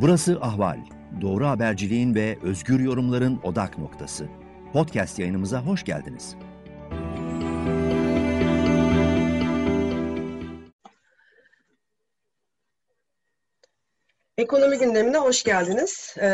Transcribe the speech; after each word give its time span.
Burası 0.00 0.38
Ahval. 0.40 0.78
Doğru 1.20 1.46
haberciliğin 1.46 2.14
ve 2.14 2.38
özgür 2.42 2.80
yorumların 2.80 3.40
odak 3.42 3.78
noktası. 3.78 4.28
Podcast 4.72 5.18
yayınımıza 5.18 5.60
hoş 5.60 5.84
geldiniz. 5.84 6.36
Ekonomi 14.38 14.78
gündemine 14.78 15.18
hoş 15.18 15.44
geldiniz. 15.44 16.14
Ee, 16.20 16.26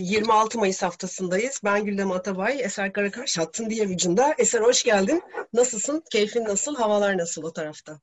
26 0.00 0.58
Mayıs 0.58 0.82
haftasındayız. 0.82 1.60
Ben 1.64 1.84
Güldem 1.84 2.12
Atabay, 2.12 2.60
Eser 2.60 2.92
Karakaş 2.92 3.38
hattın 3.38 3.70
diğer 3.70 3.86
ucunda. 3.86 4.34
Eser 4.38 4.60
hoş 4.60 4.84
geldin. 4.84 5.22
Nasılsın? 5.52 6.02
Keyfin 6.12 6.44
nasıl? 6.44 6.76
Havalar 6.76 7.18
nasıl 7.18 7.42
o 7.42 7.52
tarafta? 7.52 8.00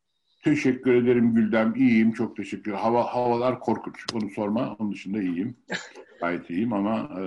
Teşekkür 0.48 0.94
ederim 0.94 1.34
Güldem. 1.36 1.74
İyiyim. 1.76 2.14
Çok 2.14 2.38
teşekkür. 2.38 2.72
Hava, 2.72 3.04
havalar 3.04 3.60
korkunç. 3.60 3.96
Onu 4.14 4.30
sorma. 4.30 4.76
Onun 4.80 4.92
dışında 4.92 5.22
iyiyim. 5.22 5.58
Gayet 6.20 6.50
iyiyim 6.50 6.74
ama 6.74 7.10
e, 7.20 7.24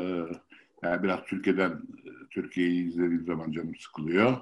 yani 0.82 1.02
biraz 1.02 1.20
Türkiye'den 1.26 1.80
Türkiye'yi 2.30 2.88
izlediğim 2.88 3.24
zaman 3.26 3.52
canım 3.52 3.76
sıkılıyor. 3.76 4.36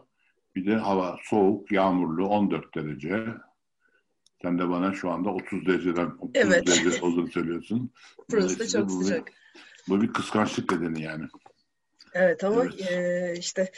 Bir 0.57 0.67
de 0.67 0.77
hava 0.77 1.19
soğuk, 1.23 1.73
yağmurlu, 1.73 2.27
14 2.29 2.75
derece. 2.75 3.25
Sen 4.43 4.59
de 4.59 4.69
bana 4.69 4.95
şu 4.95 5.11
anda 5.11 5.31
30 5.31 5.67
dereceden 5.67 6.07
30 6.19 6.31
Evet. 6.35 6.67
derece 6.67 7.05
olduğunu 7.05 7.29
söylüyorsun. 7.29 7.91
Burası 8.31 8.59
da 8.59 8.69
çok 8.69 8.91
bu 8.91 9.01
bir- 9.01 9.05
sıcak. 9.05 9.33
Bu 9.89 10.03
bir 10.03 10.13
kıskançlık 10.13 10.73
nedeni 10.73 11.03
yani. 11.03 11.25
Evet 12.15 12.45
ama 12.45 12.63
Evet. 12.65 12.91
e, 12.91 13.35
işte 13.39 13.73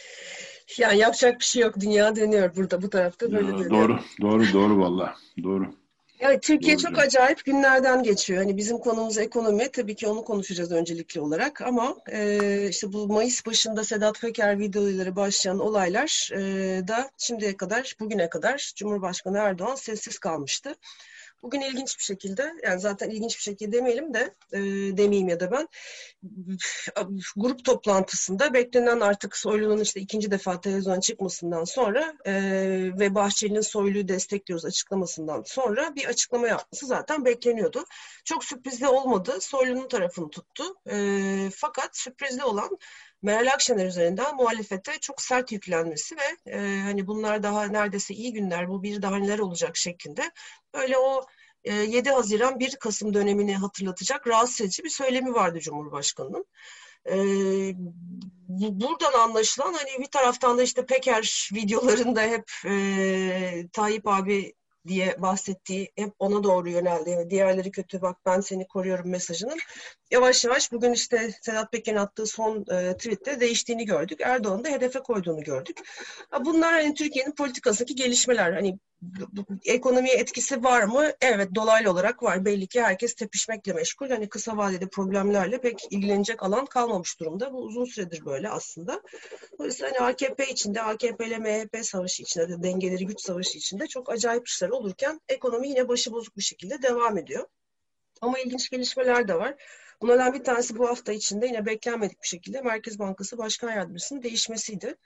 yani 0.79 0.99
yapacak 0.99 1.41
bir 1.41 1.45
şey 1.45 1.63
yok. 1.63 1.81
Dünya 1.81 2.17
dönüyor 2.17 2.57
burada 2.57 2.83
bu 2.83 2.91
tarafta 2.91 3.33
böyle 3.33 3.47
Ya, 3.49 3.59
dönüyor. 3.59 3.71
doğru, 3.71 3.99
doğru, 4.21 4.53
doğru 4.53 4.79
valla. 4.81 5.15
Doğru. 5.43 5.75
Yani 6.21 6.41
Türkiye 6.41 6.75
Doğru 6.75 6.83
çok 6.83 6.99
acayip 6.99 7.45
günlerden 7.45 8.03
geçiyor. 8.03 8.43
Hani 8.43 8.57
bizim 8.57 8.79
konumuz 8.79 9.19
ekonomi. 9.19 9.69
Tabii 9.73 9.95
ki 9.95 10.09
onu 10.09 10.25
konuşacağız 10.25 10.73
öncelikli 10.73 11.21
olarak. 11.21 11.63
Ama 11.63 11.97
e, 12.13 12.69
işte 12.71 12.93
bu 12.93 13.09
Mayıs 13.09 13.47
başında 13.47 13.85
Sedat 13.85 14.21
Peker 14.21 14.59
videoları 14.59 15.17
başlayan 15.17 15.59
olaylar 15.59 16.31
e, 16.33 16.39
da 16.89 17.11
şimdiye 17.19 17.57
kadar, 17.57 17.97
bugüne 18.01 18.29
kadar 18.29 18.73
Cumhurbaşkanı 18.77 19.39
Erdoğan 19.39 19.75
sessiz 19.75 20.19
kalmıştı. 20.19 20.75
Bugün 21.43 21.61
ilginç 21.61 21.99
bir 21.99 22.05
şekilde, 22.05 22.53
yani 22.63 22.81
zaten 22.81 23.11
ilginç 23.11 23.37
bir 23.37 23.43
şekilde 23.43 23.73
demeyelim 23.73 24.15
de, 24.15 24.35
e, 24.53 24.59
demeyeyim 24.97 25.29
ya 25.29 25.41
da 25.41 25.51
ben, 25.51 25.69
grup 27.37 27.65
toplantısında 27.65 28.55
beklenen 28.55 29.01
artık 29.01 29.37
Soylu'nun 29.37 29.81
işte 29.81 30.01
ikinci 30.01 30.31
defa 30.31 30.61
televizyona 30.61 31.01
çıkmasından 31.01 31.65
sonra 31.65 32.15
e, 32.25 32.33
ve 32.99 33.15
Bahçeli'nin 33.15 33.61
Soylu'yu 33.61 34.09
destekliyoruz 34.09 34.65
açıklamasından 34.65 35.43
sonra 35.47 35.95
bir 35.97 36.05
açıklama 36.05 36.49
yapması 36.49 36.87
zaten 36.87 37.25
bekleniyordu. 37.25 37.85
Çok 38.25 38.45
sürprizli 38.45 38.87
olmadı. 38.89 39.37
Soylu'nun 39.41 39.89
tarafını 39.89 40.31
tuttu. 40.31 40.65
E, 40.91 40.97
fakat 41.55 41.97
sürprizli 41.97 42.45
olan 42.45 42.79
Meral 43.23 43.53
Akşener 43.53 43.87
üzerinden 43.87 44.37
muhalefete 44.37 44.93
çok 45.01 45.23
sert 45.23 45.53
yüklenmesi 45.53 46.17
ve 46.17 46.51
e, 46.51 46.81
hani 46.81 47.07
bunlar 47.07 47.43
daha 47.43 47.65
neredeyse 47.65 48.15
iyi 48.15 48.33
günler, 48.33 48.69
bu 48.69 48.83
bir 48.83 49.03
daha 49.03 49.17
neler 49.17 49.39
olacak 49.39 49.77
şeklinde 49.77 50.31
böyle 50.75 50.99
o 50.99 51.27
e, 51.65 51.75
7 51.75 52.11
Haziran 52.11 52.61
1 52.61 52.77
Kasım 52.77 53.15
dönemini 53.15 53.57
hatırlatacak 53.57 54.27
rahatsız 54.27 54.61
edici 54.61 54.85
bir 54.85 54.89
söylemi 54.89 55.35
vardı 55.35 55.61
Cumhurbaşkanı'nın. 55.61 56.47
Ee, 57.07 57.73
bu- 58.49 58.81
buradan 58.81 59.13
anlaşılan 59.21 59.73
hani 59.73 59.91
bir 59.99 60.11
taraftan 60.11 60.59
da 60.59 60.63
işte 60.63 60.87
Peker 60.87 61.51
videolarında 61.55 62.23
hep 62.23 62.51
e, 62.67 63.69
Tayyip 63.73 64.07
abi 64.07 64.53
diye 64.89 65.23
bahsettiği 65.23 65.93
hep 65.97 66.13
ona 66.19 66.45
doğru 66.45 66.71
yöneldi. 66.71 67.11
Yani 67.11 67.31
diğerleri 67.31 67.71
kötü 67.71 68.03
bak 68.03 68.17
ben 68.27 68.41
seni 68.41 68.67
koruyorum 68.67 69.11
mesajının 69.11 69.59
yavaş 70.11 70.45
yavaş 70.45 70.73
bugün 70.73 70.93
işte 70.93 71.35
Sedat 71.43 71.73
Peker'in 71.73 71.97
attığı 71.97 72.27
son 72.27 72.65
e, 72.73 72.97
tweette 72.97 73.41
değiştiğini 73.41 73.85
gördük. 73.85 74.21
Erdoğan'ı 74.21 74.65
da 74.65 74.69
hedefe 74.69 74.99
koyduğunu 74.99 75.43
gördük. 75.43 75.81
Bunlar 76.45 76.73
hani 76.73 76.95
Türkiye'nin 76.95 77.33
politikasındaki 77.33 77.95
gelişmeler. 77.95 78.53
Hani 78.53 78.79
ekonomiye 79.65 80.15
etkisi 80.15 80.65
var 80.65 80.83
mı? 80.83 81.13
Evet 81.21 81.55
dolaylı 81.55 81.91
olarak 81.91 82.23
var. 82.23 82.45
Belli 82.45 82.67
ki 82.67 82.83
herkes 82.83 83.15
tepişmekle 83.15 83.73
meşgul. 83.73 84.11
Hani 84.11 84.29
kısa 84.29 84.57
vadede 84.57 84.89
problemlerle 84.89 85.61
pek 85.61 85.87
ilgilenecek 85.91 86.43
alan 86.43 86.67
kalmamış 86.67 87.21
durumda. 87.21 87.53
Bu 87.53 87.59
uzun 87.59 87.85
süredir 87.85 88.25
böyle 88.25 88.49
aslında. 88.49 89.03
Dolayısıyla 89.59 89.91
hani 89.91 90.01
AKP 90.01 90.47
içinde, 90.47 90.83
AKP 90.83 91.27
ile 91.27 91.39
MHP 91.39 91.87
savaşı 91.87 92.23
içinde, 92.23 92.49
de 92.49 92.63
dengeleri 92.63 93.07
güç 93.07 93.21
savaşı 93.21 93.59
içinde 93.59 93.87
çok 93.87 94.11
acayip 94.11 94.49
işler 94.49 94.69
olurken 94.69 95.21
ekonomi 95.29 95.69
yine 95.69 95.89
başıbozuk 95.89 96.37
bir 96.37 96.43
şekilde 96.43 96.83
devam 96.83 97.19
ediyor. 97.19 97.47
Ama 98.21 98.39
ilginç 98.39 98.71
gelişmeler 98.71 99.29
de 99.29 99.35
var. 99.35 99.55
Bunlardan 100.03 100.35
bir 100.35 100.45
tanesi 100.45 100.79
bu 100.79 100.89
hafta 100.89 101.13
içinde 101.13 101.47
yine 101.47 101.67
beklenmedik 101.67 102.23
bir 102.23 102.29
şekilde 102.29 102.61
Merkez 102.61 102.99
Bankası 102.99 103.39
Başkan 103.39 103.71
Yardımcısının 103.71 104.23
değişmesiydi. 104.23 104.97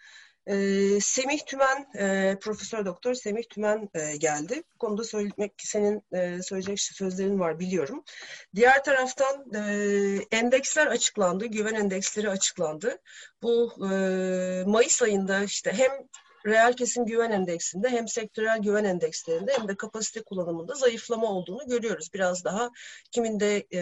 Ee, 0.47 1.01
Semih 1.01 1.39
Tümen, 1.47 1.87
e, 1.99 2.37
Profesör 2.41 2.87
Doktor 2.87 3.15
Semih 3.15 3.45
Tümen 3.45 3.89
e, 3.95 4.17
geldi. 4.17 4.63
Bu 4.75 4.79
konuda 4.79 5.05
söylemek 5.05 5.53
senin 5.59 6.03
e, 6.13 6.43
söyleyecek 6.43 6.81
sözlerin 6.81 7.39
var 7.39 7.59
biliyorum. 7.59 8.05
Diğer 8.55 8.85
taraftan 8.85 9.55
e, 9.55 10.37
endeksler 10.37 10.87
açıklandı, 10.87 11.47
güven 11.47 11.75
endeksleri 11.75 12.31
açıklandı. 12.31 12.99
Bu 13.43 13.73
e, 13.91 13.95
Mayıs 14.67 15.03
ayında 15.03 15.45
işte 15.45 15.73
hem 15.73 15.91
reel 16.47 16.73
kesim 16.73 17.07
güven 17.07 17.31
endeksinde 17.31 17.89
hem 17.89 18.09
sektörel 18.09 18.59
güven 18.59 18.85
endekslerinde 18.85 19.53
hem 19.59 19.69
de 19.69 19.77
kapasite 19.77 20.23
kullanımında 20.23 20.75
zayıflama 20.75 21.27
olduğunu 21.27 21.67
görüyoruz. 21.67 22.09
Biraz 22.15 22.45
daha 22.45 22.71
kiminde 23.11 23.67
e, 23.73 23.81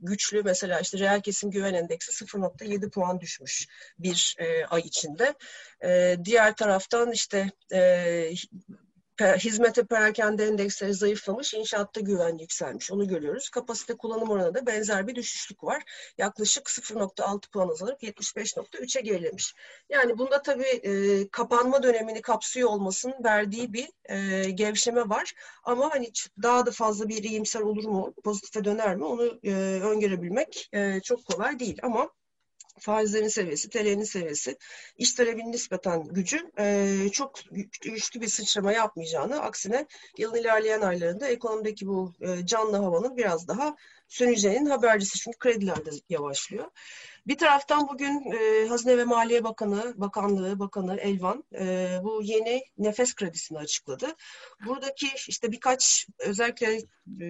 güçlü 0.00 0.42
mesela 0.42 0.80
işte 0.80 0.98
reel 0.98 1.20
kesim 1.20 1.50
güven 1.50 1.74
endeksi 1.74 2.24
0.7 2.24 2.90
puan 2.90 3.20
düşmüş 3.20 3.66
bir 3.98 4.36
e, 4.38 4.66
ay 4.66 4.80
içinde. 4.80 5.34
E, 5.84 6.16
diğer 6.24 6.56
taraftan 6.56 7.12
işte 7.12 7.50
e, 7.72 8.30
hizmete 9.20 9.84
perakende 9.84 10.44
endeksleri 10.44 10.94
zayıflamış, 10.94 11.54
inşaatta 11.54 12.00
güven 12.00 12.38
yükselmiş. 12.38 12.92
Onu 12.92 13.08
görüyoruz. 13.08 13.48
Kapasite 13.48 13.94
kullanım 13.94 14.30
oranında 14.30 14.54
da 14.54 14.66
benzer 14.66 15.06
bir 15.06 15.14
düşüşlük 15.14 15.64
var. 15.64 15.82
Yaklaşık 16.18 16.66
0.6 16.66 17.50
puan 17.50 17.68
azalıp 17.68 18.02
75.3'e 18.02 19.00
gerilemiş. 19.00 19.54
Yani 19.90 20.18
bunda 20.18 20.42
tabii 20.42 20.80
e, 20.82 21.28
kapanma 21.28 21.82
dönemini 21.82 22.22
kapsıyor 22.22 22.68
olmasının 22.68 23.24
verdiği 23.24 23.72
bir 23.72 23.88
e, 24.04 24.50
gevşeme 24.50 25.08
var. 25.08 25.34
Ama 25.64 25.90
hani 25.90 26.10
daha 26.42 26.66
da 26.66 26.70
fazla 26.70 27.08
bir 27.08 27.24
iyimser 27.24 27.60
olur 27.60 27.84
mu, 27.84 28.14
pozitife 28.24 28.64
döner 28.64 28.96
mi 28.96 29.04
onu 29.04 29.40
e, 29.42 29.52
öngörebilmek 29.82 30.68
e, 30.72 31.00
çok 31.00 31.26
kolay 31.26 31.58
değil. 31.58 31.78
Ama 31.82 32.10
faizlerin 32.78 33.28
seviyesi, 33.28 33.70
TL'nin 33.70 34.04
seviyesi, 34.04 34.56
iş 34.96 35.12
talebinin 35.12 35.52
nispeten 35.52 36.04
gücü 36.08 36.50
e, 36.58 36.96
çok 37.12 37.40
güç- 37.50 37.78
güçlü 37.78 38.20
bir 38.20 38.28
sıçrama 38.28 38.72
yapmayacağını, 38.72 39.42
aksine 39.42 39.86
yılın 40.18 40.36
ilerleyen 40.36 40.80
aylarında 40.80 41.28
ekonomideki 41.28 41.86
bu 41.86 42.14
e, 42.20 42.46
canlı 42.46 42.76
havanın 42.76 43.16
biraz 43.16 43.48
daha 43.48 43.76
söneceğinin 44.08 44.66
habercisi. 44.66 45.18
Çünkü 45.18 45.38
krediler 45.38 45.86
de 45.86 45.90
yavaşlıyor. 46.08 46.70
Bir 47.28 47.38
taraftan 47.38 47.88
bugün 47.88 48.32
e, 48.32 48.68
Hazine 48.68 48.98
ve 48.98 49.04
Maliye 49.04 49.44
Bakanı, 49.44 49.94
Bakanlığı, 49.96 50.58
Bakanı 50.58 50.96
Elvan 50.96 51.44
e, 51.58 51.98
bu 52.02 52.22
yeni 52.22 52.62
nefes 52.78 53.14
kredisini 53.14 53.58
açıkladı. 53.58 54.06
Buradaki 54.66 55.06
işte 55.28 55.52
birkaç 55.52 56.06
özellikle 56.18 56.78
e, 57.20 57.28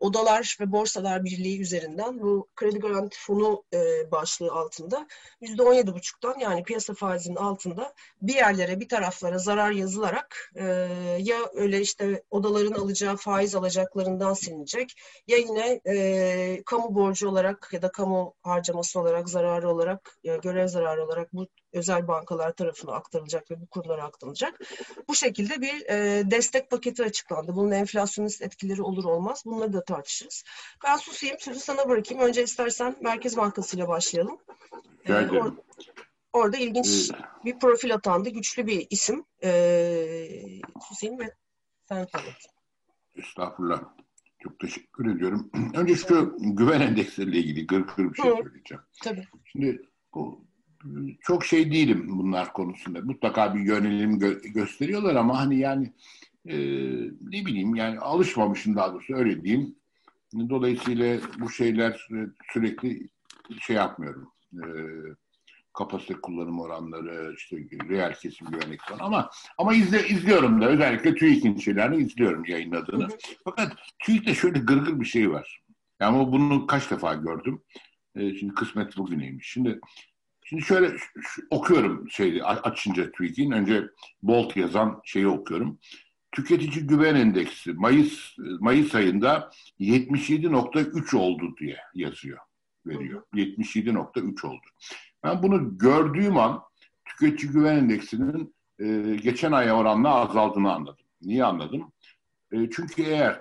odalar 0.00 0.56
ve 0.60 0.72
borsalar 0.72 1.24
birliği 1.24 1.60
üzerinden 1.60 2.20
bu 2.20 2.48
kredi 2.56 2.78
garanti 2.78 3.18
fonu 3.20 3.64
e, 3.74 4.10
başlığı 4.10 4.52
altında 4.52 5.06
%17,5'tan 5.42 6.40
yani 6.40 6.62
piyasa 6.62 6.94
faizinin 6.94 7.36
altında 7.36 7.94
bir 8.22 8.34
yerlere 8.34 8.80
bir 8.80 8.88
taraflara 8.88 9.38
zarar 9.38 9.70
yazılarak 9.70 10.52
e, 10.54 10.64
ya 11.18 11.38
öyle 11.54 11.80
işte 11.80 12.22
odaların 12.30 12.80
alacağı 12.80 13.16
faiz 13.16 13.54
alacaklarından 13.54 14.34
silinecek 14.34 15.00
ya 15.26 15.36
yine 15.36 15.80
e, 15.86 16.62
kamu 16.66 16.94
borcu 16.94 17.28
olarak 17.28 17.68
ya 17.72 17.82
da 17.82 17.92
kamu 17.92 18.34
harcaması 18.62 19.00
olarak 19.00 19.28
zararı 19.28 19.68
olarak 19.70 20.18
ya 20.24 20.36
görev 20.36 20.68
zararı 20.68 21.04
olarak 21.04 21.32
bu 21.32 21.46
özel 21.72 22.08
bankalar 22.08 22.52
tarafına 22.52 22.92
aktarılacak 22.92 23.50
ve 23.50 23.60
bu 23.60 23.66
kurumlara 23.66 24.04
aktarılacak. 24.04 24.60
Bu 25.08 25.14
şekilde 25.14 25.60
bir 25.60 25.86
e, 25.90 26.30
destek 26.30 26.70
paketi 26.70 27.04
açıklandı. 27.04 27.56
Bunun 27.56 27.70
enflasyonist 27.70 28.42
etkileri 28.42 28.82
olur 28.82 29.04
olmaz. 29.04 29.42
Bunları 29.46 29.72
da 29.72 29.84
tartışırız. 29.84 30.44
Ben 30.84 30.96
susayım, 30.96 31.36
sözü 31.38 31.60
sana 31.60 31.88
bırakayım. 31.88 32.24
Önce 32.24 32.42
istersen 32.42 32.96
Merkez 33.00 33.36
Bankası 33.36 33.76
ile 33.76 33.88
başlayalım. 33.88 34.38
Ee, 35.04 35.12
or- 35.12 35.56
orada 36.32 36.56
ilginç 36.56 37.10
Ee, 37.10 37.44
bir 37.44 37.58
profil 37.58 37.94
atandı. 37.94 38.28
Güçlü 38.28 38.66
bir 38.66 38.86
isim. 38.90 39.24
Ee, 39.44 40.28
susayım 40.88 41.18
ve 41.18 41.34
sen 41.88 41.96
anlat. 41.96 42.34
Estağfurullah. 43.16 44.01
Çok 44.42 44.58
teşekkür 44.58 45.16
ediyorum. 45.16 45.50
Önce 45.74 45.94
şu 45.96 46.36
güven 46.40 46.80
endeksleriyle 46.80 47.38
ilgili 47.38 47.66
gır 47.66 47.80
gır 47.80 48.12
bir 48.12 48.22
şey 48.22 48.30
Hı. 48.30 48.36
söyleyeceğim. 48.42 48.82
Tabii. 49.02 49.28
Şimdi 49.44 49.82
bu 50.14 50.44
çok 51.20 51.44
şey 51.44 51.72
değilim 51.72 52.04
bunlar 52.08 52.52
konusunda. 52.52 53.00
Mutlaka 53.00 53.54
bir 53.54 53.60
yönelim 53.60 54.18
gö- 54.18 54.52
gösteriyorlar 54.52 55.14
ama 55.14 55.40
hani 55.40 55.58
yani 55.58 55.92
e, 56.46 56.56
ne 57.20 57.46
bileyim 57.46 57.74
yani 57.74 57.98
alışmamışım 57.98 58.76
daha 58.76 58.92
doğrusu 58.92 59.14
öyle 59.14 59.44
diyeyim. 59.44 59.74
Dolayısıyla 60.34 61.20
bu 61.38 61.50
şeyler 61.50 62.08
sürekli 62.52 63.08
şey 63.60 63.76
yapmıyorum. 63.76 64.28
E, 64.54 64.64
kapasite 65.74 66.14
kullanım 66.14 66.60
oranları, 66.60 67.34
işte 67.36 67.56
reel 67.88 68.14
kesim 68.14 68.46
güvenlik 68.50 68.80
falan 68.80 68.98
ama 68.98 69.30
ama 69.58 69.74
izle, 69.74 70.08
izliyorum 70.08 70.62
da 70.62 70.68
özellikle 70.68 71.14
TÜİK'in 71.14 71.56
şeylerini 71.56 71.96
izliyorum 71.96 72.44
yayınladığını. 72.44 73.08
Fakat 73.44 73.72
TÜİK'te 73.98 74.34
şöyle 74.34 74.58
gırgır 74.58 75.00
bir 75.00 75.04
şey 75.04 75.30
var. 75.30 75.62
Yani 76.00 76.32
bunu 76.32 76.66
kaç 76.66 76.90
defa 76.90 77.14
gördüm. 77.14 77.62
E, 78.16 78.34
şimdi 78.34 78.54
kısmet 78.54 78.96
bugüneymiş. 78.96 79.48
Şimdi 79.48 79.80
şimdi 80.44 80.62
şöyle 80.62 80.96
şu, 81.20 81.42
okuyorum 81.50 82.10
şeyi 82.10 82.44
açınca 82.44 83.12
TÜİK'in 83.12 83.50
önce 83.50 83.84
Bolt 84.22 84.56
yazan 84.56 85.00
şeyi 85.04 85.28
okuyorum. 85.28 85.78
Tüketici 86.32 86.86
güven 86.86 87.14
endeksi 87.14 87.72
Mayıs 87.72 88.36
Mayıs 88.38 88.94
ayında 88.94 89.50
77.3 89.80 91.16
oldu 91.16 91.54
diye 91.60 91.76
yazıyor 91.94 92.38
veriyor. 92.86 93.22
77.3 93.34 94.46
oldu. 94.46 94.66
Ben 95.24 95.42
bunu 95.42 95.78
gördüğüm 95.78 96.36
an 96.36 96.62
tüketici 97.04 97.52
güven 97.52 97.76
endeksinin 97.76 98.54
e, 98.78 99.16
geçen 99.16 99.52
aya 99.52 99.76
oranla 99.76 100.14
azaldığını 100.14 100.72
anladım. 100.72 101.04
Niye 101.22 101.44
anladım? 101.44 101.92
E, 102.52 102.70
çünkü 102.70 103.02
eğer 103.02 103.40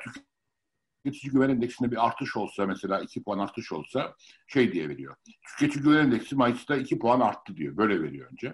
tüketici 1.04 1.32
güven 1.32 1.50
endeksinde 1.50 1.92
bir 1.92 2.06
artış 2.06 2.38
olsa 2.38 2.66
mesela 2.66 3.02
2 3.02 3.24
puan 3.24 3.40
artış 3.40 3.72
olsa 3.72 4.16
şey 4.48 4.74
diye 4.74 4.90
veriyor. 4.90 5.16
Tüketici 5.48 5.84
güven 5.84 6.06
endeksi 6.06 6.36
Mayıs'ta 6.36 6.76
2 6.76 7.00
puan 7.00 7.20
arttı 7.20 7.58
diyor. 7.58 7.78
Böyle 7.78 8.02
veriyor 8.02 8.32
önce. 8.32 8.54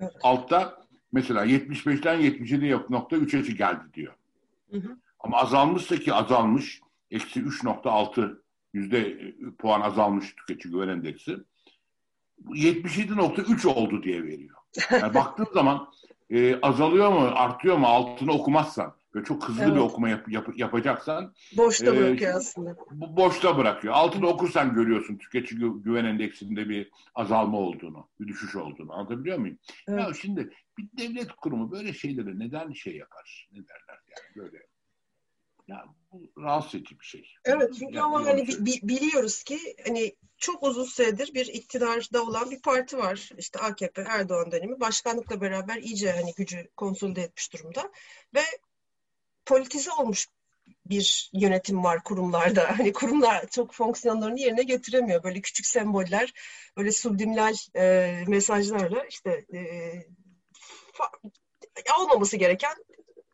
Evet. 0.00 0.12
Altta 0.22 0.86
mesela 1.12 1.46
75'ten 1.46 2.20
77.3'e 2.20 3.54
geldi 3.54 3.84
diyor. 3.94 4.14
Hı 4.70 4.76
hı. 4.76 4.96
Ama 5.20 5.36
azalmışsa 5.36 5.96
ki 5.96 6.14
azalmış. 6.14 6.80
Eksi 7.10 7.40
3.6 7.40 8.43
yüzde 8.74 9.18
puan 9.58 9.80
azalmış 9.80 10.34
tüketici 10.34 10.72
güven 10.72 10.88
endeksi. 10.88 11.36
77.3 12.44 13.68
oldu 13.68 14.02
diye 14.02 14.24
veriyor. 14.24 14.56
Yani 14.90 15.14
baktığın 15.14 15.48
zaman 15.54 15.88
e, 16.30 16.60
azalıyor 16.60 17.12
mu, 17.12 17.30
artıyor 17.34 17.76
mu 17.76 17.86
altını 17.86 18.32
okumazsan 18.32 18.94
ve 19.14 19.24
çok 19.24 19.48
hızlı 19.48 19.62
evet. 19.62 19.74
bir 19.74 19.80
okuma 19.80 20.08
yap, 20.08 20.28
yap, 20.28 20.48
yapacaksan 20.56 21.34
boşta 21.56 21.94
e, 21.94 21.98
bırakıyor 21.98 22.34
aslında. 22.34 22.76
Boşta 22.90 23.58
bırakıyor. 23.58 23.94
Altını 23.94 24.26
okursan 24.26 24.74
görüyorsun 24.74 25.16
tüketici 25.16 25.70
güven 25.82 26.04
endeksinde 26.04 26.68
bir 26.68 26.90
azalma 27.14 27.58
olduğunu, 27.58 28.08
bir 28.20 28.28
düşüş 28.28 28.56
olduğunu. 28.56 28.92
Anlatabiliyor 28.92 29.38
muyum? 29.38 29.58
Evet. 29.88 30.00
Ya 30.00 30.14
şimdi 30.14 30.50
bir 30.78 30.88
devlet 30.98 31.32
kurumu 31.32 31.72
böyle 31.72 31.92
şeyleri 31.92 32.38
neden 32.38 32.72
şey 32.72 32.96
yapar? 32.96 33.48
Ne 33.52 33.58
derler 33.58 34.00
yani 34.08 34.44
böyle 34.44 34.73
yani 35.68 35.90
bu 36.12 36.42
rahatsız 36.42 36.74
edici 36.74 37.00
bir 37.00 37.04
şey. 37.04 37.28
Evet 37.44 37.70
çünkü 37.78 37.94
yani, 37.94 38.02
ama 38.04 38.26
hani 38.26 38.48
bi, 38.48 38.80
biliyoruz 38.82 39.42
ki 39.42 39.76
hani 39.84 40.16
çok 40.38 40.62
uzun 40.62 40.84
süredir 40.84 41.34
bir 41.34 41.46
iktidarda 41.46 42.22
olan 42.22 42.50
bir 42.50 42.62
parti 42.62 42.98
var. 42.98 43.30
İşte 43.38 43.58
AKP 43.58 44.04
Erdoğan 44.08 44.52
dönemi 44.52 44.80
başkanlıkla 44.80 45.40
beraber 45.40 45.76
iyice 45.76 46.12
hani 46.12 46.34
gücü 46.34 46.68
konsolide 46.76 47.22
etmiş 47.22 47.52
durumda 47.52 47.92
ve 48.34 48.42
politize 49.46 49.90
olmuş 49.92 50.28
bir 50.86 51.30
yönetim 51.32 51.84
var 51.84 52.04
kurumlarda. 52.04 52.68
Hani 52.78 52.92
kurumlar 52.92 53.46
çok 53.46 53.74
fonksiyonlarını 53.74 54.40
yerine 54.40 54.62
getiremiyor. 54.62 55.22
Böyle 55.22 55.40
küçük 55.40 55.66
semboller, 55.66 56.32
böyle 56.76 56.92
subliminal 56.92 57.54
e, 57.76 58.24
mesajlarla 58.28 59.04
işte 59.04 59.44
e, 59.54 59.60
olmaması 62.00 62.36
gereken 62.36 62.74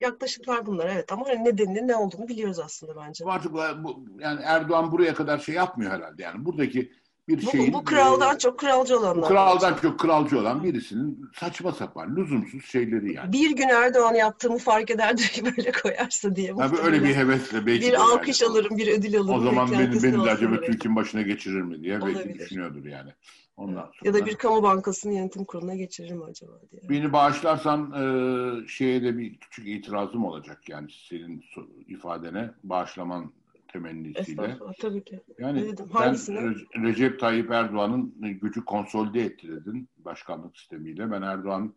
yaklaşımlar 0.00 0.66
bunlar 0.66 0.86
evet 0.86 1.12
ama 1.12 1.28
hani 1.28 1.44
nedeninin 1.44 1.88
ne 1.88 1.96
olduğunu 1.96 2.28
biliyoruz 2.28 2.58
aslında 2.58 2.96
bence. 2.96 3.24
Artık 3.24 3.52
bu, 3.54 4.04
yani 4.18 4.40
Erdoğan 4.44 4.92
buraya 4.92 5.14
kadar 5.14 5.38
şey 5.38 5.54
yapmıyor 5.54 5.92
herhalde 5.92 6.22
yani 6.22 6.44
buradaki 6.44 6.92
bir 7.38 7.46
bu, 7.46 7.50
şeyin... 7.50 7.72
Bu 7.72 7.84
kraldan 7.84 8.36
e, 8.36 8.38
çok 8.38 8.58
kralcı 8.58 8.98
olanlar. 8.98 9.28
Kraldan 9.28 9.76
çok 9.82 9.98
kralcı 9.98 10.38
olan 10.38 10.64
birisinin 10.64 11.30
saçma 11.34 11.72
sapan, 11.72 12.16
lüzumsuz 12.16 12.64
şeyleri 12.64 13.12
yani. 13.12 13.32
Bir 13.32 13.56
gün 13.56 13.68
Erdoğan 13.68 14.14
yaptığımı 14.14 14.58
fark 14.58 14.90
ederdi 14.90 15.22
ki 15.22 15.44
böyle 15.44 15.72
koyarsa 15.72 16.36
diye. 16.36 16.54
Tabii 16.56 16.78
öyle 16.78 17.04
bir 17.04 17.16
hevesle 17.16 17.66
belki 17.66 17.86
Bir 17.86 17.94
alkış 17.94 18.42
yani. 18.42 18.50
alırım, 18.50 18.76
bir 18.76 18.98
ödül 18.98 19.16
alırım. 19.18 19.34
O 19.34 19.40
zaman 19.40 19.70
beni, 19.72 20.02
beni 20.02 20.24
de 20.24 20.30
acaba 20.30 20.60
Türk'ün 20.60 20.96
başına 20.96 21.22
geçirir 21.22 21.62
mi 21.62 21.82
diye 21.82 21.98
Olabilir. 21.98 22.16
belki 22.16 22.38
düşünüyordur 22.38 22.84
yani. 22.84 23.10
Ondan 23.56 23.82
sonra, 23.82 23.92
ya 24.04 24.14
da 24.14 24.26
bir 24.26 24.34
kamu 24.34 24.62
bankasının 24.62 25.12
yönetim 25.12 25.44
kuruluna 25.44 25.74
geçirir 25.74 26.12
mi 26.12 26.24
acaba 26.24 26.52
diye. 26.72 26.82
Beni 26.88 27.12
bağışlarsan 27.12 27.92
e, 27.92 28.68
şeye 28.68 29.02
de 29.02 29.18
bir 29.18 29.36
küçük 29.36 29.68
itirazım 29.68 30.24
olacak 30.24 30.68
yani 30.68 30.88
senin 31.08 31.44
ifadene 31.88 32.50
bağışlaman 32.64 33.32
temennisiyle. 33.72 34.58
tabii 34.80 35.04
ki. 35.04 35.20
Yani 35.38 35.74
sen 36.16 36.54
Recep 36.84 37.20
Tayyip 37.20 37.50
Erdoğan'ın 37.50 38.14
gücü 38.40 38.64
konsolide 38.64 39.24
etti 39.24 39.48
dedin 39.48 39.88
başkanlık 39.96 40.56
sistemiyle. 40.56 41.10
Ben 41.10 41.22
Erdoğan'ın 41.22 41.76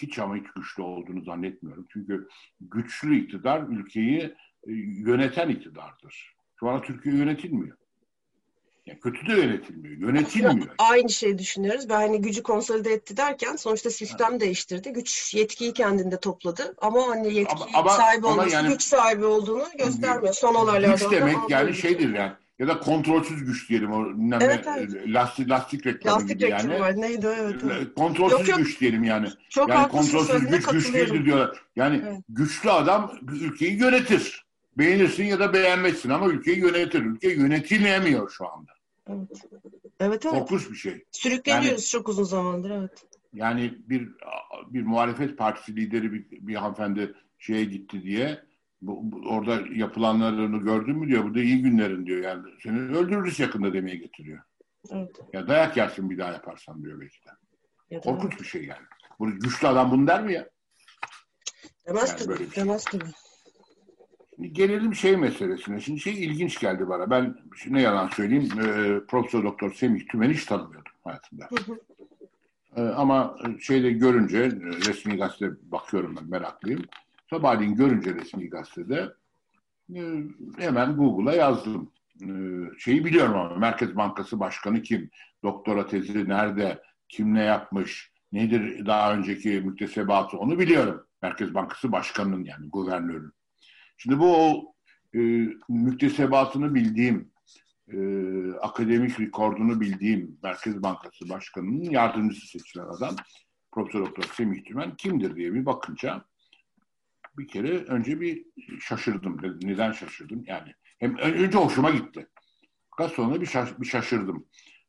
hiç 0.00 0.18
ama 0.18 0.36
hiç 0.36 0.46
güçlü 0.56 0.82
olduğunu 0.82 1.24
zannetmiyorum. 1.24 1.86
Çünkü 1.92 2.28
güçlü 2.60 3.18
iktidar 3.18 3.62
ülkeyi 3.68 4.20
e, 4.66 4.72
yöneten 5.06 5.48
iktidardır. 5.48 6.34
Şu 6.60 6.68
an 6.68 6.82
Türkiye 6.82 7.14
yönetilmiyor. 7.14 7.76
Kötü 9.02 9.26
de 9.26 9.32
yönetilmiyor. 9.32 9.96
Yönetilmiyor. 9.96 10.68
Aynı 10.78 11.10
şeyi 11.10 11.38
düşünüyoruz. 11.38 11.88
Ben 11.88 11.94
hani 11.94 12.20
gücü 12.20 12.42
konsolide 12.42 12.92
etti 12.92 13.16
derken 13.16 13.56
sonuçta 13.56 13.90
sistem 13.90 14.30
evet. 14.30 14.40
değiştirdi. 14.40 14.92
Güç 14.92 15.34
yetkiyi 15.34 15.72
kendinde 15.72 16.20
topladı. 16.20 16.74
Ama 16.80 17.08
hani 17.08 17.34
yetki 17.34 17.54
ama, 17.54 17.66
ama, 17.74 17.90
sahibi 17.90 18.26
ama 18.26 18.34
olması 18.34 18.54
yani, 18.54 18.68
güç 18.68 18.82
sahibi 18.82 19.24
olduğunu 19.24 19.64
göstermiyor. 19.78 20.34
Son 20.34 20.54
olaylarda. 20.54 20.94
Güç 20.94 21.10
demek 21.10 21.36
yani 21.48 21.74
şeydir 21.74 22.14
yani. 22.14 22.32
Ya 22.60 22.68
da 22.68 22.80
kontrolsüz 22.80 23.44
güç 23.44 23.68
diyelim. 23.68 23.92
O 23.92 24.06
evet, 24.40 24.66
evet. 24.78 24.90
Lastik, 25.06 25.50
lastik 25.50 25.86
reklamı 25.86 26.16
lastik 26.16 26.38
gibi 26.38 26.50
reklamı 26.50 26.72
yani. 26.72 26.80
Var. 26.80 27.00
Neydi? 27.00 27.28
Evet, 27.40 27.56
evet. 27.64 27.94
Kontrolsüz 27.96 28.38
yok, 28.38 28.48
yok. 28.48 28.58
güç 28.58 28.80
diyelim 28.80 29.04
yani. 29.04 29.28
Çok 29.48 29.68
yani 29.68 29.88
kontrolsüz 29.88 30.46
güç 30.46 30.66
güç 30.66 30.94
değildir 30.94 31.24
diyorlar. 31.24 31.62
Yani 31.76 32.02
evet. 32.08 32.18
güçlü 32.28 32.70
adam 32.70 33.18
ülkeyi 33.32 33.78
yönetir. 33.78 34.44
Beğenirsin 34.78 35.24
ya 35.24 35.38
da 35.38 35.52
beğenmezsin 35.52 36.10
ama 36.10 36.26
ülkeyi 36.26 36.58
yönetir. 36.58 37.02
Ülke 37.02 37.32
yönetilemiyor 37.32 38.30
şu 38.30 38.48
anda. 38.52 38.72
Evet. 39.10 39.44
Evet, 40.00 40.26
evet. 40.26 40.38
Korkunç 40.38 40.70
bir 40.70 40.76
şey. 40.76 41.04
Sürükleniyoruz 41.12 41.70
yani, 41.70 41.80
çok 41.80 42.08
uzun 42.08 42.24
zamandır 42.24 42.70
evet. 42.70 43.04
Yani 43.32 43.74
bir 43.88 44.08
bir 44.66 44.82
muhalefet 44.82 45.38
partisi 45.38 45.76
lideri 45.76 46.12
bir, 46.12 46.26
bir 46.30 46.54
hanımefendi 46.54 47.14
şeye 47.38 47.64
gitti 47.64 48.02
diye 48.02 48.40
bu, 48.82 49.00
bu, 49.02 49.28
orada 49.28 49.60
yapılanlarını 49.74 50.58
gördün 50.58 50.96
mü 50.96 51.08
diyor. 51.08 51.24
Bu 51.24 51.34
da 51.34 51.40
iyi 51.40 51.62
günlerin 51.62 52.06
diyor. 52.06 52.24
Yani 52.24 52.42
seni 52.62 52.78
öldürürüz 52.78 53.40
yakında 53.40 53.72
demeye 53.72 53.96
getiriyor. 53.96 54.42
Evet. 54.90 55.20
Ya 55.32 55.48
dayak 55.48 55.76
yersin 55.76 56.10
bir 56.10 56.18
daha 56.18 56.32
yaparsan 56.32 56.82
diyor 56.82 57.00
belki 57.00 57.24
de. 57.24 57.30
Ya 57.90 58.00
Korkunç 58.00 58.32
evet. 58.32 58.40
bir 58.40 58.46
şey 58.46 58.64
yani. 58.64 58.86
Bu 59.18 59.30
güçlü 59.30 59.68
adam 59.68 59.90
bunu 59.90 60.06
der 60.06 60.22
mi 60.22 60.32
ya? 60.32 60.50
Demez 61.86 62.10
yani 62.10 62.18
tabii. 62.18 62.54
Demez 62.56 62.84
tabii. 62.84 63.04
Gelelim 64.40 64.94
şey 64.94 65.16
meselesine. 65.16 65.80
Şimdi 65.80 66.00
şey 66.00 66.24
ilginç 66.24 66.60
geldi 66.60 66.88
bana. 66.88 67.10
Ben 67.10 67.36
şimdi 67.56 67.76
ne 67.76 67.82
yalan 67.82 68.08
söyleyeyim 68.08 68.48
e, 68.60 69.00
Profesör 69.06 69.44
Doktor 69.44 69.72
Semih 69.72 70.08
Tümen'i 70.08 70.34
hiç 70.34 70.44
tanımıyordum 70.44 70.92
hayatımda. 71.04 71.48
E, 72.76 72.82
ama 72.82 73.36
şeyde 73.60 73.90
görünce 73.90 74.50
resmi 74.86 75.16
gazete 75.16 75.50
bakıyorum 75.62 76.16
ben 76.16 76.30
meraklıyım. 76.30 76.82
Sabahleyin 77.30 77.74
görünce 77.74 78.14
resmi 78.14 78.48
gazetede 78.48 79.12
e, 79.94 80.00
hemen 80.58 80.96
Google'a 80.96 81.34
yazdım. 81.34 81.90
E, 82.22 82.28
şeyi 82.78 83.04
biliyorum 83.04 83.36
ama 83.36 83.56
Merkez 83.56 83.96
Bankası 83.96 84.40
Başkanı 84.40 84.82
kim? 84.82 85.10
Doktora 85.42 85.86
tezi 85.86 86.28
nerede? 86.28 86.82
Kim 87.08 87.34
ne 87.34 87.42
yapmış? 87.42 88.12
Nedir 88.32 88.86
daha 88.86 89.14
önceki 89.14 89.50
müktesebatı 89.50 90.38
onu 90.38 90.58
biliyorum. 90.58 91.06
Merkez 91.22 91.54
Bankası 91.54 91.92
Başkanı'nın 91.92 92.44
yani 92.44 92.68
guvernörün. 92.68 93.32
Şimdi 94.02 94.18
bu 94.18 94.36
o 94.36 94.74
e, 95.14 95.18
müktesebatını 95.68 96.74
bildiğim, 96.74 97.32
e, 97.88 97.98
akademik 98.52 99.20
rekordunu 99.20 99.80
bildiğim 99.80 100.38
Merkez 100.42 100.82
Bankası 100.82 101.28
Başkanı'nın 101.28 101.90
yardımcısı 101.90 102.46
seçilen 102.46 102.84
adam 102.84 103.16
Profesör 103.72 104.00
Doktor 104.00 104.22
Semih 104.22 104.64
Tümen 104.64 104.96
kimdir 104.96 105.36
diye 105.36 105.54
bir 105.54 105.66
bakınca 105.66 106.24
bir 107.38 107.48
kere 107.48 107.84
önce 107.84 108.20
bir 108.20 108.46
şaşırdım. 108.80 109.36
Neden 109.62 109.92
şaşırdım? 109.92 110.44
Yani 110.46 110.74
hem 110.98 111.16
önce 111.16 111.58
hoşuma 111.58 111.90
gitti. 111.90 112.28
Fakat 112.90 113.12
sonra 113.12 113.40
bir, 113.40 113.46
şaş, 113.46 113.80
bir 113.80 113.86
şaşırdım. 113.86 114.46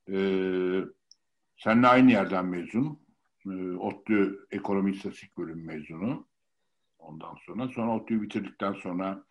Ee, 0.09 0.81
seninle 1.57 1.87
aynı 1.87 2.11
yerden 2.11 2.45
mezun. 2.45 3.01
Ee, 3.45 3.71
ODTÜ 3.71 4.47
Ekonomi 4.51 4.91
İstatistik 4.91 5.37
Bölümü 5.37 5.63
mezunu 5.63 6.30
ondan 7.01 7.35
sonra. 7.45 7.67
Sonra 7.67 7.95
ODTÜ'yü 7.95 8.21
bitirdikten 8.21 8.73
sonra 8.73 9.23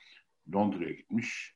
Londra'ya 0.55 0.93
gitmiş. 0.93 1.55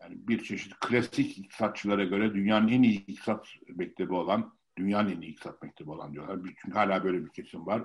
Yani 0.00 0.28
bir 0.28 0.44
çeşit 0.44 0.74
klasik 0.80 1.38
iktisatçılara 1.38 2.04
göre 2.04 2.34
dünyanın 2.34 2.68
en 2.68 2.82
iyi 2.82 3.06
iktisat 3.06 3.46
mektebi 3.68 4.14
olan, 4.14 4.58
dünyanın 4.78 5.10
en 5.10 5.20
iyi 5.20 5.30
iktisat 5.30 5.62
mektebi 5.62 5.90
olan 5.90 6.12
diyorlar. 6.12 6.38
Çünkü 6.62 6.78
hala 6.78 7.04
böyle 7.04 7.24
bir 7.24 7.30
kesim 7.30 7.66
var. 7.66 7.82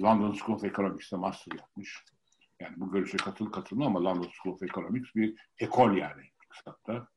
London 0.00 0.32
School 0.32 0.56
of 0.56 0.64
Economics'te 0.64 1.16
master 1.16 1.56
yapmış. 1.58 2.04
Yani 2.60 2.74
bu 2.76 2.92
görüşe 2.92 3.16
katıl 3.16 3.52
katılma 3.52 3.86
ama 3.86 4.04
London 4.04 4.30
School 4.42 4.54
of 4.54 4.62
Economics 4.62 5.14
bir 5.14 5.34
ekol 5.58 5.96
yani 5.96 6.22
iktisatta. 6.44 7.08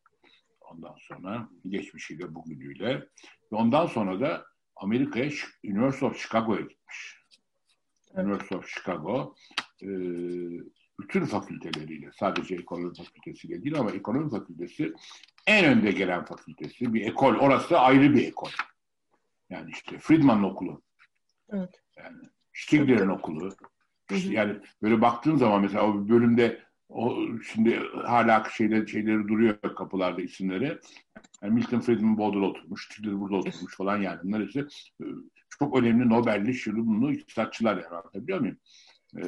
ondan 0.61 0.95
sonra 0.99 1.49
geçmişiyle 1.69 2.35
bugünüyle. 2.35 2.95
Ve 3.51 3.55
ondan 3.55 3.87
sonra 3.87 4.19
da 4.21 4.45
Amerika'ya 4.75 5.31
University 5.63 6.05
of 6.05 6.17
Chicago'ya 6.17 6.61
gitmiş. 6.61 7.23
University 8.15 8.55
of 8.55 8.67
Chicago 8.67 9.35
e, 9.83 9.89
bütün 10.99 11.25
fakülteleriyle 11.25 12.11
sadece 12.19 12.55
ekonomi 12.55 12.93
fakültesiyle 12.95 13.63
değil 13.63 13.79
ama 13.79 13.91
ekonomi 13.91 14.29
fakültesi 14.29 14.93
en 15.47 15.65
önde 15.65 15.91
gelen 15.91 16.25
fakültesi. 16.25 16.93
Bir 16.93 17.05
ekol. 17.05 17.35
Orası 17.35 17.79
ayrı 17.79 18.13
bir 18.13 18.27
ekol. 18.27 18.49
Yani 19.49 19.71
işte 19.71 19.97
Friedman'ın 19.99 20.43
okulu. 20.43 20.81
Evet. 21.49 21.81
Yani 21.97 22.17
Stigler'in 22.53 23.07
okulu. 23.07 23.49
İşte 24.11 24.33
yani 24.33 24.59
böyle 24.81 25.01
baktığın 25.01 25.35
zaman 25.35 25.61
mesela 25.61 25.87
o 25.87 26.09
bölümde 26.09 26.63
o 26.89 27.17
şimdi 27.53 27.79
hala 28.05 28.49
şeyleri, 28.49 28.89
şeyleri 28.89 29.27
duruyor 29.27 29.61
kapılarda 29.61 30.21
isimleri. 30.21 30.79
Yani 31.41 31.53
Milton 31.53 31.79
Friedman 31.79 32.17
burada 32.17 32.45
oturmuş, 32.45 32.85
Stigler 32.85 33.19
burada 33.19 33.35
oturmuş 33.35 33.77
falan 33.77 34.01
yani. 34.01 34.19
Bunlar 34.23 34.39
işte 34.39 34.59
e, 35.01 35.05
çok 35.59 35.77
önemli 35.77 36.09
Nobel'li 36.09 36.53
şunu 36.53 37.11
iktisatçılar 37.11 37.77
yani 37.77 37.87
anlatabiliyor 37.87 38.39
muyum? 38.39 38.57
Ee, 39.17 39.23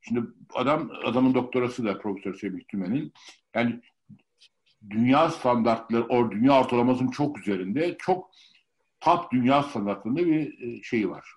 şimdi 0.00 0.20
adam 0.54 0.90
adamın 1.04 1.34
doktorası 1.34 1.84
da 1.84 1.98
Profesör 1.98 2.34
Semih 2.34 2.64
Tümen'in 2.64 3.12
yani 3.54 3.80
dünya 4.90 5.30
standartları, 5.30 6.04
o 6.04 6.30
dünya 6.30 6.60
ortalamasının 6.60 7.10
çok 7.10 7.38
üzerinde 7.38 7.96
çok 7.98 8.30
top 9.00 9.32
dünya 9.32 9.62
standartlarında 9.62 10.26
bir 10.26 10.82
şeyi 10.82 11.10
var. 11.10 11.34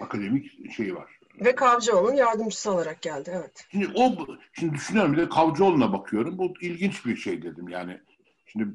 Akademik 0.00 0.72
şeyi 0.72 0.94
var. 0.94 1.16
Ve 1.40 1.54
Kavcıoğlu'nun 1.54 2.16
yardımcısı 2.16 2.72
olarak 2.72 3.02
geldi, 3.02 3.30
evet. 3.34 3.66
Şimdi 3.70 3.88
o, 3.94 4.26
şimdi 4.52 4.74
düşünüyorum 4.74 5.12
bir 5.12 5.18
de 5.18 5.28
Kavcıoğlu'na 5.28 5.92
bakıyorum. 5.92 6.38
Bu 6.38 6.54
ilginç 6.60 7.06
bir 7.06 7.16
şey 7.16 7.42
dedim 7.42 7.68
yani. 7.68 8.00
Şimdi 8.46 8.68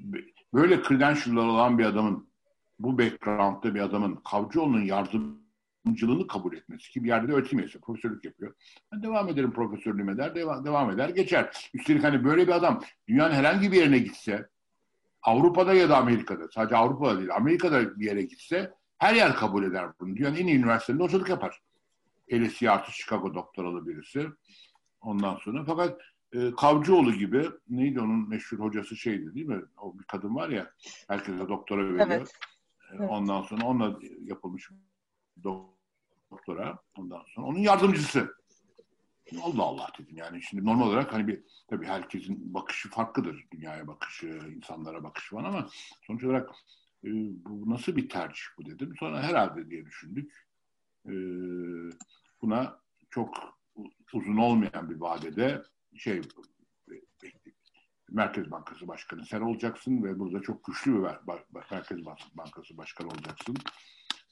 böyle 0.54 0.84
credential'lar 0.84 1.48
olan 1.48 1.78
bir 1.78 1.86
adamın, 1.86 2.30
bu 2.80 2.98
background'da 2.98 3.76
bir 3.76 3.80
adamın 3.80 4.16
Kavcıoğlu'nun 4.16 4.82
yardımcılığını 5.86 6.28
kabul 6.28 6.54
etmesi 6.54 6.92
ki 6.92 7.04
bir 7.04 7.08
yerde 7.08 7.28
de 7.28 7.34
öğretim 7.34 7.82
profesörlük 7.82 8.26
yapıyor. 8.26 8.54
Ben 8.92 9.04
devam 9.04 9.30
ederim 9.30 9.54
profesörlüğüme 9.54 10.18
der, 10.18 10.36
devam, 10.36 10.66
devam 10.66 10.92
eder, 10.92 11.10
geçer. 11.10 11.70
Üstelik 11.74 12.04
hani 12.04 12.24
böyle 12.24 12.48
bir 12.48 12.52
adam 12.52 12.82
dünyanın 13.08 13.34
herhangi 13.34 13.72
bir 13.72 13.78
yerine 13.78 14.00
gitse, 14.00 14.50
Avrupa'da 15.24 15.74
ya 15.74 15.90
da 15.90 15.98
Amerika'da, 15.98 16.48
sadece 16.54 16.76
Avrupa'da 16.76 17.18
değil, 17.18 17.36
Amerika'da 17.36 18.00
bir 18.00 18.06
yere 18.06 18.22
gitse 18.22 18.74
her 18.98 19.16
yer 19.16 19.36
kabul 19.36 19.64
eder 19.64 19.88
bunu. 20.00 20.16
Dünyanın 20.16 20.36
en 20.36 20.48
iyi 20.48 20.58
üniversitelerinde 20.58 21.04
hocalık 21.04 21.30
yapar. 21.30 21.62
LSE 22.34 22.72
artı 22.72 22.92
Chicago 22.92 23.34
doktoralı 23.34 23.88
birisi. 23.88 24.28
Ondan 25.02 25.36
sonra 25.36 25.64
fakat 25.66 26.02
e, 26.34 26.52
Kavcıoğlu 26.56 27.14
gibi 27.14 27.50
neydi 27.70 28.02
onun 28.02 28.30
meşhur 28.30 28.60
hocası 28.60 28.96
şeydi 28.96 29.36
değil 29.36 29.46
mi? 29.46 29.62
O 29.78 30.00
bir 30.00 30.04
kadın 30.04 30.36
var 30.36 30.50
ya 30.50 30.72
herkese 31.08 31.48
doktora 31.50 31.86
veriyor. 31.86 32.08
Evet. 32.08 32.32
Evet. 32.94 33.10
Ondan 33.10 33.42
sonra 33.42 33.66
onunla 33.66 34.00
yapılmış 34.22 34.70
doktora. 35.44 36.80
Ondan 36.98 37.24
sonra 37.28 37.48
onun 37.48 37.60
yardımcısı. 37.60 38.36
Allah 39.42 39.64
Allah 39.64 39.88
dedim 40.00 40.18
yani 40.18 40.42
şimdi 40.42 40.66
normal 40.66 40.88
olarak 40.88 41.14
hani 41.14 41.28
bir 41.28 41.44
tabii 41.68 41.86
herkesin 41.86 42.54
bakışı 42.54 42.90
farklıdır 42.90 43.46
dünyaya 43.52 43.88
bakışı, 43.88 44.28
insanlara 44.56 45.04
bakışı 45.04 45.36
var 45.36 45.44
ama 45.44 45.70
sonuç 46.02 46.24
olarak 46.24 46.50
e, 47.04 47.10
bu 47.46 47.70
nasıl 47.70 47.96
bir 47.96 48.10
tercih 48.10 48.44
bu 48.58 48.66
dedim. 48.66 48.94
Sonra 49.00 49.22
herhalde 49.24 49.70
diye 49.70 49.86
düşündük. 49.86 50.48
E, 51.06 51.14
buna 52.42 52.80
çok 53.10 53.58
uzun 54.14 54.38
olmayan 54.38 54.90
bir 54.90 54.96
vadede 54.96 55.62
şey 55.98 56.22
Merkez 58.12 58.52
Bankası 58.52 58.88
Başkanı 58.88 59.26
sen 59.26 59.42
olacaksın 59.42 60.04
ve 60.04 60.20
burada 60.20 60.42
çok 60.42 60.64
güçlü 60.64 60.94
bir 60.94 61.10
Merkez 61.72 62.06
Bankası 62.36 62.78
Başkanı 62.78 63.08
olacaksın. 63.08 63.56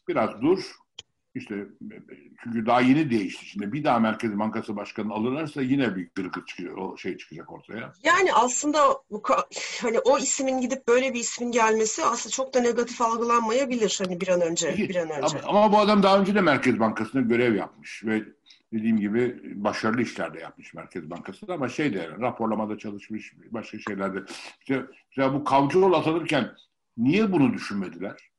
Biraz 0.10 0.42
dur, 0.42 0.60
işte 1.36 1.56
çünkü 2.44 2.66
daha 2.66 2.82
yeni 2.82 3.10
değişti. 3.10 3.46
Şimdi 3.46 3.74
bir 3.74 3.84
daha 3.84 4.00
Merkez 4.00 4.40
Bankası 4.40 4.76
Başkanı 4.76 5.14
alırlarsa 5.14 5.62
yine 5.62 5.96
bir 5.96 6.10
gırgır 6.16 6.46
çıkıyor, 6.46 6.78
o 6.78 6.98
şey 6.98 7.18
çıkacak 7.18 7.52
ortaya. 7.52 7.94
Yani 8.04 8.34
aslında 8.34 8.80
hani 9.82 10.00
o 10.00 10.18
ismin 10.18 10.62
gidip 10.62 10.88
böyle 10.88 11.14
bir 11.14 11.20
ismin 11.20 11.52
gelmesi 11.52 12.06
aslında 12.06 12.34
çok 12.34 12.54
da 12.54 12.60
negatif 12.60 13.02
algılanmayabilir 13.02 14.00
hani 14.04 14.22
bir 14.22 14.28
an 14.28 14.42
önce. 14.42 14.78
bir 14.78 14.96
an 14.96 15.10
önce. 15.10 15.42
Ama, 15.42 15.60
ama 15.60 15.74
bu 15.74 15.80
adam 15.80 16.04
daha 16.04 16.20
önce 16.20 16.36
de 16.36 16.42
Merkez 16.42 16.80
Bankası'nda 16.80 17.22
görev 17.22 17.56
yapmış 17.56 18.06
ve 18.06 18.24
dediğim 18.74 19.00
gibi 19.00 19.42
başarılı 19.56 20.02
işlerde 20.02 20.40
yapmış 20.40 20.74
Merkez 20.74 21.10
Bankası'nda 21.10 21.54
ama 21.54 21.70
şey 21.70 21.94
de 21.94 22.10
raporlamada 22.20 22.78
çalışmış, 22.78 23.34
başka 23.52 23.80
şeylerde. 23.80 24.20
İşte, 24.60 24.86
işte 25.10 25.34
bu 25.34 25.44
Kavcıoğlu 25.44 25.96
atanırken 25.96 26.52
niye 26.98 27.32
bunu 27.32 27.54
düşünmediler? 27.54 28.30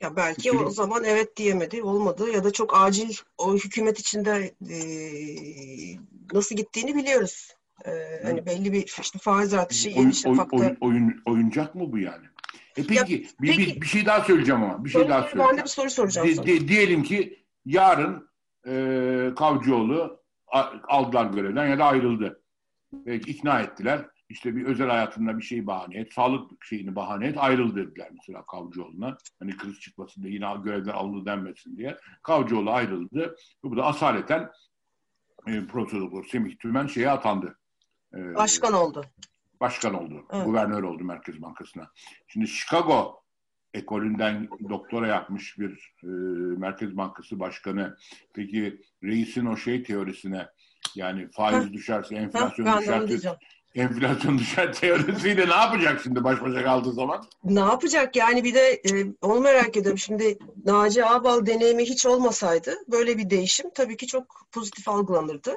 Ya 0.00 0.16
belki 0.16 0.52
o 0.52 0.70
zaman 0.70 1.04
evet 1.04 1.36
diyemedi, 1.36 1.82
olmadı 1.82 2.30
ya 2.30 2.44
da 2.44 2.50
çok 2.50 2.80
acil 2.80 3.14
o 3.38 3.54
hükümet 3.54 4.00
içinde 4.00 4.54
e, 4.70 4.78
nasıl 6.32 6.56
gittiğini 6.56 6.94
biliyoruz. 6.94 7.48
E, 7.84 7.90
hani 8.24 8.46
belli 8.46 8.72
bir 8.72 8.94
işte 9.00 9.18
faiz 9.18 9.54
artışı 9.54 9.88
oyun, 9.88 9.98
yeni 9.98 10.14
şafakta. 10.14 10.56
Oyun, 10.56 10.76
oyun, 10.80 11.22
oyuncak 11.26 11.74
mı 11.74 11.92
bu 11.92 11.98
yani? 11.98 12.26
E 12.76 12.82
peki, 12.86 12.94
ya, 12.94 13.06
bir, 13.40 13.48
peki 13.56 13.76
bir, 13.76 13.80
bir 13.80 13.86
şey 13.86 14.06
daha 14.06 14.24
söyleyeceğim 14.24 14.62
ama. 14.62 14.84
Bir 14.84 14.90
şey 14.90 15.08
daha 15.08 15.22
söyleyeceğim. 15.22 15.50
Ben 15.50 15.58
de 15.58 15.62
bir 15.62 15.68
soru 15.68 15.90
soracağım 15.90 16.28
de, 16.28 16.46
De, 16.46 16.68
diyelim 16.68 17.02
ki 17.02 17.44
yarın 17.64 18.28
e, 18.66 19.34
Kavcıoğlu 19.36 20.22
aldılar 20.88 21.26
görevden 21.26 21.66
ya 21.66 21.78
da 21.78 21.84
ayrıldı. 21.84 22.42
Belki 22.92 23.30
ikna 23.30 23.60
ettiler 23.60 24.06
işte 24.28 24.56
bir 24.56 24.64
özel 24.64 24.88
hayatında 24.88 25.38
bir 25.38 25.42
şey 25.42 25.66
bahane 25.66 25.98
et, 25.98 26.12
sağlık 26.12 26.64
şeyini 26.64 26.96
bahane 26.96 27.26
et, 27.26 27.38
ayrıl 27.38 27.76
dediler 27.76 28.08
mesela 28.12 28.46
Kavcıoğlu'na. 28.46 29.18
Hani 29.38 29.56
kriz 29.56 29.80
çıkmasın 29.80 30.22
diye 30.22 30.34
yine 30.34 30.46
görevden 30.64 30.92
alındı 30.92 31.26
denmesin 31.26 31.76
diye. 31.76 31.96
Kavcıoğlu 32.22 32.70
ayrıldı. 32.70 33.36
Bu 33.64 33.76
da 33.76 33.84
asaleten 33.84 34.50
e, 35.46 35.66
Profesör 35.66 36.24
Semih 36.24 36.58
Tümen 36.58 36.86
şeye 36.86 37.10
atandı. 37.10 37.58
E, 38.14 38.34
başkan 38.34 38.72
oldu. 38.72 39.04
Başkan 39.60 39.94
oldu. 39.94 40.26
Evet. 40.32 40.44
Guvernör 40.44 40.82
oldu 40.82 41.04
Merkez 41.04 41.42
Bankası'na. 41.42 41.90
Şimdi 42.28 42.48
Chicago 42.48 43.22
ekolünden 43.74 44.48
doktora 44.68 45.06
yapmış 45.06 45.58
bir 45.58 45.94
e, 46.02 46.06
Merkez 46.58 46.96
Bankası 46.96 47.40
Başkanı. 47.40 47.96
Peki 48.34 48.80
reisin 49.02 49.46
o 49.46 49.56
şey 49.56 49.82
teorisine 49.82 50.48
yani 50.94 51.28
faiz 51.30 51.72
düşerse 51.72 52.14
enflasyon 52.14 52.78
düşerse 52.80 53.38
enflasyon 53.76 54.38
düşer 54.38 54.72
teorisiyle 54.72 55.48
ne 55.48 55.54
yapacak 55.54 56.00
şimdi 56.02 56.24
baş 56.24 56.42
başa 56.42 56.64
kaldığı 56.64 56.92
zaman? 56.92 57.26
Ne 57.44 57.60
yapacak 57.60 58.16
yani 58.16 58.44
bir 58.44 58.54
de 58.54 58.70
e, 58.70 59.06
onu 59.22 59.40
merak 59.40 59.76
ediyorum. 59.76 59.98
Şimdi 59.98 60.38
Naci 60.64 61.04
Ağbal 61.04 61.46
deneyimi 61.46 61.84
hiç 61.84 62.06
olmasaydı 62.06 62.74
böyle 62.88 63.18
bir 63.18 63.30
değişim 63.30 63.70
tabii 63.74 63.96
ki 63.96 64.06
çok 64.06 64.46
pozitif 64.52 64.88
algılanırdı. 64.88 65.54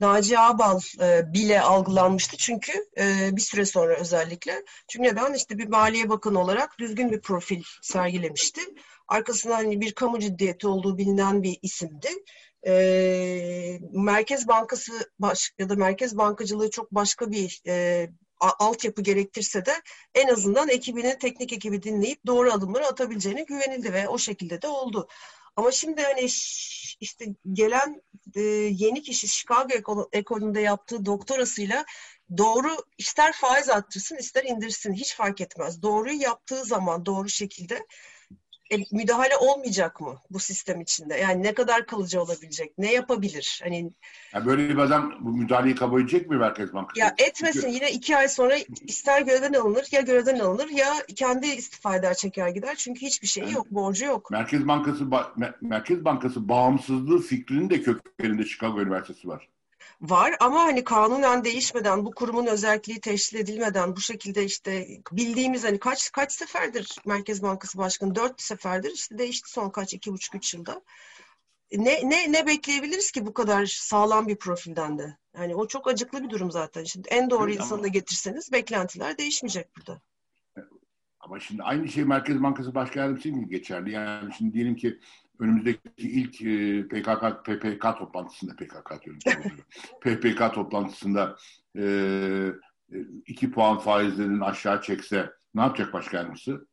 Naci 0.00 0.38
Ağbal 0.38 0.80
e, 1.00 1.32
bile 1.32 1.60
algılanmıştı 1.60 2.36
çünkü 2.36 2.72
e, 2.98 3.36
bir 3.36 3.40
süre 3.40 3.64
sonra 3.64 3.96
özellikle. 3.96 4.64
Çünkü 4.88 5.08
neden? 5.08 5.34
işte 5.34 5.58
bir 5.58 5.68
Maliye 5.68 6.08
Bakanı 6.08 6.40
olarak 6.40 6.78
düzgün 6.78 7.10
bir 7.10 7.20
profil 7.20 7.62
sergilemişti. 7.82 8.60
Arkasında 9.08 9.56
hani 9.56 9.80
bir 9.80 9.92
kamu 9.92 10.18
ciddiyeti 10.18 10.68
olduğu 10.68 10.98
bilinen 10.98 11.42
bir 11.42 11.58
isimdi 11.62 12.08
e, 12.66 13.78
Merkez 13.92 14.48
Bankası 14.48 14.92
baş, 15.18 15.52
ya 15.58 15.68
da 15.68 15.74
Merkez 15.74 16.16
Bankacılığı 16.16 16.70
çok 16.70 16.94
başka 16.94 17.30
bir 17.30 17.62
e, 17.66 18.08
altyapı 18.40 19.02
gerektirse 19.02 19.66
de 19.66 19.72
en 20.14 20.28
azından 20.28 20.68
ekibinin 20.68 21.18
teknik 21.18 21.52
ekibi 21.52 21.82
dinleyip 21.82 22.26
doğru 22.26 22.52
adımları 22.52 22.86
atabileceğine 22.86 23.42
güvenildi 23.42 23.92
ve 23.92 24.08
o 24.08 24.18
şekilde 24.18 24.62
de 24.62 24.68
oldu. 24.68 25.08
Ama 25.56 25.70
şimdi 25.70 26.02
hani 26.02 26.28
işte 27.00 27.24
gelen 27.52 28.02
e, 28.34 28.40
yeni 28.70 29.02
kişi 29.02 29.28
Chicago 29.28 30.08
ekolünde 30.12 30.60
yaptığı 30.60 31.06
doktorasıyla 31.06 31.84
doğru 32.36 32.76
ister 32.98 33.32
faiz 33.32 33.68
arttırsın 33.68 34.16
ister 34.16 34.44
indirsin 34.44 34.92
hiç 34.92 35.14
fark 35.14 35.40
etmez. 35.40 35.82
Doğruyu 35.82 36.20
yaptığı 36.20 36.64
zaman 36.64 37.06
doğru 37.06 37.28
şekilde 37.28 37.86
e, 38.72 38.76
müdahale 38.92 39.36
olmayacak 39.36 40.00
mı 40.00 40.16
bu 40.30 40.38
sistem 40.38 40.80
içinde? 40.80 41.16
Yani 41.16 41.42
ne 41.42 41.54
kadar 41.54 41.86
kalıcı 41.86 42.22
olabilecek? 42.22 42.78
Ne 42.78 42.92
yapabilir? 42.92 43.60
Hani 43.62 43.90
ya 44.34 44.46
böyle 44.46 44.68
bir 44.68 44.78
adam 44.78 45.14
bu 45.20 45.32
müdahaleyi 45.32 45.74
kabul 45.74 46.00
edecek 46.00 46.30
mi 46.30 46.36
Merkez 46.36 46.74
Bankası? 46.74 47.00
Ya 47.00 47.14
etmesin 47.18 47.60
Çünkü... 47.60 47.74
yine 47.74 47.92
iki 47.92 48.16
ay 48.16 48.28
sonra 48.28 48.56
ister 48.86 49.22
görevden 49.22 49.52
alınır 49.52 49.86
ya 49.92 50.00
görevden 50.00 50.38
alınır 50.38 50.68
ya 50.68 50.94
kendi 51.16 51.46
istifa 51.46 51.96
eder 51.96 52.14
çeker 52.14 52.48
gider. 52.48 52.74
Çünkü 52.74 53.00
hiçbir 53.00 53.28
şeyi 53.28 53.44
yani, 53.44 53.54
yok, 53.54 53.70
borcu 53.70 54.04
yok. 54.04 54.30
Merkez 54.30 54.68
Bankası 54.68 55.04
Merkez 55.60 56.04
Bankası 56.04 56.48
bağımsızlığı 56.48 57.22
fikrinin 57.22 57.70
de 57.70 57.82
köklerinde 57.82 58.44
Chicago 58.44 58.80
Üniversitesi 58.80 59.28
var 59.28 59.48
var 60.00 60.34
ama 60.40 60.60
hani 60.60 60.84
kanunen 60.84 61.44
değişmeden 61.44 62.04
bu 62.04 62.10
kurumun 62.10 62.46
özelliği 62.46 63.00
teşkil 63.00 63.38
edilmeden 63.38 63.96
bu 63.96 64.00
şekilde 64.00 64.44
işte 64.44 64.86
bildiğimiz 65.12 65.64
hani 65.64 65.78
kaç 65.78 66.12
kaç 66.12 66.32
seferdir 66.32 66.96
Merkez 67.06 67.42
Bankası 67.42 67.78
Başkanı 67.78 68.14
dört 68.14 68.40
seferdir 68.40 68.90
işte 68.90 69.18
değişti 69.18 69.50
son 69.50 69.70
kaç 69.70 69.94
iki 69.94 70.12
buçuk 70.12 70.34
üç 70.34 70.54
yılda. 70.54 70.82
Ne, 71.72 72.10
ne, 72.10 72.32
ne 72.32 72.46
bekleyebiliriz 72.46 73.10
ki 73.10 73.26
bu 73.26 73.34
kadar 73.34 73.66
sağlam 73.66 74.28
bir 74.28 74.36
profilden 74.36 74.98
de? 74.98 75.16
Yani 75.36 75.54
o 75.54 75.68
çok 75.68 75.88
acıklı 75.88 76.22
bir 76.22 76.30
durum 76.30 76.50
zaten. 76.50 76.84
Şimdi 76.84 77.08
en 77.08 77.30
doğru 77.30 77.50
Evet, 77.50 77.60
insanı 77.60 77.82
da 77.82 77.88
getirseniz 77.88 78.52
beklentiler 78.52 79.18
değişmeyecek 79.18 79.76
burada. 79.76 80.00
Ama 81.20 81.40
şimdi 81.40 81.62
aynı 81.62 81.88
şey 81.88 82.04
Merkez 82.04 82.42
Bankası 82.42 82.74
Başkan 82.74 83.00
Yardımcısı 83.00 83.28
için 83.28 83.48
geçerli. 83.48 83.90
Yani 83.90 84.34
şimdi 84.38 84.52
diyelim 84.52 84.76
ki 84.76 85.00
önümüzdeki 85.38 85.80
ilk 85.96 86.42
e, 86.42 86.88
PKK 86.88 87.44
PPK 87.44 87.98
toplantısında 87.98 88.56
PKK 88.56 89.04
diyorum. 89.04 89.20
PPK 90.00 90.38
toplantısında 90.54 91.36
e, 91.76 91.82
e, 92.92 92.96
iki 93.26 93.50
puan 93.50 93.78
faizlerini 93.78 94.44
aşağı 94.44 94.82
çekse 94.82 95.30
ne 95.54 95.60
yapacak 95.60 95.92
Başkan 95.92 96.18
Yardımcısı? 96.18 96.66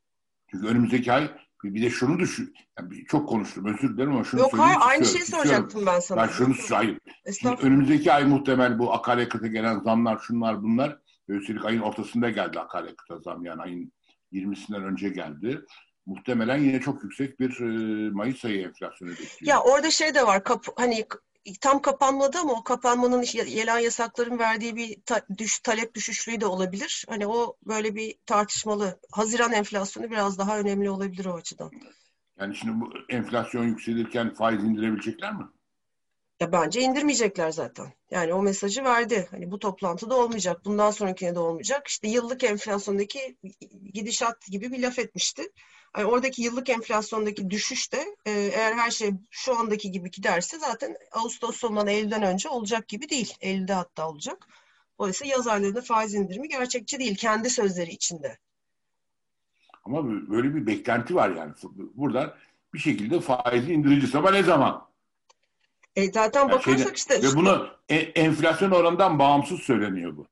Çünkü 0.51 0.67
önümüzdeki 0.67 1.13
ay 1.13 1.31
bir 1.63 1.81
de 1.81 1.89
şunu 1.89 2.19
düşün. 2.19 2.53
Yani 2.79 3.05
çok 3.05 3.29
konuştum 3.29 3.65
özür 3.65 3.93
dilerim 3.93 4.11
ama 4.11 4.23
şunu 4.23 4.41
Yok 4.41 4.59
hayır 4.59 4.77
aynı 4.81 5.05
şeyi 5.05 5.25
soracaktım 5.25 5.85
ben 5.85 5.99
sana. 5.99 6.21
Ben 6.21 6.27
şunu 6.27 6.55
hayır. 6.69 6.99
Şimdi 7.39 7.61
önümüzdeki 7.61 8.13
ay 8.13 8.25
muhtemel 8.25 8.79
bu 8.79 8.93
akaryakıta 8.93 9.47
gelen 9.47 9.79
zamlar 9.79 10.19
şunlar 10.19 10.63
bunlar. 10.63 10.97
Üstelik 11.27 11.65
ayın 11.65 11.81
ortasında 11.81 12.29
geldi 12.29 12.59
akaryakıta 12.59 13.19
zam 13.19 13.45
yani 13.45 13.61
ayın 13.61 13.91
20'sinden 14.33 14.83
önce 14.83 15.09
geldi. 15.09 15.65
Muhtemelen 16.05 16.57
yine 16.57 16.81
çok 16.81 17.03
yüksek 17.03 17.39
bir 17.39 17.59
e, 17.59 18.09
Mayıs 18.09 18.45
ayı 18.45 18.61
enflasyonu 18.61 19.11
bekliyor. 19.11 19.37
Ya 19.41 19.61
orada 19.61 19.91
şey 19.91 20.15
de 20.15 20.27
var. 20.27 20.43
Kap, 20.43 20.65
hani 20.75 21.05
tam 21.61 21.81
kapanmadı 21.81 22.37
ama 22.37 22.53
o 22.53 22.63
kapanmanın 22.63 23.21
gelen 23.31 23.79
yasakların 23.79 24.39
verdiği 24.39 24.75
bir 24.75 25.01
ta- 25.05 25.25
düş, 25.37 25.59
talep 25.59 25.95
düşüşlüğü 25.95 26.41
de 26.41 26.45
olabilir. 26.45 27.05
Hani 27.09 27.27
o 27.27 27.57
böyle 27.65 27.95
bir 27.95 28.15
tartışmalı. 28.25 28.99
Haziran 29.11 29.53
enflasyonu 29.53 30.11
biraz 30.11 30.37
daha 30.37 30.59
önemli 30.59 30.89
olabilir 30.89 31.25
o 31.25 31.33
açıdan. 31.33 31.71
Yani 32.39 32.55
şimdi 32.55 32.81
bu 32.81 32.93
enflasyon 33.09 33.63
yükselirken 33.63 34.33
faiz 34.33 34.63
indirebilecekler 34.63 35.33
mi? 35.33 35.43
Ya 36.39 36.51
bence 36.51 36.81
indirmeyecekler 36.81 37.51
zaten. 37.51 37.93
Yani 38.11 38.33
o 38.33 38.41
mesajı 38.41 38.83
verdi. 38.83 39.27
Hani 39.31 39.51
bu 39.51 39.59
toplantıda 39.59 40.15
olmayacak. 40.15 40.65
Bundan 40.65 40.91
sonrakine 40.91 41.35
de 41.35 41.39
olmayacak. 41.39 41.87
İşte 41.87 42.07
yıllık 42.07 42.43
enflasyondaki 42.43 43.37
gidişat 43.93 44.45
gibi 44.51 44.71
bir 44.71 44.81
laf 44.81 44.99
etmişti. 44.99 45.43
Hani 45.95 46.05
oradaki 46.05 46.41
yıllık 46.41 46.69
enflasyondaki 46.69 47.49
düşüş 47.49 47.93
de 47.93 48.05
e, 48.25 48.31
eğer 48.31 48.73
her 48.73 48.91
şey 48.91 49.11
şu 49.31 49.57
andaki 49.59 49.91
gibi 49.91 50.11
giderse 50.11 50.59
zaten 50.59 50.95
Ağustos 51.11 51.55
sonundan 51.57 51.87
Eylül'den 51.87 52.23
önce 52.23 52.49
olacak 52.49 52.87
gibi 52.87 53.09
değil. 53.09 53.33
Eylül'de 53.41 53.73
hatta 53.73 54.09
olacak. 54.09 54.47
Dolayısıyla 54.99 55.35
yaz 55.35 55.47
aylarında 55.47 55.81
faiz 55.81 56.13
indirimi 56.13 56.49
gerçekçi 56.49 56.99
değil. 56.99 57.15
Kendi 57.15 57.49
sözleri 57.49 57.91
içinde. 57.91 58.37
Ama 59.85 60.05
böyle 60.29 60.55
bir 60.55 60.67
beklenti 60.67 61.15
var 61.15 61.29
yani. 61.29 61.53
Buradan 61.95 62.33
bir 62.73 62.79
şekilde 62.79 63.19
faizi 63.21 63.73
indireceğiz 63.73 64.15
ama 64.15 64.31
ne 64.31 64.43
zaman? 64.43 64.87
E 65.95 66.11
zaten 66.11 66.41
Yani 66.41 66.51
bakarsak 66.51 66.77
şeyde- 66.77 66.93
işte 66.95 67.21
Ve 67.23 67.35
bunu 67.35 67.67
e- 67.89 67.95
enflasyon 67.95 68.71
oranından 68.71 69.19
bağımsız 69.19 69.59
söyleniyor 69.59 70.17
bu. 70.17 70.27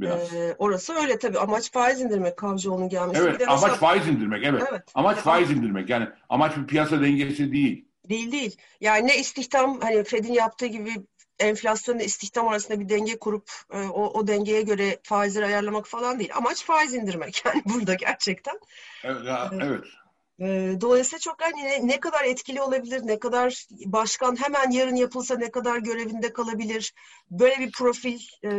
Biraz. 0.00 0.34
e, 0.34 0.54
orası 0.58 0.94
öyle 0.94 1.18
tabii. 1.18 1.38
Amaç 1.38 1.72
faiz 1.72 2.00
indirmek 2.00 2.36
Kavcıoğlu'nun 2.36 2.88
gelmesi. 2.88 3.20
Evet, 3.20 3.40
amaç 3.48 3.62
mesela- 3.62 3.76
faiz 3.76 4.08
indirmek. 4.08 4.44
Evet. 4.44 4.62
Evet. 4.70 4.82
Amaç 4.94 5.14
Evet. 5.14 5.24
faiz 5.24 5.50
indirmek. 5.50 5.90
Yani 5.90 6.08
amaç 6.28 6.56
bir 6.56 6.66
piyasa 6.66 7.00
dengesi 7.00 7.52
değil. 7.52 7.84
Değil 8.08 8.32
değil. 8.32 8.56
Yani 8.80 9.06
ne 9.06 9.18
istihdam 9.18 9.80
hani 9.80 10.04
Fed'in 10.04 10.32
yaptığı 10.32 10.66
gibi 10.66 10.90
enflasyonla 11.38 12.02
istihdam 12.02 12.48
arasında 12.48 12.80
bir 12.80 12.88
denge 12.88 13.18
kurup 13.18 13.50
e, 13.72 13.78
o, 13.82 14.04
o 14.06 14.26
dengeye 14.26 14.62
göre 14.62 14.98
faizleri 15.02 15.46
ayarlamak 15.46 15.86
falan 15.86 16.18
değil. 16.18 16.30
Amaç 16.34 16.64
faiz 16.64 16.94
indirmek 16.94 17.42
yani 17.44 17.62
burada 17.64 17.94
gerçekten. 17.94 18.60
Evet. 19.04 19.24
ya, 19.26 19.50
Evet. 19.60 19.84
Dolayısıyla 20.80 21.18
çok 21.18 21.42
hani 21.42 21.64
ne, 21.64 21.86
ne 21.86 22.00
kadar 22.00 22.24
etkili 22.24 22.62
olabilir, 22.62 23.02
ne 23.04 23.18
kadar 23.18 23.66
başkan 23.70 24.42
hemen 24.42 24.70
yarın 24.70 24.94
yapılsa 24.94 25.36
ne 25.36 25.50
kadar 25.50 25.78
görevinde 25.78 26.32
kalabilir, 26.32 26.94
böyle 27.30 27.58
bir 27.58 27.72
profil 27.72 28.20
e, 28.44 28.50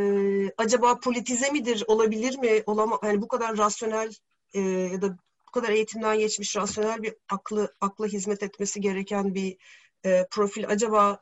acaba 0.58 1.00
politize 1.00 1.52
midir, 1.52 1.84
olabilir 1.88 2.38
mi, 2.38 2.64
olama, 2.66 2.98
hani 3.02 3.22
bu 3.22 3.28
kadar 3.28 3.58
rasyonel 3.58 4.14
e, 4.54 4.60
ya 4.62 5.02
da 5.02 5.18
bu 5.48 5.52
kadar 5.52 5.70
eğitimden 5.70 6.20
geçmiş 6.20 6.56
rasyonel 6.56 7.04
bir 7.04 7.14
aklı 7.30 7.74
akla 7.82 8.06
hizmet 8.06 8.44
etmesi 8.44 8.82
gereken 8.82 9.36
bir 9.36 9.58
e, 10.06 10.26
profil 10.32 10.68
acaba 10.68 11.20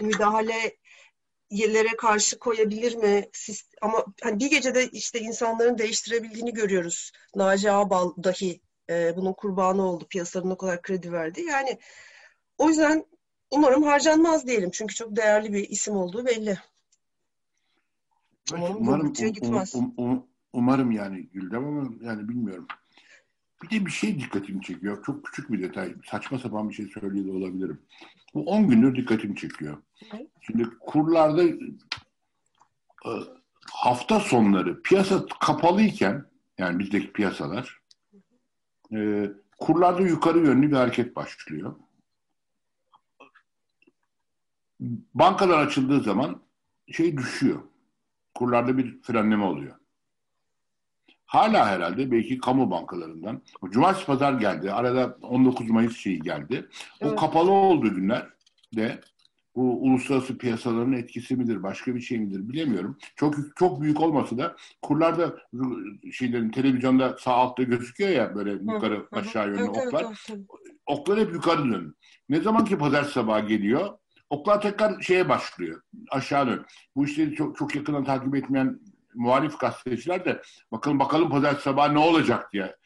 müdahale 0.00 0.76
yerlere 1.50 1.96
karşı 1.96 2.38
koyabilir 2.38 2.96
mi? 2.96 3.28
Ama 3.82 4.04
hani 4.22 4.40
bir 4.40 4.50
gecede 4.50 4.88
işte 4.88 5.20
insanların 5.20 5.78
değiştirebildiğini 5.78 6.54
görüyoruz. 6.54 7.12
Naci 7.34 7.70
Ağbal 7.70 8.12
dahi 8.24 8.60
e, 8.90 9.16
bunun 9.16 9.32
kurbanı 9.32 9.82
oldu. 9.82 10.06
Piyasanın 10.10 10.50
o 10.50 10.56
kadar 10.56 10.82
kredi 10.82 11.12
verdi. 11.12 11.40
Yani 11.40 11.78
o 12.58 12.68
yüzden 12.68 13.04
umarım 13.50 13.82
harcanmaz 13.82 14.46
diyelim. 14.46 14.70
Çünkü 14.70 14.94
çok 14.94 15.16
değerli 15.16 15.52
bir 15.52 15.68
isim 15.68 15.96
olduğu 15.96 16.26
belli. 16.26 16.58
Umarım 18.54 18.76
umarım, 18.76 19.08
bütçeye 19.08 19.30
um- 19.30 19.34
gitmez. 19.34 19.74
um- 19.74 19.94
um- 19.96 20.26
umarım 20.52 20.92
yani 20.92 21.26
Güldem 21.26 21.64
ama 21.66 21.90
yani 22.02 22.28
bilmiyorum. 22.28 22.66
Bir 23.62 23.70
de 23.70 23.86
bir 23.86 23.90
şey 23.90 24.20
dikkatimi 24.20 24.62
çekiyor. 24.62 25.04
Çok 25.04 25.24
küçük 25.24 25.52
bir 25.52 25.62
detay. 25.62 25.94
Saçma 26.10 26.38
sapan 26.38 26.68
bir 26.68 26.74
şey 26.74 26.86
söylüyor 26.86 27.26
da 27.26 27.32
olabilirim. 27.38 27.82
Bu 28.34 28.44
10 28.44 28.68
gündür 28.68 28.96
dikkatimi 28.96 29.36
çekiyor. 29.36 29.82
Ne? 30.12 30.26
Şimdi 30.40 30.64
kurlarda 30.80 31.42
e, 31.44 33.10
hafta 33.70 34.20
sonları 34.20 34.82
piyasa 34.82 35.26
kapalıyken 35.40 36.24
yani 36.58 36.78
bizdeki 36.78 37.12
piyasalar 37.12 37.79
e, 38.92 39.30
kurlarda 39.58 40.02
yukarı 40.02 40.38
yönlü 40.38 40.70
bir 40.70 40.76
hareket 40.76 41.16
başlıyor. 41.16 41.74
Bankalar 45.14 45.58
açıldığı 45.66 46.00
zaman 46.00 46.40
şey 46.92 47.16
düşüyor. 47.16 47.60
Kurlarda 48.34 48.78
bir 48.78 49.02
frenleme 49.02 49.44
oluyor. 49.44 49.76
Hala 51.26 51.66
herhalde 51.66 52.10
belki 52.10 52.38
kamu 52.38 52.70
bankalarından. 52.70 53.42
Cumartesi 53.70 54.06
pazar 54.06 54.32
geldi. 54.32 54.72
Arada 54.72 55.18
19 55.22 55.70
Mayıs 55.70 55.96
şeyi 55.96 56.20
geldi. 56.20 56.68
O 57.00 57.06
Evet. 57.06 57.20
kapalı 57.20 57.50
olduğu 57.50 57.94
günler 57.94 58.26
de 58.76 59.00
bu 59.56 59.82
uluslararası 59.82 60.38
piyasaların 60.38 60.92
etkisi 60.92 61.36
midir, 61.36 61.62
başka 61.62 61.94
bir 61.94 62.00
şey 62.00 62.18
midir 62.18 62.48
bilemiyorum. 62.48 62.98
Çok 63.16 63.34
çok 63.56 63.80
büyük 63.80 64.00
olmasa 64.00 64.38
da 64.38 64.56
kurlarda 64.82 65.36
şeylerin 66.12 66.50
televizyonda 66.50 67.16
sağ 67.18 67.32
altta 67.32 67.62
gözüküyor 67.62 68.10
ya 68.10 68.34
böyle 68.34 68.50
yukarı 68.52 68.96
Hı 68.96 69.06
aşağı 69.12 69.48
yönlü 69.48 69.60
Evet, 69.60 69.70
evet, 69.76 69.86
oklar. 69.86 70.04
evet, 70.04 70.16
tabii. 70.26 70.46
Oklar 70.86 71.18
hep 71.18 71.32
yukarı 71.32 71.64
dönüyor. 71.64 71.94
Ne 72.28 72.40
zaman 72.40 72.64
ki 72.64 72.78
pazar 72.78 73.04
sabahı 73.04 73.46
geliyor, 73.46 73.88
oklar 74.30 74.60
tekrar 74.60 75.00
şeye 75.00 75.28
başlıyor. 75.28 75.82
Aşağı 76.10 76.46
dön. 76.46 76.66
Bu 76.96 77.04
işleri 77.04 77.34
çok, 77.34 77.56
çok 77.56 77.76
yakından 77.76 78.04
takip 78.04 78.34
etmeyen 78.36 78.80
muhalif 79.14 79.58
gazeteciler 79.58 80.24
de 80.24 80.42
bakalım 80.72 80.98
bakalım 80.98 81.30
pazar 81.30 81.54
sabahı 81.54 81.94
ne 81.94 81.98
olacak 81.98 82.52
diye 82.52 82.76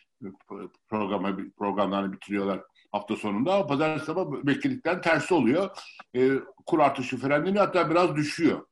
programı 0.89 1.51
programlarını 1.51 2.13
bitiriyorlar 2.13 2.61
hafta 2.95 3.17
sonunda. 3.17 3.67
Pazar 3.67 3.99
sabahı 3.99 4.47
bekledikten 4.47 5.01
tersi 5.01 5.35
oluyor. 5.35 5.71
Ee, 6.17 6.31
kur 6.67 6.79
artışı 6.79 7.17
frenleniyor 7.17 7.67
hatta 7.67 7.91
biraz 7.91 8.17
düşüyor. 8.17 8.67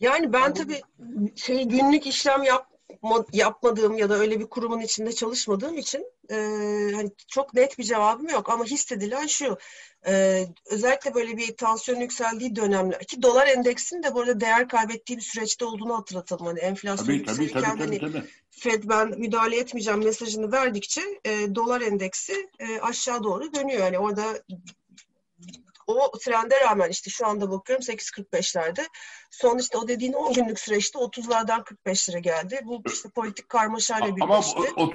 Yani 0.00 0.32
ben 0.32 0.54
tabii 0.54 0.80
şey 1.36 1.64
günlük 1.64 2.06
işlem 2.06 2.42
yapma, 2.42 3.24
yapmadığım 3.32 3.96
ya 3.96 4.10
da 4.10 4.14
öyle 4.14 4.40
bir 4.40 4.46
kurumun 4.46 4.80
içinde 4.80 5.12
çalışmadığım 5.12 5.78
için 5.78 6.06
e, 6.30 6.36
hani 6.94 7.10
çok 7.28 7.54
net 7.54 7.78
bir 7.78 7.84
cevabım 7.84 8.28
yok 8.28 8.50
ama 8.50 8.64
hissedilen 8.64 9.26
şu 9.26 9.58
e, 10.06 10.44
özellikle 10.70 11.14
böyle 11.14 11.36
bir 11.36 11.56
tansiyon 11.56 12.00
yükseldiği 12.00 12.56
dönemler 12.56 13.04
ki 13.04 13.22
dolar 13.22 13.46
endeksinin 13.46 14.02
de 14.02 14.14
bu 14.14 14.20
arada 14.20 14.40
değer 14.40 14.68
kaybettiği 14.68 15.18
bir 15.18 15.22
süreçte 15.22 15.64
olduğunu 15.64 15.98
hatırlatalım 15.98 16.46
hani 16.46 16.58
enflasyon 16.58 17.06
Tabii 17.06 17.24
tabii 17.24 17.42
yükselirken 17.42 17.78
tabii 17.78 17.98
tabii. 17.98 18.00
hani 18.00 18.12
tabii. 18.12 18.28
Fed 18.62 18.82
ben 18.84 19.08
müdahale 19.18 19.56
etmeyeceğim 19.56 20.04
mesajını 20.04 20.52
verdikçe 20.52 21.00
e, 21.24 21.54
dolar 21.54 21.80
endeksi 21.80 22.50
e, 22.58 22.80
aşağı 22.80 23.22
doğru 23.22 23.54
dönüyor. 23.54 23.80
Yani 23.80 23.98
orada 23.98 24.24
o 25.86 26.10
trende 26.18 26.60
rağmen 26.60 26.90
işte 26.90 27.10
şu 27.10 27.26
anda 27.26 27.50
bakıyorum 27.50 27.84
8.45'lerde. 27.84 28.86
Son 29.30 29.58
işte 29.58 29.78
o 29.78 29.88
dediğin 29.88 30.12
10 30.12 30.32
günlük 30.32 30.60
süreçte 30.60 30.98
30'lardan 30.98 31.64
45'lere 31.64 32.18
geldi. 32.18 32.60
Bu 32.64 32.82
işte 32.86 33.08
politik 33.08 33.48
karmaşayla 33.48 34.06
Ama 34.06 34.16
birleşti. 34.16 34.60
o- 34.76 34.92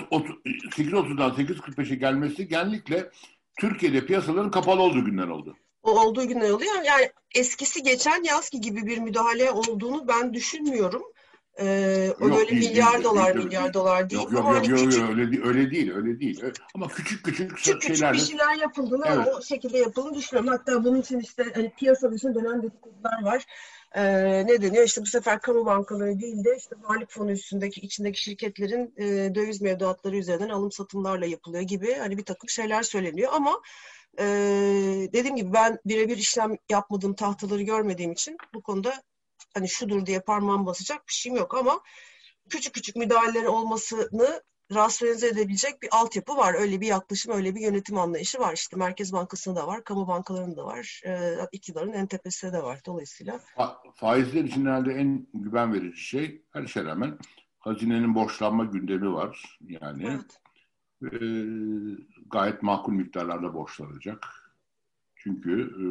8.30'dan 0.75 1.31
8.45'e 1.31 1.95
gelmesi 1.95 2.47
genellikle 2.47 3.11
Türkiye'de 3.59 4.05
piyasaların 4.05 4.51
kapalı 4.51 4.81
olduğu 4.81 5.05
günler 5.05 5.27
oldu. 5.27 5.57
O 5.83 5.99
olduğu 5.99 6.27
günler 6.27 6.49
oluyor. 6.49 6.81
Yani 6.83 7.11
eskisi 7.35 7.83
geçen 7.83 8.23
yazki 8.23 8.61
gibi 8.61 8.85
bir 8.85 8.97
müdahale 8.97 9.51
olduğunu 9.51 10.07
ben 10.07 10.33
düşünmüyorum. 10.33 11.03
Ee, 11.59 12.13
o 12.21 12.27
Yok, 12.27 12.37
böyle 12.37 12.49
değil, 12.51 12.69
milyar 12.69 12.93
değil, 12.93 13.03
dolar 13.03 13.33
değil, 13.33 13.45
milyar 13.45 13.63
değil. 13.63 13.73
dolar 13.73 14.09
değil. 14.09 14.21
Yok 14.21 14.31
yok 14.31 14.41
Ama 14.41 14.53
yok 14.53 14.63
hani 14.63 14.71
yok, 14.71 14.79
küçük 14.79 15.01
yok, 15.01 15.09
öyle 15.09 15.31
değil 15.31 15.45
öyle 15.45 15.71
değil 15.71 15.91
öyle 15.95 16.19
değil. 16.19 16.43
Ama 16.75 16.87
küçük 16.87 17.25
küçük, 17.25 17.55
küçük 17.55 17.81
küçük 17.81 17.95
şeylerle 17.95 18.17
bir 18.17 18.23
şeyler 18.23 18.55
yapıldığını 18.55 19.05
Evet. 19.07 19.27
o 19.37 19.41
şekilde 19.41 19.77
yapıldığını 19.77 20.15
düşünüyorum. 20.15 20.49
Hatta 20.49 20.83
bunun 20.83 21.01
için 21.01 21.19
işte 21.19 21.45
hani 21.55 21.73
piyasa 21.77 22.11
dışında 22.11 22.35
dönen 22.35 22.63
dedikodular 22.63 23.23
var. 23.23 23.45
Ee, 23.95 24.03
ne 24.47 24.61
deniyor? 24.61 24.83
İşte 24.83 25.01
bu 25.01 25.05
sefer 25.05 25.39
kamu 25.39 25.65
bankaları 25.65 26.19
değil 26.19 26.43
de 26.43 26.57
işte 26.57 26.75
varlık 26.83 27.11
fonu 27.11 27.31
üstündeki 27.31 27.81
içindeki 27.81 28.21
şirketlerin 28.21 28.93
e, 28.97 29.35
döviz 29.35 29.61
mevduatları 29.61 30.17
üzerinden 30.17 30.49
alım 30.49 30.71
satımlarla 30.71 31.25
yapılıyor 31.25 31.63
gibi 31.63 31.93
hani 31.93 32.17
bir 32.17 32.25
takım 32.25 32.49
şeyler 32.49 32.83
söyleniyor 32.83 33.29
ama 33.33 33.61
Ee, 34.19 35.09
dediğim 35.13 35.35
gibi 35.35 35.53
ben 35.53 35.79
birebir 35.85 36.17
işlem 36.17 36.57
yapmadığım 36.69 37.13
tahtaları 37.13 37.61
görmediğim 37.61 38.11
için 38.11 38.37
bu 38.53 38.61
konuda 38.61 38.93
hani 39.57 39.69
şudur 39.69 40.05
diye 40.05 40.19
parmağım 40.19 40.65
basacak 40.65 41.07
bir 41.07 41.13
şeyim 41.13 41.37
yok 41.37 41.55
ama 41.55 41.81
küçük 42.49 42.73
küçük 42.73 42.95
müdahaleler 42.95 43.43
olmasını 43.43 44.43
rasyonize 44.75 45.27
edebilecek 45.27 45.81
bir 45.81 45.89
altyapı 45.91 46.37
var. 46.37 46.53
Öyle 46.53 46.81
bir 46.81 46.87
yaklaşım, 46.87 47.33
öyle 47.33 47.55
bir 47.55 47.61
yönetim 47.61 47.97
anlayışı 47.97 48.39
var. 48.39 48.53
İşte 48.53 48.77
Merkez 48.77 49.13
Bankası'nda 49.13 49.61
da 49.61 49.67
var, 49.67 49.83
kamu 49.83 50.07
bankalarında 50.07 50.57
da 50.57 50.65
var, 50.65 51.01
e, 51.05 51.35
iktidarın 51.51 51.93
en 51.93 52.07
tepesinde 52.07 52.53
de 52.53 52.63
var. 52.63 52.81
Dolayısıyla 52.85 53.39
Fa- 53.57 53.93
Faizler 53.95 54.43
için 54.43 54.65
herhalde 54.65 54.93
en 54.93 55.27
güven 55.33 55.73
verici 55.73 56.01
şey 56.01 56.41
her 56.53 56.67
şeye 56.67 56.85
rağmen 56.85 57.17
hazinenin 57.59 58.15
borçlanma 58.15 58.65
gündemi 58.65 59.13
var. 59.13 59.59
Yani 59.61 60.07
evet. 60.07 60.41
e, 61.13 61.17
gayet 62.29 62.63
makul 62.63 62.93
miktarlarda 62.93 63.53
borçlanacak. 63.53 64.53
Çünkü 65.15 65.61
e, 65.61 65.85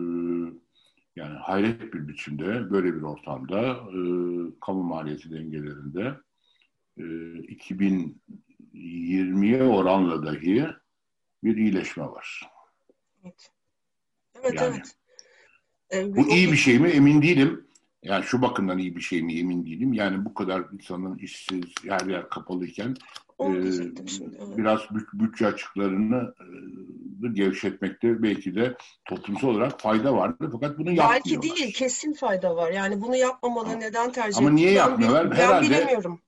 yani 1.16 1.34
hayret 1.34 1.94
bir 1.94 2.08
biçimde 2.08 2.70
böyle 2.70 2.94
bir 2.94 3.02
ortamda 3.02 3.70
e, 3.70 4.00
kamu 4.60 4.82
maliyeti 4.82 5.30
dengelerinde 5.30 6.14
e, 6.98 7.02
2020'ye 7.02 9.62
oranla 9.62 10.26
dahi 10.26 10.66
bir 11.44 11.56
iyileşme 11.56 12.04
var. 12.04 12.40
Evet, 13.24 13.50
evet. 14.42 14.54
Yani. 14.54 14.76
evet. 14.76 14.96
E, 15.92 16.16
Bu 16.16 16.28
iyi 16.28 16.52
bir 16.52 16.56
şey 16.56 16.78
mi 16.78 16.88
emin 16.88 17.22
değilim. 17.22 17.66
Yani 18.02 18.24
şu 18.24 18.42
bakımdan 18.42 18.78
iyi 18.78 18.96
bir 18.96 19.00
şey 19.00 19.22
mi 19.22 19.38
emin 19.38 19.66
değilim. 19.66 19.92
Yani 19.92 20.24
bu 20.24 20.34
kadar 20.34 20.64
insanın 20.72 21.18
işsiz, 21.18 21.64
yer 21.84 22.06
yer 22.06 22.28
kapalıyken 22.28 22.96
e, 23.40 23.62
diyecektim 23.62 24.08
şimdi, 24.08 24.36
evet. 24.46 24.58
biraz 24.58 24.80
büt- 24.80 25.20
bütçe 25.20 25.46
açıklarını 25.46 26.34
e, 26.40 26.46
gevşetmekte 27.32 28.22
belki 28.22 28.54
de 28.54 28.76
toplumsal 29.04 29.48
olarak 29.48 29.80
fayda 29.80 30.16
vardı. 30.16 30.48
Fakat 30.52 30.78
bunu 30.78 30.86
Belki 30.86 31.00
yapmıyorlar. 31.00 31.42
değil, 31.58 31.72
kesin 31.74 32.12
fayda 32.12 32.56
var. 32.56 32.70
Yani 32.72 33.00
bunu 33.02 33.16
yapmamalı 33.16 33.66
Ama- 33.68 33.76
neden 33.76 34.12
tercih 34.12 34.38
ama 34.38 34.50
niye 34.50 34.70
yapmıyorlar? 34.72 35.30
Ben 35.30 35.36
Herhalde- 35.36 35.66
bilemiyorum. 35.66 36.20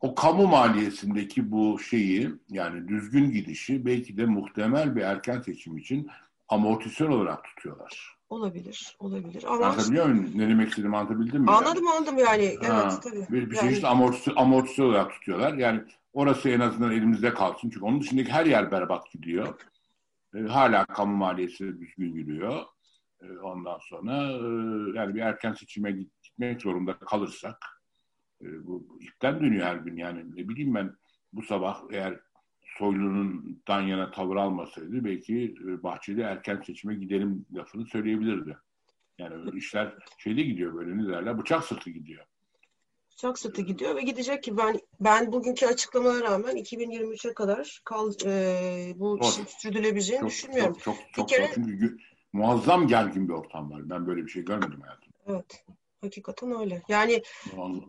O 0.00 0.14
kamu 0.14 0.46
maliyesindeki 0.46 1.50
bu 1.52 1.78
şeyi 1.78 2.30
yani 2.48 2.88
düzgün 2.88 3.30
gidişi 3.30 3.86
belki 3.86 4.16
de 4.16 4.24
muhtemel 4.26 4.96
bir 4.96 5.00
erken 5.02 5.40
seçim 5.40 5.76
için 5.78 6.08
amortisör 6.48 7.08
olarak 7.08 7.44
tutuyorlar. 7.44 8.16
Olabilir, 8.30 8.96
olabilir. 8.98 9.44
Ama 9.48 9.66
Anlatabiliyor 9.66 10.06
muyum? 10.06 10.30
Ne 10.34 10.48
demek 10.48 10.68
istediğimi 10.68 10.96
anlatabildim 10.96 11.42
mi? 11.42 11.50
yani? 11.50 11.58
anladım 11.58 11.86
anladım 11.88 12.18
yani. 12.18 12.56
Ha, 12.66 12.82
Evet 12.90 13.02
tabii. 13.02 13.26
Bir, 13.30 13.50
bir 13.50 13.56
Yani- 13.56 13.68
çeşit 13.68 13.84
amortisör, 13.84 14.32
amortisör 14.36 14.84
olarak 14.84 15.10
tutuyorlar. 15.12 15.54
Yani 15.54 15.80
orası 16.12 16.48
en 16.48 16.60
azından 16.60 16.92
elimizde 16.92 17.34
kalsın. 17.34 17.58
Çünkü 17.70 17.80
onun 17.84 18.00
dışındaki 18.00 18.32
her 18.32 18.46
yer 18.46 18.70
berbat 18.70 19.10
gidiyor. 19.12 19.54
E, 20.34 20.38
hala 20.40 20.84
kamu 20.86 21.16
maliyesi 21.16 21.80
düzgün 21.80 22.12
yürüyor. 22.12 22.64
E, 23.22 23.38
ondan 23.38 23.78
sonra 23.78 24.12
e, 24.22 24.98
yani 24.98 25.14
bir 25.14 25.20
erken 25.20 25.52
seçime 25.52 25.92
git- 25.92 26.22
gitmek 26.22 26.62
zorunda 26.62 26.98
kalırsak 26.98 27.56
e, 28.42 28.66
bu 28.66 28.98
ipten 29.00 29.40
dönüyor 29.40 29.66
her 29.66 29.76
gün. 29.76 29.96
Yani 29.96 30.36
ne 30.36 30.48
bileyim 30.48 30.74
ben 30.74 30.96
bu 31.32 31.42
sabah 31.42 31.82
eğer 31.90 32.20
Soylu'nun 32.78 33.62
yana 33.68 34.10
tavır 34.10 34.36
almasaydı 34.36 35.04
belki 35.04 35.54
e, 35.66 35.82
Bahçeli 35.82 36.20
erken 36.20 36.62
seçime 36.66 36.94
gidelim 36.94 37.46
lafını 37.52 37.86
söyleyebilirdi. 37.86 38.56
Yani 39.18 39.56
işler 39.56 39.94
şeyde 40.18 40.42
gidiyor 40.42 40.74
böyle 40.74 40.98
ne 40.98 41.08
derler 41.08 41.38
bıçak 41.38 41.64
sırtı 41.64 41.90
gidiyor. 41.90 42.24
Bıçak 43.20 43.38
sırtı 43.38 43.62
gidiyor 43.62 43.96
ve 43.96 44.02
gidecek 44.02 44.42
ki 44.42 44.56
ben 44.56 44.80
ben 45.00 45.32
bugünkü 45.32 45.66
açıklamalara 45.66 46.20
rağmen 46.24 46.56
2023'e 46.56 47.34
kadar 47.34 47.80
kal, 47.84 48.12
e, 48.24 48.92
bu 48.96 49.18
Doğru. 49.20 49.28
işin 49.28 49.44
sürdürülebileceğini 49.58 50.20
Çok, 50.20 50.30
düşünmüyorum. 50.30 50.72
çok, 50.74 50.82
çok, 50.96 50.96
çok 51.12 51.28
kere- 51.28 51.46
zor. 51.46 51.54
Çünkü 51.54 51.96
muazzam 52.32 52.86
gergin 52.86 53.28
bir 53.28 53.32
ortam 53.32 53.70
var. 53.70 53.90
Ben 53.90 54.06
böyle 54.06 54.22
bir 54.26 54.30
şey 54.30 54.44
görmedim 54.44 54.80
hayatımda. 54.80 55.16
Evet. 55.26 55.64
Hakikaten 56.00 56.60
öyle. 56.60 56.82
Yani 56.88 57.22
Muazzam. 57.56 57.84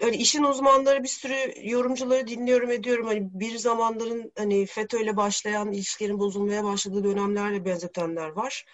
hani 0.00 0.16
işin 0.16 0.42
uzmanları 0.42 1.02
bir 1.02 1.08
sürü 1.08 1.54
yorumcuları 1.70 2.26
dinliyorum 2.26 2.70
ediyorum. 2.70 3.06
Hani 3.06 3.28
bir 3.32 3.58
zamanların 3.58 4.32
hani 4.38 4.66
FETÖ'yle 4.66 5.16
başlayan 5.16 5.72
ilişkilerin 5.72 6.18
bozulmaya 6.18 6.64
başladığı 6.64 7.04
dönemlerle 7.04 7.64
benzetenler 7.64 8.28
var. 8.28 8.64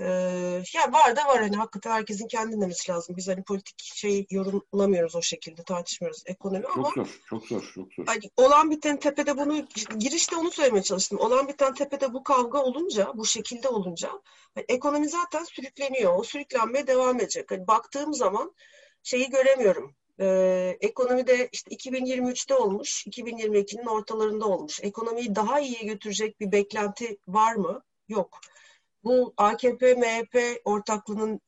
Ee, 0.00 0.04
ya 0.74 0.92
var 0.92 1.16
da 1.16 1.28
var 1.28 1.40
hani 1.40 1.56
hakikaten 1.56 1.90
herkesin 1.90 2.28
kendi 2.28 2.56
dinlemesi 2.56 2.90
lazım. 2.92 3.16
Biz 3.16 3.28
hani 3.28 3.42
politik 3.42 3.82
şey 3.82 4.26
yorumlamıyoruz 4.30 5.16
o 5.16 5.22
şekilde 5.22 5.62
tartışmıyoruz 5.62 6.22
ekonomi 6.26 6.66
ama 6.66 6.84
Çok 6.84 6.94
zor, 6.94 7.20
çok 7.26 7.46
zor, 7.46 7.72
çok 7.74 7.92
zor. 7.92 8.06
hani 8.06 8.30
olan 8.36 8.70
biten 8.70 8.96
tepede 8.96 9.36
bunu 9.36 9.66
girişte 9.98 10.36
onu 10.36 10.50
söylemeye 10.50 10.82
çalıştım. 10.82 11.18
Olan 11.18 11.48
biten 11.48 11.74
tepede 11.74 12.12
bu 12.12 12.22
kavga 12.22 12.58
olunca, 12.58 13.12
bu 13.14 13.26
şekilde 13.26 13.68
olunca 13.68 14.10
hani 14.54 14.64
ekonomi 14.68 15.08
zaten 15.08 15.44
sürükleniyor. 15.44 16.16
O 16.16 16.22
sürüklenmeye 16.22 16.86
devam 16.86 17.16
edecek. 17.20 17.50
Hani 17.50 17.66
baktığım 17.66 18.14
zaman 18.14 18.54
şeyi 19.02 19.30
göremiyorum. 19.30 19.94
Ee, 20.20 20.76
ekonomide 20.80 21.48
işte 21.52 21.74
2023'te 21.76 22.54
olmuş, 22.54 23.06
2022'nin 23.06 23.86
ortalarında 23.86 24.46
olmuş. 24.46 24.80
Ekonomiyi 24.82 25.34
daha 25.34 25.60
iyiye 25.60 25.82
götürecek 25.82 26.40
bir 26.40 26.52
beklenti 26.52 27.18
var 27.28 27.54
mı? 27.54 27.82
Yok. 28.08 28.40
Bu 29.04 29.34
AKP, 29.36 29.94
MHP 29.94 30.60
ortaklığının 30.64 31.40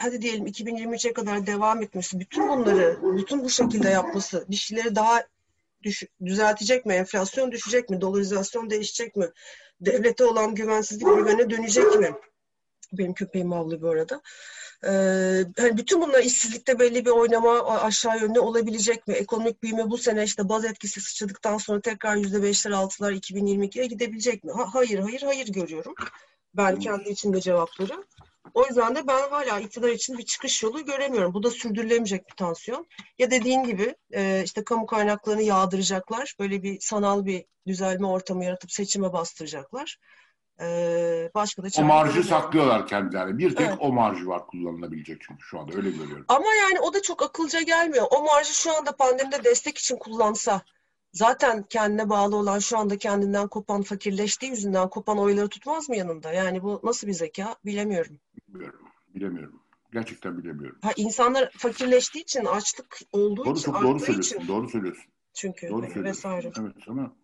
hadi 0.00 0.22
diyelim 0.22 0.46
2023'e 0.46 1.12
kadar 1.12 1.46
devam 1.46 1.82
etmesi, 1.82 2.20
bütün 2.20 2.48
bunları, 2.48 2.98
bütün 3.16 3.44
bu 3.44 3.50
şekilde 3.50 3.88
yapması 3.88 4.44
bir 4.48 4.56
şeyleri 4.56 4.94
daha 4.94 5.22
düş- 5.82 6.08
düzeltecek 6.24 6.86
mi? 6.86 6.94
Enflasyon 6.94 7.52
düşecek 7.52 7.90
mi? 7.90 8.00
Dolarizasyon 8.00 8.70
değişecek 8.70 9.16
mi? 9.16 9.30
Devlete 9.80 10.24
olan 10.24 10.54
güvensizlik 10.54 11.06
güvene 11.16 11.50
dönecek 11.50 11.94
mi? 11.98 12.12
Benim 12.92 13.14
köpeğim 13.14 13.52
havlıyor 13.52 13.82
bu 13.82 13.88
arada. 13.88 14.20
Ee, 14.84 14.88
hani 15.58 15.76
bütün 15.78 16.00
bunlar 16.00 16.22
işsizlikte 16.22 16.78
belli 16.78 17.04
bir 17.04 17.10
oynama 17.10 17.66
aşağı 17.80 18.20
yönlü 18.20 18.40
olabilecek 18.40 19.06
mi? 19.06 19.14
Ekonomik 19.14 19.62
büyüme 19.62 19.90
bu 19.90 19.98
sene 19.98 20.24
işte 20.24 20.48
baz 20.48 20.64
etkisi 20.64 21.00
sıçradıktan 21.00 21.58
sonra 21.58 21.80
tekrar 21.80 22.16
yüzde 22.16 22.42
beşler 22.42 22.70
altılar 22.70 23.12
2022'ye 23.12 23.86
gidebilecek 23.86 24.44
mi? 24.44 24.52
Ha- 24.52 24.68
hayır, 24.74 24.98
hayır, 24.98 25.22
hayır 25.22 25.48
görüyorum. 25.48 25.94
Ben 26.56 26.78
kendi 26.78 27.08
içimde 27.08 27.40
cevapları. 27.40 28.04
O 28.54 28.66
yüzden 28.66 28.94
de 28.94 29.06
ben 29.06 29.30
hala 29.30 29.60
iktidar 29.60 29.88
için 29.88 30.18
bir 30.18 30.24
çıkış 30.24 30.62
yolu 30.62 30.84
göremiyorum. 30.84 31.34
Bu 31.34 31.42
da 31.42 31.50
sürdürülemeyecek 31.50 32.28
bir 32.28 32.34
tansiyon. 32.34 32.86
Ya 33.18 33.30
dediğin 33.30 33.64
gibi 33.64 33.94
e, 34.14 34.42
işte 34.44 34.64
kamu 34.64 34.86
kaynaklarını 34.86 35.42
yağdıracaklar. 35.42 36.34
Böyle 36.40 36.62
bir 36.62 36.80
sanal 36.80 37.24
bir 37.24 37.44
düzelme 37.66 38.06
ortamı 38.06 38.44
yaratıp 38.44 38.72
seçime 38.72 39.12
bastıracaklar. 39.12 39.98
E, 40.60 40.66
başka 41.34 41.62
da 41.62 41.66
O 41.78 41.82
marjı 41.82 42.12
göremiyorum. 42.12 42.22
saklıyorlar 42.42 42.86
kendilerine. 42.86 43.38
Bir 43.38 43.56
tek 43.56 43.66
Evet. 43.66 43.76
o 43.80 43.92
marjı 43.92 44.26
var 44.26 44.46
kullanılabilecek 44.46 45.20
çünkü 45.20 45.42
şu 45.42 45.58
anda 45.60 45.76
öyle 45.76 45.90
görüyorum. 45.90 46.24
Ama 46.28 46.54
yani 46.54 46.80
o 46.80 46.94
da 46.94 47.02
çok 47.02 47.22
akılca 47.22 47.62
gelmiyor. 47.62 48.06
O 48.10 48.22
marjı 48.24 48.54
şu 48.54 48.76
anda 48.76 48.96
pandemide 48.96 49.44
destek 49.44 49.78
için 49.78 49.96
kullansa 49.96 50.62
zaten 51.16 51.62
kendine 51.62 52.08
bağlı 52.08 52.36
olan 52.36 52.58
şu 52.58 52.78
anda 52.78 52.96
kendinden 52.98 53.48
kopan 53.48 53.82
fakirleştiği 53.82 54.50
yüzünden 54.50 54.88
kopan 54.88 55.18
oyları 55.18 55.48
tutmaz 55.48 55.88
mı 55.88 55.96
yanında? 55.96 56.32
Yani 56.32 56.62
bu 56.62 56.80
nasıl 56.84 57.06
bir 57.06 57.12
zeka 57.12 57.56
bilemiyorum. 57.64 58.18
Bilmiyorum. 58.48 58.80
Bilemiyorum. 59.14 59.62
Gerçekten 59.92 60.38
bilemiyorum. 60.38 60.78
Ha, 60.82 60.90
insanlar 60.96 61.50
fakirleştiği 61.56 62.22
için, 62.22 62.44
açlık 62.44 62.98
olduğu 63.12 63.44
Doğru 63.44 63.54
için, 63.58 63.72
çok 63.72 63.82
doğru 63.82 64.00
söylüyorsun. 64.00 64.36
için 64.36 64.48
Doğru 64.48 64.68
söylüyorsun. 64.68 65.04
çünkü 65.34 65.68
Doğru 65.68 65.86
söylüyorsun. 65.86 66.04
vesaire. 66.04 66.52
Evet 66.60 66.88
ama 66.88 67.16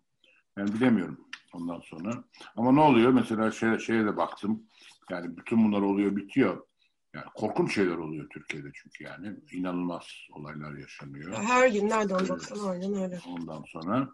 yani 0.57 0.73
bilemiyorum 0.73 1.27
ondan 1.53 1.79
sonra. 1.79 2.23
Ama 2.55 2.71
ne 2.71 2.79
oluyor? 2.81 3.11
Mesela 3.11 3.51
şey, 3.51 3.79
şeye 3.79 4.05
de 4.05 4.17
baktım. 4.17 4.63
Yani 5.09 5.37
bütün 5.37 5.65
bunlar 5.65 5.81
oluyor 5.81 6.15
bitiyor. 6.15 6.65
Yani 7.13 7.25
korkunç 7.35 7.75
şeyler 7.75 7.95
oluyor 7.97 8.29
Türkiye'de 8.29 8.67
çünkü 8.73 9.03
yani. 9.03 9.35
inanılmaz 9.51 10.03
olaylar 10.31 10.77
yaşanıyor. 10.77 11.33
Her 11.33 11.67
gün 11.67 11.89
nereden 11.89 12.29
baksan 12.29 12.69
aynen 12.69 12.93
öyle. 12.93 13.19
Ondan 13.27 13.63
sonra 13.67 14.09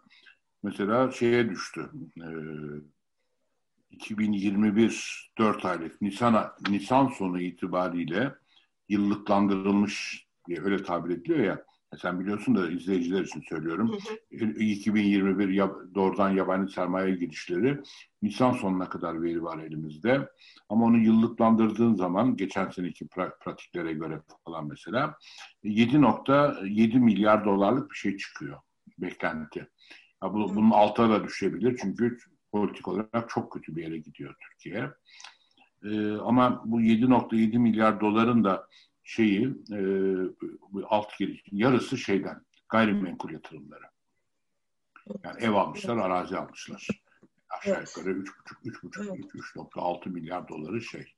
mesela 0.62 1.10
şeye 1.10 1.50
düştü. 1.50 1.90
Ee, 2.18 2.24
2021 3.90 5.32
4 5.38 5.64
aylık 5.64 6.02
Nisan, 6.02 6.52
Nisan 6.68 7.08
sonu 7.08 7.40
itibariyle 7.40 8.34
yıllıklandırılmış 8.88 10.26
diye 10.48 10.60
öyle 10.62 10.82
tabir 10.82 11.14
ediliyor 11.14 11.38
ya. 11.38 11.64
E 11.94 11.96
Sen 11.96 12.20
biliyorsun 12.20 12.54
da 12.54 12.70
izleyiciler 12.70 13.24
için 13.24 13.42
söylüyorum. 13.48 13.92
Hı 14.30 14.44
hı. 14.44 14.44
2021 14.46 15.48
yab- 15.48 15.94
doğrudan 15.94 16.30
yabancı 16.30 16.72
sermaye 16.72 17.14
girişleri 17.16 17.80
Nisan 18.22 18.52
sonuna 18.52 18.88
kadar 18.88 19.22
veri 19.22 19.42
var 19.42 19.58
elimizde. 19.58 20.28
Ama 20.68 20.84
onu 20.84 20.98
yıllıklandırdığın 20.98 21.94
zaman 21.94 22.36
geçen 22.36 22.70
seneki 22.70 23.06
pra- 23.06 23.38
pratiklere 23.44 23.92
göre 23.92 24.22
falan 24.44 24.68
mesela 24.68 25.14
7.7 25.64 26.98
milyar 26.98 27.44
dolarlık 27.44 27.90
bir 27.90 27.96
şey 27.96 28.16
çıkıyor 28.16 28.58
beklenti. 28.98 29.58
Ya 30.22 30.34
bu, 30.34 30.54
bunun 30.54 30.70
altına 30.70 31.10
da 31.10 31.24
düşebilir 31.24 31.78
çünkü 31.82 32.18
politik 32.52 32.88
olarak 32.88 33.28
çok 33.28 33.52
kötü 33.52 33.76
bir 33.76 33.82
yere 33.82 33.98
gidiyor 33.98 34.34
Türkiye. 34.40 34.90
Ee, 35.84 36.12
ama 36.12 36.62
bu 36.64 36.80
7.7 36.80 37.58
milyar 37.58 38.00
doların 38.00 38.44
da 38.44 38.66
şeyi 39.10 39.54
e, 39.72 39.78
alt 40.88 41.18
giriş 41.18 41.42
yarısı 41.52 41.98
şeyden 41.98 42.42
gayrimenkul 42.68 43.30
yatırımları. 43.30 43.84
Yani 45.24 45.42
ev 45.42 45.50
almışlar, 45.50 45.96
arazi 45.96 46.36
almışlar. 46.36 46.88
Aşağı 47.48 47.80
yukarı 47.80 48.10
3,5 48.10 48.30
3,5 48.64 49.10
Evet. 49.10 49.34
3.6 49.34 50.08
milyar 50.08 50.48
doları 50.48 50.82
şey 50.82 51.14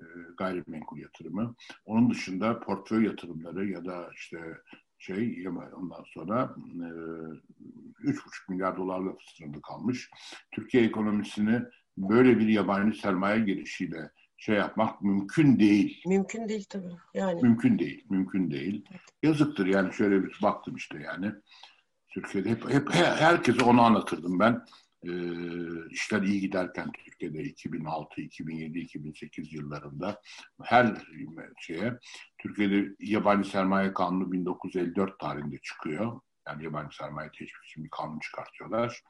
e, 0.00 0.04
gayrimenkul 0.38 0.98
yatırımı. 0.98 1.54
Onun 1.84 2.10
dışında 2.10 2.60
portföy 2.60 3.04
yatırımları 3.04 3.68
ya 3.68 3.84
da 3.84 4.10
işte 4.14 4.38
şey 4.98 5.48
ondan 5.48 6.04
sonra 6.06 6.56
e, 6.58 6.88
3,5 8.04 8.18
milyar 8.48 8.76
dolarla 8.76 9.16
sınırlı 9.36 9.62
kalmış. 9.62 10.10
Türkiye 10.52 10.84
ekonomisini 10.84 11.62
böyle 11.98 12.38
bir 12.38 12.48
yabancı 12.48 13.00
sermaye 13.00 13.40
girişiyle 13.40 14.10
şey 14.44 14.56
yapmak 14.56 15.02
mümkün 15.02 15.58
değil. 15.58 16.02
Mümkün 16.06 16.48
değil 16.48 16.64
tabii. 16.68 16.92
Yani 17.14 17.42
Mümkün 17.42 17.78
değil, 17.78 18.04
mümkün 18.10 18.50
değil. 18.50 18.84
Yazıktır 19.22 19.66
yani 19.66 19.92
şöyle 19.94 20.24
bir 20.24 20.38
baktım 20.42 20.76
işte 20.76 20.98
yani. 20.98 21.32
Türkiye'de 22.08 22.50
hep, 22.50 22.70
hep 22.70 22.94
he- 22.94 23.14
herkese 23.14 23.64
onu 23.64 23.82
anlatırdım 23.82 24.38
ben. 24.38 24.64
Ee, 25.04 25.10
işler 25.90 26.22
iyi 26.22 26.40
giderken 26.40 26.92
Türkiye'de 26.92 27.42
2006, 27.42 28.20
2007, 28.20 28.78
2008 28.78 29.52
yıllarında 29.52 30.20
her 30.62 30.94
şeye 31.58 31.98
Türkiye'de 32.38 32.94
yabancı 33.00 33.50
sermaye 33.50 33.94
kanunu 33.94 34.32
1954 34.32 35.18
tarihinde 35.18 35.58
çıkıyor. 35.62 36.20
Yani 36.48 36.64
yabancı 36.64 36.96
sermaye 36.96 37.30
teşvik 37.30 37.64
için 37.70 37.84
bir 37.84 37.90
kanun 37.90 38.18
çıkartıyorlar. 38.18 39.02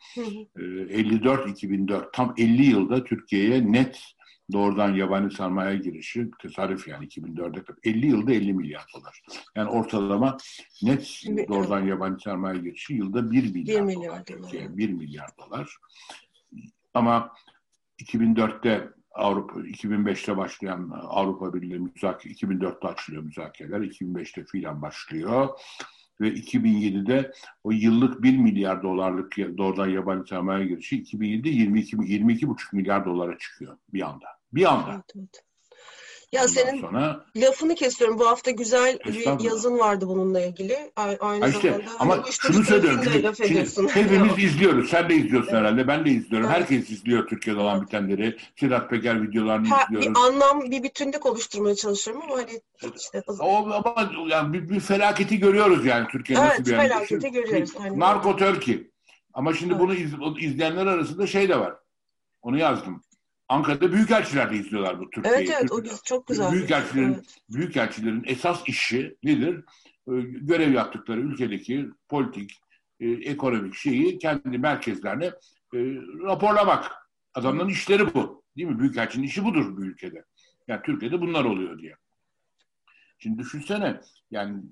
Ee, 0.56 0.60
54-2004 0.60 2.12
tam 2.12 2.34
50 2.38 2.62
yılda 2.62 3.04
Türkiye'ye 3.04 3.72
net 3.72 4.14
doğrudan 4.52 4.94
yabancı 4.94 5.36
sermaye 5.36 5.78
girişi 5.78 6.30
tesadüf 6.42 6.88
yani 6.88 7.06
2004'e 7.06 7.62
kadar 7.64 7.78
50 7.84 8.06
yılda 8.06 8.32
50 8.32 8.52
milyar 8.52 8.84
dolar. 8.94 9.22
Yani 9.56 9.70
ortalama 9.70 10.36
net 10.82 11.22
doğrudan 11.48 11.80
yabancı 11.86 12.22
sermaye 12.24 12.58
girişi 12.60 12.94
yılda 12.94 13.30
1 13.30 13.52
milyar, 13.54 13.76
Bir 13.76 13.80
milyar 13.80 14.10
dolar. 14.10 14.26
dolar. 14.28 14.42
Türkiye'ye 14.42 14.76
1 14.76 14.90
milyar 14.92 15.30
dolar. 15.38 15.76
Ama 16.94 17.32
2004'te 17.98 18.90
Avrupa 19.14 19.60
2005'te 19.60 20.36
başlayan 20.36 20.90
Avrupa 20.94 21.54
Birliği 21.54 21.78
müzakere 21.78 22.32
2004'te 22.32 22.88
açılıyor 22.88 23.22
müzakereler. 23.22 23.80
2005'te 23.80 24.44
filan 24.44 24.82
başlıyor 24.82 25.48
ve 26.20 26.28
2007'de 26.28 27.32
o 27.64 27.70
yıllık 27.70 28.22
1 28.22 28.38
milyar 28.38 28.82
dolarlık 28.82 29.36
doğrudan 29.36 29.88
yabancı 29.88 30.28
sermaye 30.28 30.66
girişi 30.66 31.02
2007'de 31.02 31.48
22 31.48 31.96
22,5 31.96 32.56
milyar 32.72 33.04
dolara 33.04 33.38
çıkıyor 33.38 33.76
bir 33.92 34.02
anda. 34.02 34.26
Bir 34.52 34.72
anda. 34.72 34.92
Evet, 34.94 35.04
evet. 35.16 35.42
Ya 36.32 36.40
Ondan 36.42 36.52
senin 36.52 36.80
sonra 36.80 37.24
lafını 37.36 37.74
kesiyorum. 37.74 38.18
Bu 38.18 38.26
hafta 38.28 38.50
güzel 38.50 38.98
bir 39.06 39.44
yazın 39.44 39.78
vardı 39.78 40.08
bununla 40.08 40.40
ilgili. 40.46 40.92
Aynı 40.96 41.44
Ha 41.44 41.48
işte 41.48 41.70
zamanda 41.70 41.90
ama 41.98 42.16
hani 42.16 42.32
şunu 42.32 42.64
söylüyorum. 42.64 43.00
şimdi 43.04 43.42
ediyorsun. 43.52 43.88
hepimiz 43.88 44.38
izliyoruz. 44.44 44.90
Sen 44.90 45.08
de 45.08 45.14
izliyorsun 45.14 45.50
Evet. 45.52 45.60
herhalde. 45.60 45.88
Ben 45.88 46.04
de 46.04 46.10
izliyorum. 46.10 46.46
Evet. 46.50 46.56
Herkes 46.60 46.90
izliyor 46.90 47.26
Türkiye'de 47.28 47.60
olan 47.60 47.76
Evet. 47.78 47.86
bitenleri. 47.86 48.36
Sedat 48.60 48.90
Peker 48.90 49.22
videolarını 49.22 49.68
Ha, 49.68 49.82
izliyoruz. 49.84 50.08
bir 50.08 50.20
anlam, 50.20 50.70
bir 50.70 50.82
bütünlük 50.82 51.26
oluşturmaya 51.26 51.74
çalışıyorum 51.74 52.22
ama 52.22 52.36
hani 52.36 52.60
işte 52.96 53.22
O, 53.38 53.56
ama 53.72 54.10
yani 54.28 54.52
bir, 54.52 54.68
bir 54.68 54.80
felaketi 54.80 55.38
görüyoruz 55.38 55.86
yani 55.86 56.06
Türkiye 56.12 56.38
Evet, 56.38 56.48
nasıl 56.50 56.64
bir 56.64 56.70
yani. 56.72 56.88
felaketi 56.88 57.08
Şimdi- 57.08 57.30
görüyoruz, 57.32 57.70
aynen. 57.80 58.00
Narko 58.00 58.36
Turkey. 58.36 58.90
Ama 59.34 59.54
şimdi 59.54 59.72
Evet. 59.72 59.82
bunu 59.82 59.94
iz, 59.94 60.12
izleyenler 60.38 60.86
arasında 60.86 61.26
şey 61.26 61.48
de 61.48 61.58
var. 61.60 61.74
Onu 62.42 62.58
yazdım. 62.58 63.02
Ankara'da 63.54 63.92
büyükelçiler 63.92 64.50
de 64.52 64.56
izliyorlar 64.56 65.00
bu 65.00 65.10
Türkiye'yi. 65.10 65.38
evet 65.38 65.50
evet 65.60 65.72
o 65.72 65.76
Türk- 65.76 65.84
güzel, 65.84 65.98
çok 66.04 66.26
güzel. 66.26 66.52
Büyükelçilerin, 66.52 67.12
Evet. 67.14 67.24
büyükelçilerin 67.50 68.22
esas 68.26 68.62
işi 68.68 69.16
nedir? 69.22 69.64
Ee, 70.08 70.12
Görev 70.20 70.72
yaptıkları 70.72 71.20
ülkedeki 71.20 71.86
politik, 72.08 72.52
e, 73.00 73.08
ekonomik 73.10 73.74
şeyi 73.74 74.18
kendi 74.18 74.58
merkezlerine 74.58 75.24
e, 75.74 75.78
raporlamak. 76.24 76.92
Adamların 77.34 77.68
işleri 77.68 78.14
bu. 78.14 78.44
Değil 78.56 78.68
mi? 78.68 78.78
Büyükelçinin 78.78 79.26
işi 79.26 79.44
budur 79.44 79.76
bu 79.76 79.84
ülkede. 79.84 80.24
Yani 80.68 80.80
Türkiye'de 80.84 81.20
bunlar 81.20 81.44
oluyor 81.44 81.78
diye. 81.78 81.96
Şimdi 83.24 83.38
düşünsene 83.38 84.00
yani 84.30 84.62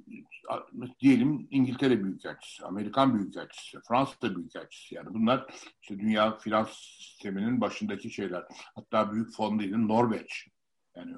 diyelim 1.01 1.49
İngiltere 1.51 2.05
Büyükelçisi, 2.05 2.65
Amerikan 2.65 3.19
Büyükelçisi, 3.19 3.79
Fransa 3.89 4.37
Büyükelçisi 4.37 4.95
yani 4.95 5.09
bunlar 5.15 5.47
işte 5.83 5.99
dünya 5.99 6.39
finans 6.39 6.71
sisteminin 6.99 7.61
başındaki 7.61 8.11
şeyler. 8.11 8.45
Hatta 8.75 9.13
büyük 9.13 9.35
fon 9.35 9.59
değil, 9.59 9.77
Norveç. 9.77 10.49
Yani 10.97 11.15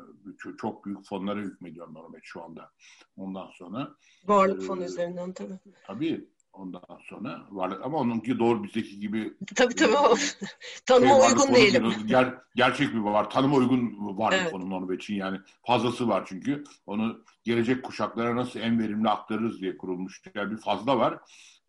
çok, 0.58 0.84
büyük 0.84 1.06
fonlara 1.06 1.40
hükmediyor 1.40 1.94
Norveç 1.94 2.24
şu 2.24 2.42
anda. 2.42 2.72
Ondan 3.16 3.50
sonra 3.50 3.94
Varlık 4.24 4.62
Ee, 4.62 4.66
fonu 4.66 4.84
üzerinden 4.84 5.32
tabii. 5.32 5.58
tabii 5.86 6.28
ondan 6.54 6.98
sonra 7.08 7.42
varlık 7.50 7.84
ama 7.84 7.98
onunki 7.98 8.38
doğru 8.38 8.64
bizdeki 8.64 9.00
gibi 9.00 9.34
Tabii 9.54 9.74
tabii 9.74 9.96
o 9.96 10.16
şey, 10.16 10.48
tanıma 10.86 11.18
varlık 11.18 11.40
uygun 11.40 11.54
değil, 11.54 11.74
ger- 11.74 12.34
gerçek 12.56 12.94
bir 12.94 12.98
var. 12.98 13.30
Tanıma 13.30 13.56
uygun 13.56 13.96
varlık 14.18 14.38
Evet. 14.42 14.50
fonu 14.50 14.70
Norveç'in 14.70 15.14
yani 15.14 15.38
fazlası 15.66 16.08
var 16.08 16.24
çünkü. 16.26 16.64
Onu 16.86 17.24
gelecek 17.44 17.82
kuşaklara 17.82 18.36
nasıl 18.36 18.60
en 18.60 18.78
verimli 18.78 19.08
aktarırız 19.08 19.60
diye 19.60 19.76
kurulmuş. 19.76 20.22
Yani 20.34 20.50
bir 20.50 20.56
fazla 20.56 20.98
var. 20.98 21.18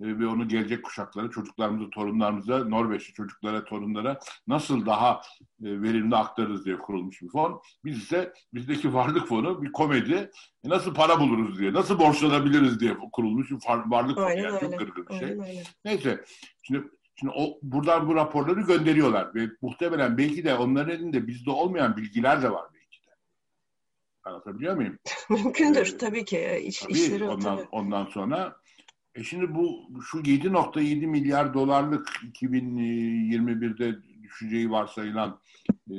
Ve 0.01 0.27
onu 0.27 0.47
gelecek 0.47 0.83
kuşaklara, 0.83 1.29
çocuklarımıza, 1.29 1.89
torunlarımıza, 1.89 2.63
Norveçli 2.63 3.13
çocuklara, 3.13 3.65
torunlara 3.65 4.19
nasıl 4.47 4.85
daha 4.85 5.21
e, 5.63 5.81
verimli 5.81 6.15
aktarırız 6.15 6.65
diye 6.65 6.77
kurulmuş 6.77 7.21
bir 7.21 7.29
fon. 7.29 7.61
Biz 7.85 7.97
ise 7.97 8.33
bizdeki 8.53 8.93
varlık 8.93 9.27
fonu 9.27 9.61
bir 9.61 9.71
komedi. 9.71 10.31
E, 10.65 10.69
nasıl 10.69 10.93
para 10.93 11.19
buluruz 11.19 11.59
diye, 11.59 11.73
nasıl 11.73 11.99
borçlanabiliriz 11.99 12.79
diye 12.79 12.97
kurulmuş 13.11 13.51
bir 13.51 13.57
varlık 13.85 14.15
fonu. 14.15 14.25
Aynen 14.25 14.43
Yani 14.43 14.59
çok 14.59 14.79
kırgın 14.79 15.07
bir 15.09 15.13
şey. 15.13 15.27
Aynen 15.27 15.39
öyle. 15.47 15.63
Neyse. 15.85 16.25
Şimdi 16.63 16.89
Şimdi 17.19 17.33
o 17.35 17.59
buradan 17.61 18.07
bu 18.07 18.15
raporları 18.15 18.61
gönderiyorlar 18.61 19.35
ve 19.35 19.49
muhtemelen 19.61 20.17
belki 20.17 20.43
de 20.45 20.55
onların 20.55 20.91
elinde 20.95 21.27
bizde 21.27 21.51
olmayan 21.51 21.97
bilgiler 21.97 22.41
de 22.41 22.51
var 22.51 22.65
belki 22.73 23.05
de. 23.07 23.11
Anlatabiliyor 24.23 24.75
muyum? 24.75 24.99
Mümkündür 25.29 25.93
Ee, 25.93 25.97
tabii 25.97 26.25
ki. 26.25 26.61
İş, 26.63 26.79
Tabii 26.79 26.93
işleri 26.93 27.23
ondan 27.23 27.57
tabii. 27.57 27.67
ondan 27.71 28.05
sonra 28.05 28.55
e 29.15 29.23
şimdi 29.23 29.55
bu 29.55 29.89
şu 30.01 30.17
7.7 30.17 31.07
milyar 31.07 31.53
dolarlık 31.53 32.07
2021'de 32.07 33.95
düşeceği 34.23 34.71
varsayılan 34.71 35.39
e, 35.69 35.95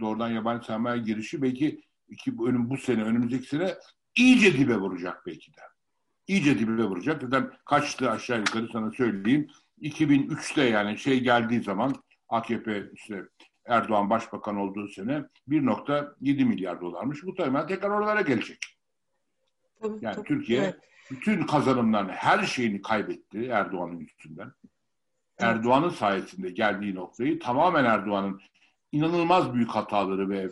doğrudan 0.00 0.30
yabancı 0.30 0.66
sermaye 0.66 1.02
girişi 1.02 1.42
belki 1.42 1.80
iki, 2.08 2.30
önüm 2.30 2.70
bu 2.70 2.76
sene 2.76 3.02
önümüzdeki 3.02 3.48
sene 3.48 3.74
iyice 4.16 4.58
dibe 4.58 4.76
vuracak 4.76 5.26
belki 5.26 5.52
de. 5.52 5.60
İyice 6.26 6.58
dibe 6.58 6.84
vuracak. 6.84 7.22
Zaten 7.22 7.50
kaçtı 7.64 8.10
aşağı 8.10 8.38
yukarı 8.38 8.68
sana 8.72 8.90
söyleyeyim. 8.90 9.48
2003'te 9.80 10.62
yani 10.62 10.98
şey 10.98 11.20
geldiği 11.20 11.62
zaman 11.62 11.94
AKP 12.28 12.90
işte 12.94 13.24
Erdoğan 13.66 14.10
başbakan 14.10 14.56
olduğu 14.56 14.88
sene 14.88 15.24
1.7 15.48 16.44
milyar 16.44 16.80
dolarmış. 16.80 17.24
Bu 17.24 17.34
tabii 17.34 17.66
tekrar 17.66 17.90
oralara 17.90 18.20
gelecek. 18.20 18.58
Tabii, 19.82 19.98
Yani 20.04 20.14
tabii. 20.14 20.28
Türkiye 20.28 20.60
Evet. 20.60 20.80
Bütün 21.10 21.46
kazanımlarını, 21.46 22.12
her 22.12 22.42
şeyini 22.42 22.82
kaybetti 22.82 23.46
Erdoğan'ın 23.46 24.00
üstünden. 24.00 24.52
Erdoğan'ın 25.38 25.88
sayesinde 25.88 26.50
geldiği 26.50 26.94
noktayı 26.94 27.38
tamamen 27.38 27.84
Erdoğan'ın 27.84 28.40
inanılmaz 28.92 29.54
büyük 29.54 29.70
hataları 29.70 30.30
ve 30.30 30.50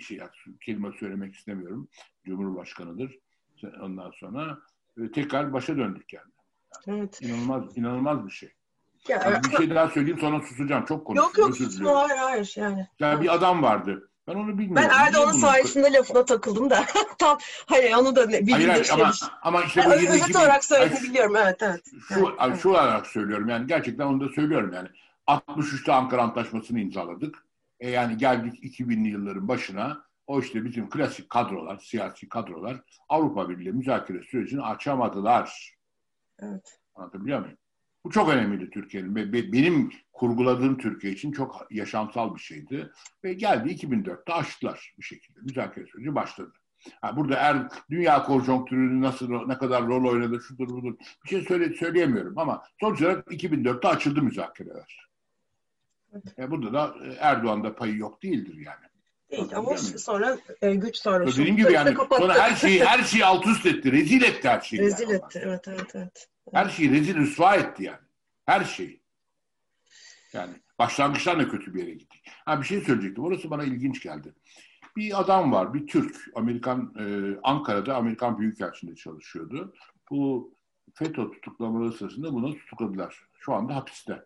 şey, 0.00 0.20
kelime 0.60 0.92
söylemek 1.00 1.34
istemiyorum. 1.34 1.88
Cumhurbaşkanıdır. 2.24 3.18
Ondan 3.80 4.10
sonra 4.10 4.58
e, 5.02 5.10
tekrar 5.12 5.52
başa 5.52 5.76
döndük 5.76 6.12
yani. 6.12 6.32
Evet. 6.86 7.22
İnanılmaz, 7.22 7.78
inanılmaz 7.78 8.26
bir 8.26 8.30
şey. 8.30 8.52
Ya, 9.08 9.16
Yani 9.24 9.44
bir 9.44 9.56
şey 9.56 9.70
daha 9.70 9.88
söyleyeyim 9.88 10.18
sonra 10.20 10.42
susacağım. 10.42 10.84
Çok 10.84 11.06
konuştum. 11.06 11.26
yok 11.26 11.38
yok 11.38 11.56
susma 11.56 12.08
hayır 12.08 12.20
hayır 12.20 12.54
yani. 12.56 12.86
Yani 12.98 13.22
bir 13.22 13.34
adam 13.34 13.62
vardı. 13.62 14.10
Ben 14.28 14.34
onu 14.34 14.58
bilmiyorum. 14.58 14.76
Ben 14.76 15.06
Erdoğan'ın 15.06 15.32
sayesinde 15.32 15.92
lafına 15.92 16.24
takıldım 16.24 16.70
da. 16.70 16.84
Tam 17.18 17.38
hani 17.66 17.96
onu 17.96 18.16
da 18.16 18.26
ne, 18.26 18.40
Hayır, 18.50 18.68
hayır 18.68 18.90
ama, 18.92 19.12
ama 19.42 19.62
işte 19.62 19.84
bu 19.86 19.90
Yani 19.90 20.02
22 20.02 20.22
özet 20.22 20.28
bin- 20.28 20.38
olarak 20.38 20.64
söylediğini 20.64 21.02
biliyorum 21.02 21.36
evet 21.36 21.62
evet. 21.62 21.84
Şu, 22.08 22.34
Evet, 22.40 22.60
şu 22.62 22.70
olarak 22.70 23.06
söylüyorum 23.06 23.48
yani 23.48 23.66
gerçekten 23.66 24.06
onu 24.06 24.20
da 24.20 24.32
söylüyorum 24.32 24.72
yani. 24.72 24.88
63'te 25.26 25.92
Ankara 25.92 26.22
Antlaşması'nı 26.22 26.80
imzaladık. 26.80 27.46
E 27.80 27.90
yani 27.90 28.16
geldik 28.16 28.64
2000'li 28.64 29.08
yılların 29.08 29.48
başına 29.48 30.04
o 30.26 30.40
işte 30.40 30.64
bizim 30.64 30.90
klasik 30.90 31.30
kadrolar, 31.30 31.78
siyasi 31.78 32.28
kadrolar 32.28 32.80
Avrupa 33.08 33.48
Birliği 33.48 33.72
müzakere 33.72 34.22
sürecini 34.22 34.62
açamadılar. 34.62 35.76
Evet. 36.38 36.80
Anlatabiliyor 36.94 37.40
muyum? 37.40 37.58
Bu 38.06 38.10
çok 38.10 38.28
önemliydi 38.28 38.70
Türkiye'nin. 38.70 39.32
Benim 39.32 39.92
kurguladığım 40.12 40.78
Türkiye 40.78 41.12
için 41.12 41.32
çok 41.32 41.66
yaşamsal 41.70 42.34
bir 42.34 42.40
şeydi. 42.40 42.90
Ve 43.24 43.32
geldi 43.32 43.68
2004'te 43.68 44.32
açtılar 44.32 44.94
bir 44.98 45.04
şekilde. 45.04 45.40
Müzakere 45.40 45.86
süreci 45.86 46.14
başladı. 46.14 46.52
Ha, 47.00 47.16
burada 47.16 47.36
er, 47.36 47.68
dünya 47.90 48.22
konjonktürünü 48.22 49.00
nasıl 49.00 49.46
ne 49.46 49.58
kadar 49.58 49.86
rol 49.86 50.10
oynadı 50.10 50.40
şudur 50.40 50.68
budur 50.68 50.94
bir 51.24 51.28
şey 51.28 51.42
söyle, 51.42 51.74
söyleyemiyorum 51.74 52.38
ama 52.38 52.62
sonuç 52.80 53.02
olarak 53.02 53.26
2004'te 53.26 53.88
açıldı 53.88 54.22
müzakereler. 54.22 55.08
E, 56.38 56.50
burada 56.50 56.72
da 56.72 56.94
Erdoğan'da 57.18 57.74
payı 57.76 57.96
yok 57.96 58.22
değildir 58.22 58.56
yani. 58.56 58.84
Değil 59.30 59.56
ama 59.56 59.76
sonra 59.76 60.38
e, 60.62 60.74
güç 60.74 60.96
sarhoşu. 60.96 61.38
Dediğim 61.38 61.56
gibi 61.56 61.72
yani 61.72 61.96
sonra 62.18 62.34
her 62.34 62.56
şeyi 62.56 62.84
her 62.84 63.04
şeyi 63.04 63.24
alt 63.24 63.46
üst 63.46 63.66
etti. 63.66 63.92
Rezil 63.92 64.22
etti 64.22 64.48
her 64.48 64.60
şeyi. 64.60 64.82
Rezil 64.82 65.08
yani. 65.08 65.16
etti 65.16 65.40
evet 65.44 65.68
evet 65.68 65.94
evet. 65.94 66.28
Her 66.52 66.68
şeyi 66.68 66.90
rezil 66.90 67.16
rüsva 67.16 67.56
etti 67.56 67.84
yani. 67.84 68.06
Her 68.46 68.64
şeyi. 68.64 69.02
Yani 70.32 70.52
Başlangıçtan 70.78 71.40
da 71.40 71.48
kötü 71.48 71.74
bir 71.74 71.80
yere 71.80 71.94
gittik. 71.94 72.22
Ha 72.44 72.60
bir 72.60 72.66
şey 72.66 72.80
söyleyecektim. 72.80 73.24
Orası 73.24 73.50
bana 73.50 73.64
ilginç 73.64 74.02
geldi. 74.02 74.34
Bir 74.96 75.20
adam 75.20 75.52
var, 75.52 75.74
bir 75.74 75.86
Türk. 75.86 76.16
Amerikan 76.34 76.94
e, 76.98 77.04
Ankara'da 77.42 77.96
Amerikan 77.96 78.38
Büyükelçiliğinde 78.38 78.96
çalışıyordu. 78.98 79.74
Bu 80.10 80.52
FETÖ 80.94 81.30
tutuklamaları 81.30 81.92
sırasında 81.92 82.32
bunu 82.32 82.58
tutukladılar. 82.58 83.26
Şu 83.38 83.54
anda 83.54 83.76
hapiste. 83.76 84.24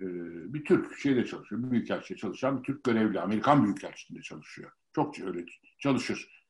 E, 0.00 0.06
bir 0.54 0.64
Türk 0.64 0.98
şeyde 0.98 1.26
çalışıyor. 1.26 1.70
Büyükelçiliğinde 1.70 2.20
çalışan 2.20 2.58
bir 2.58 2.62
Türk 2.62 2.84
görevli. 2.84 3.20
Amerikan 3.20 3.64
Büyükelçiliğinde 3.64 4.22
çalışıyor. 4.22 4.72
Çok 4.92 5.20
öyle 5.20 5.44
çalışır. 5.78 6.46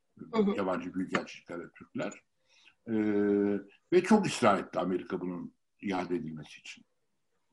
Yabancı 0.56 0.94
büyükelçiliklerde 0.94 1.64
Türkler. 1.74 2.12
E, 2.86 2.94
ve 3.92 4.02
çok 4.02 4.26
ısrar 4.26 4.58
etti 4.58 4.78
Amerika 4.78 5.20
bunun 5.20 5.54
iade 5.80 6.16
edilmesi 6.16 6.60
için. 6.60 6.84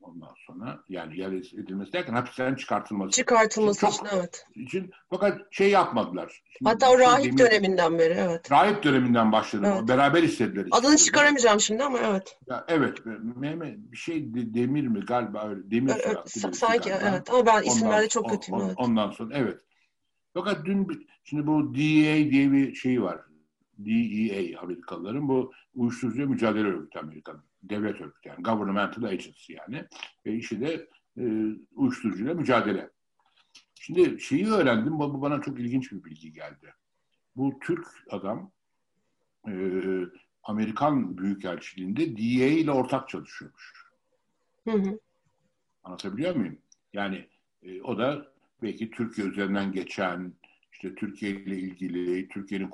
Ondan 0.08 0.34
sonra 0.46 0.80
yani 0.88 1.16
iade 1.16 1.36
edilmesi 1.36 1.92
derken 1.92 2.12
hapisten 2.14 2.54
çıkartılması 2.54 3.10
Çıkartılması 3.16 3.80
Çok- 3.80 3.94
için 3.94 4.06
evet. 4.12 4.46
için 4.54 4.90
fakat 5.10 5.40
şey 5.50 5.70
yapmadılar. 5.70 6.42
Şimdi 6.58 6.70
Hatta 6.70 6.90
o 6.90 6.96
şey 6.98 7.06
rahip 7.06 7.24
demir- 7.32 7.38
döneminden 7.38 7.98
beri 7.98 8.12
evet. 8.14 8.50
Rahip 8.52 8.82
döneminden 8.82 9.32
başladı. 9.32 9.72
Evet. 9.78 9.88
Beraber 9.88 10.22
istediler. 10.22 10.66
Adını 10.70 10.76
istediler. 10.94 10.96
çıkaramayacağım 11.06 11.60
şimdi 11.60 11.84
ama 11.84 11.98
evet. 11.98 12.38
Ya, 12.46 12.64
evet. 12.68 12.98
Mehmet 13.36 13.78
bir 13.92 13.96
şey 13.96 14.34
de- 14.34 14.54
demir 14.54 14.86
mi 14.86 15.00
galiba 15.00 15.48
öyle 15.48 15.70
demir 15.70 15.92
Evet, 16.04 16.16
birisi 16.26 16.52
sanki 16.52 16.88
galiba. 16.88 17.08
evet 17.08 17.30
ama 17.30 17.46
ben 17.46 17.62
isimlerde 17.62 18.08
çok 18.08 18.30
kötüyüm 18.30 18.60
on- 18.60 18.66
evet. 18.66 18.74
Ondan 18.78 19.10
sonra 19.10 19.34
evet. 19.36 19.60
Fakat 20.34 20.64
dün 20.64 21.06
şimdi 21.24 21.46
bu 21.46 21.74
DEA 21.74 22.30
diye 22.30 22.52
bir 22.52 22.74
şey 22.74 23.02
var. 23.02 23.18
DEA 23.78 24.60
Amerikalıların 24.60 25.28
bu 25.28 25.52
uyuşturucuya 25.74 26.26
mücadele 26.26 26.68
örgütü 26.68 26.98
Amerika'nın. 26.98 27.42
Devlet 27.70 28.00
örgütü 28.00 28.28
yani. 28.28 28.42
Governmental 28.42 29.02
agency 29.02 29.52
yani. 29.52 29.84
Ve 30.26 30.34
işi 30.34 30.60
de 30.60 30.88
e, 31.18 31.24
uyuşturucuyla 31.74 32.34
mücadele. 32.34 32.90
Şimdi 33.74 34.20
şeyi 34.20 34.46
öğrendim. 34.46 34.98
Bu 34.98 35.22
bana 35.22 35.40
çok 35.40 35.60
ilginç 35.60 35.92
bir 35.92 36.04
bilgi 36.04 36.32
geldi. 36.32 36.74
Bu 37.36 37.58
Türk 37.62 37.86
adam 38.10 38.52
e, 39.48 39.52
Amerikan 40.42 41.18
Büyükelçiliğinde 41.18 42.16
DEA 42.16 42.48
ile 42.48 42.70
ortak 42.70 43.08
çalışıyormuş. 43.08 43.86
Hı 44.64 44.70
hı. 44.70 44.98
Anlatabiliyor 45.84 46.36
muyum? 46.36 46.58
Yani 46.92 47.28
e, 47.62 47.82
o 47.82 47.98
da 47.98 48.32
belki 48.62 48.90
Türkiye 48.90 49.26
üzerinden 49.26 49.72
geçen, 49.72 50.32
işte 50.72 50.94
Türkiye 50.94 51.32
ile 51.32 51.58
ilgili, 51.58 52.28
Türkiye'nin 52.28 52.70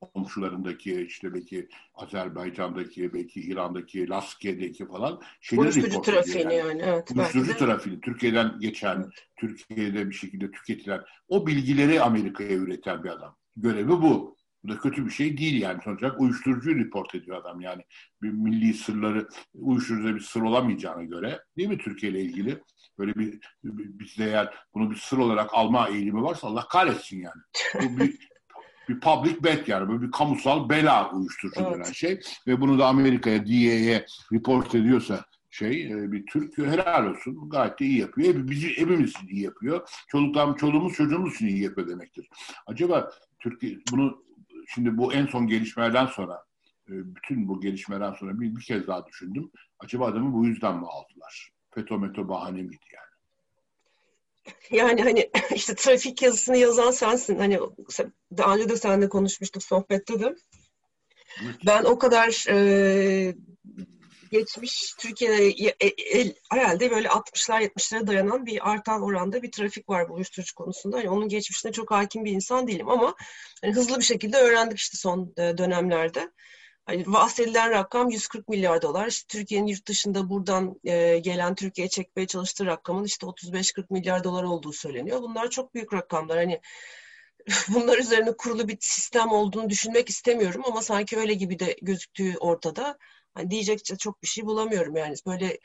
komşularındaki, 0.00 1.02
işte 1.02 1.34
belki 1.34 1.68
Azerbaycan'daki, 1.94 3.14
belki 3.14 3.40
İran'daki, 3.40 4.08
Laskiye'deki 4.08 4.86
falan 4.86 5.20
şeyleri 5.40 5.64
Uyuşturucu 5.64 6.02
trafiğini 6.02 6.54
yani 6.54 6.82
evet. 6.84 7.08
belki 7.16 7.20
Uyuşturucu 7.20 7.52
de. 7.52 7.56
trafiği, 7.56 8.00
Türkiye'den 8.00 8.58
geçen, 8.60 9.10
Türkiye'de 9.36 10.08
bir 10.10 10.14
şekilde 10.14 10.50
tüketilen, 10.50 11.00
o 11.28 11.46
bilgileri 11.46 12.02
Amerika'ya 12.02 12.56
üreten 12.56 13.04
bir 13.04 13.08
adam. 13.08 13.36
Görevi 13.56 13.88
bu. 13.88 14.38
Bu 14.64 14.68
da 14.68 14.78
kötü 14.78 15.06
bir 15.06 15.10
şey 15.10 15.38
değil 15.38 15.62
yani. 15.62 15.82
Sonuç 15.84 16.02
olarak 16.02 16.20
uyuşturucuyu 16.20 16.84
report 16.84 17.14
ediyor 17.14 17.36
adam 17.36 17.60
yani. 17.60 17.82
Bir 18.22 18.30
milli 18.30 18.74
sırları, 18.74 19.28
uyuşturucuda 19.54 20.14
bir 20.14 20.20
sır 20.20 20.40
olamayacağına 20.40 21.04
göre 21.04 21.40
değil 21.56 21.68
mi 21.68 21.78
Türkiye 21.78 22.12
ile 22.12 22.20
ilgili? 22.20 22.62
Böyle 22.98 23.14
bir, 23.14 23.40
bir- 23.64 23.98
bizde 23.98 24.24
eğer 24.24 24.54
bunu 24.74 24.90
bir 24.90 24.96
sır 24.96 25.18
olarak 25.18 25.50
alma 25.52 25.88
eğilimi 25.88 26.22
varsa 26.22 26.48
Allah 26.48 26.68
kahretsin 26.68 27.20
yani. 27.20 27.42
Bu 27.74 28.00
bir, 28.00 28.28
bir 28.88 29.00
public 29.00 29.44
bet 29.44 29.68
yani. 29.68 29.88
Böyle 29.88 30.02
bir 30.02 30.10
kamusal 30.10 30.68
bela 30.68 31.10
uyuşturucu 31.12 31.60
Evet. 31.60 31.74
denen 31.74 31.92
şey. 31.92 32.20
Ve 32.46 32.60
bunu 32.60 32.78
da 32.78 32.86
Amerika'ya, 32.86 33.46
DEA'ye 33.46 34.06
report 34.32 34.74
ediyorsa 34.74 35.24
şey 35.50 35.92
e, 35.92 36.12
bir 36.12 36.26
Türk 36.26 36.58
helal 36.58 37.10
olsun. 37.10 37.50
Gayet 37.50 37.80
de 37.80 37.84
iyi 37.84 37.98
yapıyor. 37.98 38.34
Hep, 38.34 38.50
bizi, 38.50 38.68
hepimiz 38.68 39.12
iyi 39.28 39.42
yapıyor. 39.42 39.88
Çoluklar, 40.08 40.56
çoluğumuz 40.56 40.92
çocuğumuz 40.92 41.34
için 41.34 41.46
iyi 41.46 41.62
yapıyor 41.62 41.88
demektir. 41.88 42.28
Acaba 42.66 43.10
Türkiye 43.40 43.78
bunu 43.92 44.24
şimdi 44.68 44.96
bu 44.96 45.12
en 45.12 45.26
son 45.26 45.46
gelişmelerden 45.46 46.06
sonra 46.06 46.44
e, 46.88 46.92
bütün 47.16 47.48
bu 47.48 47.60
gelişmelerden 47.60 48.12
sonra 48.12 48.40
bir, 48.40 48.56
bir 48.56 48.62
kez 48.62 48.86
daha 48.86 49.06
düşündüm. 49.06 49.50
Acaba 49.78 50.06
adamı 50.06 50.32
bu 50.32 50.46
yüzden 50.46 50.76
mi 50.76 50.86
aldılar? 50.86 51.50
FETÖ 51.74 51.96
METÖ 51.96 52.28
bahane 52.28 52.62
miydi 52.62 52.84
yani? 52.94 53.07
Yani 54.70 55.02
hani 55.02 55.30
işte 55.54 55.74
trafik 55.74 56.22
yazısını 56.22 56.56
yazan 56.56 56.90
sensin. 56.90 57.38
Hani 57.38 57.58
daha 58.36 58.54
önce 58.54 58.68
de 58.68 58.76
seninle 58.76 59.08
konuşmuştuk 59.08 59.62
sohbette 59.62 60.20
de. 60.20 60.34
Ben 61.66 61.84
o 61.84 61.98
kadar 61.98 62.46
e, 62.50 63.34
geçmiş 64.30 64.94
Türkiye'de 64.98 65.46
e- 65.46 66.20
e- 66.20 66.34
herhalde 66.50 66.90
böyle 66.90 67.08
60'lar 67.08 67.62
70'lere 67.62 68.06
dayanan 68.06 68.46
bir 68.46 68.70
artan 68.70 69.02
oranda 69.02 69.42
bir 69.42 69.52
trafik 69.52 69.88
var 69.88 70.08
bu 70.08 70.14
uyuşturucu 70.14 70.54
konusunda. 70.54 70.96
Hani 70.96 71.10
onun 71.10 71.28
geçmişine 71.28 71.72
çok 71.72 71.90
hakim 71.90 72.24
bir 72.24 72.32
insan 72.32 72.68
değilim 72.68 72.88
ama 72.88 73.14
hani 73.62 73.74
hızlı 73.74 73.98
bir 73.98 74.04
şekilde 74.04 74.36
öğrendik 74.36 74.78
işte 74.78 74.96
son 74.96 75.32
e, 75.36 75.58
dönemlerde. 75.58 76.30
Hani 76.88 77.06
bahsedilen 77.06 77.70
rakam 77.70 78.10
140 78.10 78.48
milyar 78.48 78.82
dolar. 78.82 79.06
İşte 79.06 79.26
Türkiye'nin 79.38 79.66
yurt 79.66 79.86
dışında 79.88 80.30
buradan 80.30 80.80
e, 80.84 81.18
gelen 81.18 81.54
Türkiye'ye 81.54 81.88
çekmeye 81.88 82.26
çalıştığı 82.26 82.66
rakamın 82.66 83.04
işte 83.04 83.26
35-40 83.26 83.86
milyar 83.90 84.24
dolar 84.24 84.42
olduğu 84.44 84.72
söyleniyor. 84.72 85.22
Bunlar 85.22 85.50
çok 85.50 85.74
büyük 85.74 85.92
rakamlar. 85.92 86.38
Hani 86.38 86.60
bunlar 87.74 87.98
üzerine 87.98 88.32
kurulu 88.36 88.68
bir 88.68 88.78
sistem 88.80 89.28
olduğunu 89.28 89.70
düşünmek 89.70 90.08
istemiyorum 90.08 90.62
ama 90.66 90.82
sanki 90.82 91.18
öyle 91.18 91.34
gibi 91.34 91.58
de 91.58 91.76
gözüktüğü 91.82 92.36
ortada. 92.38 92.98
Hani 93.34 93.50
diyecek 93.50 93.98
çok 93.98 94.22
bir 94.22 94.28
şey 94.28 94.46
bulamıyorum 94.46 94.96
yani. 94.96 95.14
Böyle 95.26 95.58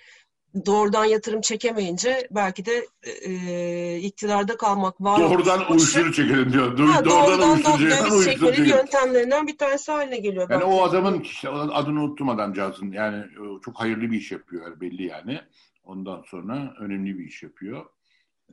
doğrudan 0.66 1.06
yatırım 1.06 1.42
çekemeyince 1.42 2.28
belki 2.32 2.66
de 2.66 2.88
e, 3.26 3.98
iktidarda 3.98 4.58
kalmak 4.58 5.02
var 5.02 5.20
Doğrudan 5.20 5.72
uyuşturucu 5.72 6.14
çekelim 6.14 6.54
diyor. 6.54 6.78
Du- 6.78 6.86
Ha, 6.86 7.06
doğrudan, 7.06 7.28
doğrudan 7.28 7.52
uyuşturucu 7.52 7.86
do- 7.86 7.90
çekelim, 7.90 8.12
döviz 8.12 8.26
çekmenin 8.26 8.70
yöntemlerinden 8.70 9.48
bir 9.48 9.58
tanesi 9.58 9.92
haline 9.92 10.18
geliyor. 10.18 10.50
Yani 10.50 10.62
belki. 10.62 10.66
o 10.66 10.84
adamın 10.84 11.20
işte 11.22 11.50
adını 11.50 12.04
unuttum 12.04 12.30
adamcağızın. 12.30 12.92
Yani 12.92 13.24
o 13.40 13.62
çok 13.62 13.76
hayırlı 13.80 14.12
bir 14.12 14.18
iş 14.18 14.32
yapıyor 14.32 14.82
belli 14.82 15.04
yani. 15.04 15.42
Ondan 15.84 16.24
sonra 16.28 16.74
önemli 16.80 17.20
bir 17.20 17.26
iş 17.26 17.44
yapıyor. 17.44 17.86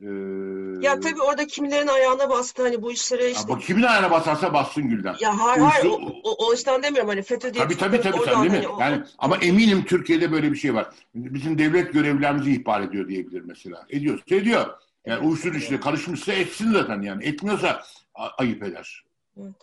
Ee, 0.01 0.05
Ya 0.81 0.99
tabii 0.99 1.21
orada 1.21 1.47
kimilerin 1.47 1.87
ayağına 1.87 2.29
bastı 2.29 2.63
hani 2.63 2.81
bu 2.81 2.91
işlere 2.91 3.31
işte. 3.31 3.49
bak 3.49 3.61
kimin 3.61 3.83
ayağına 3.83 4.11
basarsa 4.11 4.53
bassın 4.53 4.89
Gülden. 4.89 5.15
Ya 5.19 5.39
hayır 5.39 5.61
hayır 5.61 5.85
o, 5.85 5.99
o, 6.23 6.45
o 6.45 6.51
açıdan 6.51 6.83
demiyorum 6.83 7.09
hani 7.09 7.21
FETÖ 7.21 7.53
diye 7.53 7.63
Tabii 7.63 7.77
tabii 7.77 8.01
tabii 8.01 8.17
sen 8.25 8.43
değil 8.43 8.63
mi? 8.63 8.67
hani 8.67 8.81
Yani 8.81 9.03
ama 9.17 9.37
eminim 9.37 9.85
Türkiye'de 9.85 10.31
böyle 10.31 10.51
bir 10.51 10.57
şey 10.57 10.73
var. 10.75 10.89
Bizim 11.15 11.57
devlet 11.57 11.93
görevlilerimizi 11.93 12.51
ihbar 12.51 12.81
ediyor 12.81 13.07
diyebilir 13.07 13.41
mesela. 13.41 13.85
Ediyorsa 13.89 14.35
ediyor. 14.35 14.65
Yani 15.05 15.27
uyuşturucu 15.27 15.59
işine 15.59 15.79
karışmışsa 15.79 16.33
etsin 16.33 16.71
zaten 16.71 17.01
yani. 17.01 17.25
Etmiyorsa 17.25 17.83
ayıp 18.15 18.63
eder. 18.63 19.05
Evet. 19.37 19.53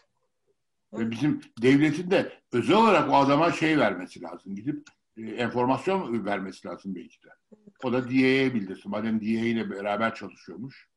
Ve 0.92 1.10
bizim 1.10 1.40
devletin 1.62 2.10
de 2.10 2.32
özel 2.52 2.76
olarak 2.76 3.10
o 3.10 3.16
adama 3.16 3.52
şey 3.52 3.78
vermesi 3.78 4.22
lazım. 4.22 4.54
Gidip 4.54 4.88
e, 5.16 5.22
enformasyon 5.22 6.24
vermesi 6.24 6.68
lazım 6.68 6.94
belki 6.94 7.22
de. 7.22 7.28
O 7.84 7.92
da 7.92 8.10
DEA'ya 8.10 8.54
bildirsin. 8.54 8.90
Madem 8.90 9.20
DEA 9.20 9.44
ile 9.44 9.70
beraber 9.70 10.14
çalışıyormuş. 10.14 10.88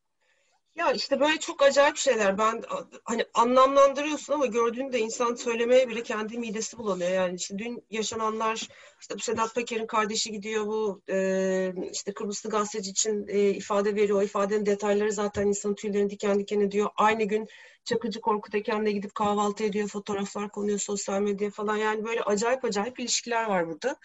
Ya 0.75 0.91
işte 0.91 1.19
böyle 1.19 1.39
çok 1.39 1.63
acayip 1.63 1.97
şeyler. 1.97 2.37
Ben 2.37 2.63
hani 3.03 3.25
anlamlandırıyorsun 3.33 4.33
ama 4.33 4.45
gördüğünde 4.45 4.99
insan 4.99 5.35
söylemeye 5.35 5.89
bile 5.89 6.03
kendi 6.03 6.37
midesi 6.37 6.77
bulanıyor. 6.77 7.11
Yani 7.11 7.35
işte 7.35 7.57
dün 7.57 7.83
yaşananlar 7.89 8.67
işte 9.01 9.15
bu 9.15 9.19
Sedat 9.19 9.55
Peker'in 9.55 9.87
kardeşi 9.87 10.31
gidiyor 10.31 10.65
bu 10.65 11.01
e, 11.09 11.73
işte 11.91 12.13
Kıbrıslı 12.13 12.49
gazeteci 12.49 12.91
için 12.91 13.27
e, 13.27 13.49
ifade 13.49 13.95
veriyor. 13.95 14.19
O 14.19 14.23
ifadenin 14.23 14.65
detayları 14.65 15.11
zaten 15.11 15.47
insanın 15.47 15.75
tüylerini 15.75 16.09
diken 16.09 16.39
diken 16.39 16.59
ediyor. 16.59 16.89
Aynı 16.95 17.23
gün 17.23 17.47
Çakıcı 17.85 18.21
Korkut 18.21 18.55
Eken'le 18.55 18.85
gidip 18.85 19.15
kahvaltı 19.15 19.63
ediyor. 19.63 19.87
Fotoğraflar 19.87 20.49
konuyor 20.49 20.79
sosyal 20.79 21.21
medyaya 21.21 21.51
falan. 21.51 21.75
Yani 21.77 22.05
böyle 22.05 22.21
acayip 22.21 22.65
acayip 22.65 22.99
ilişkiler 22.99 23.45
var 23.45 23.67
burada. 23.67 23.95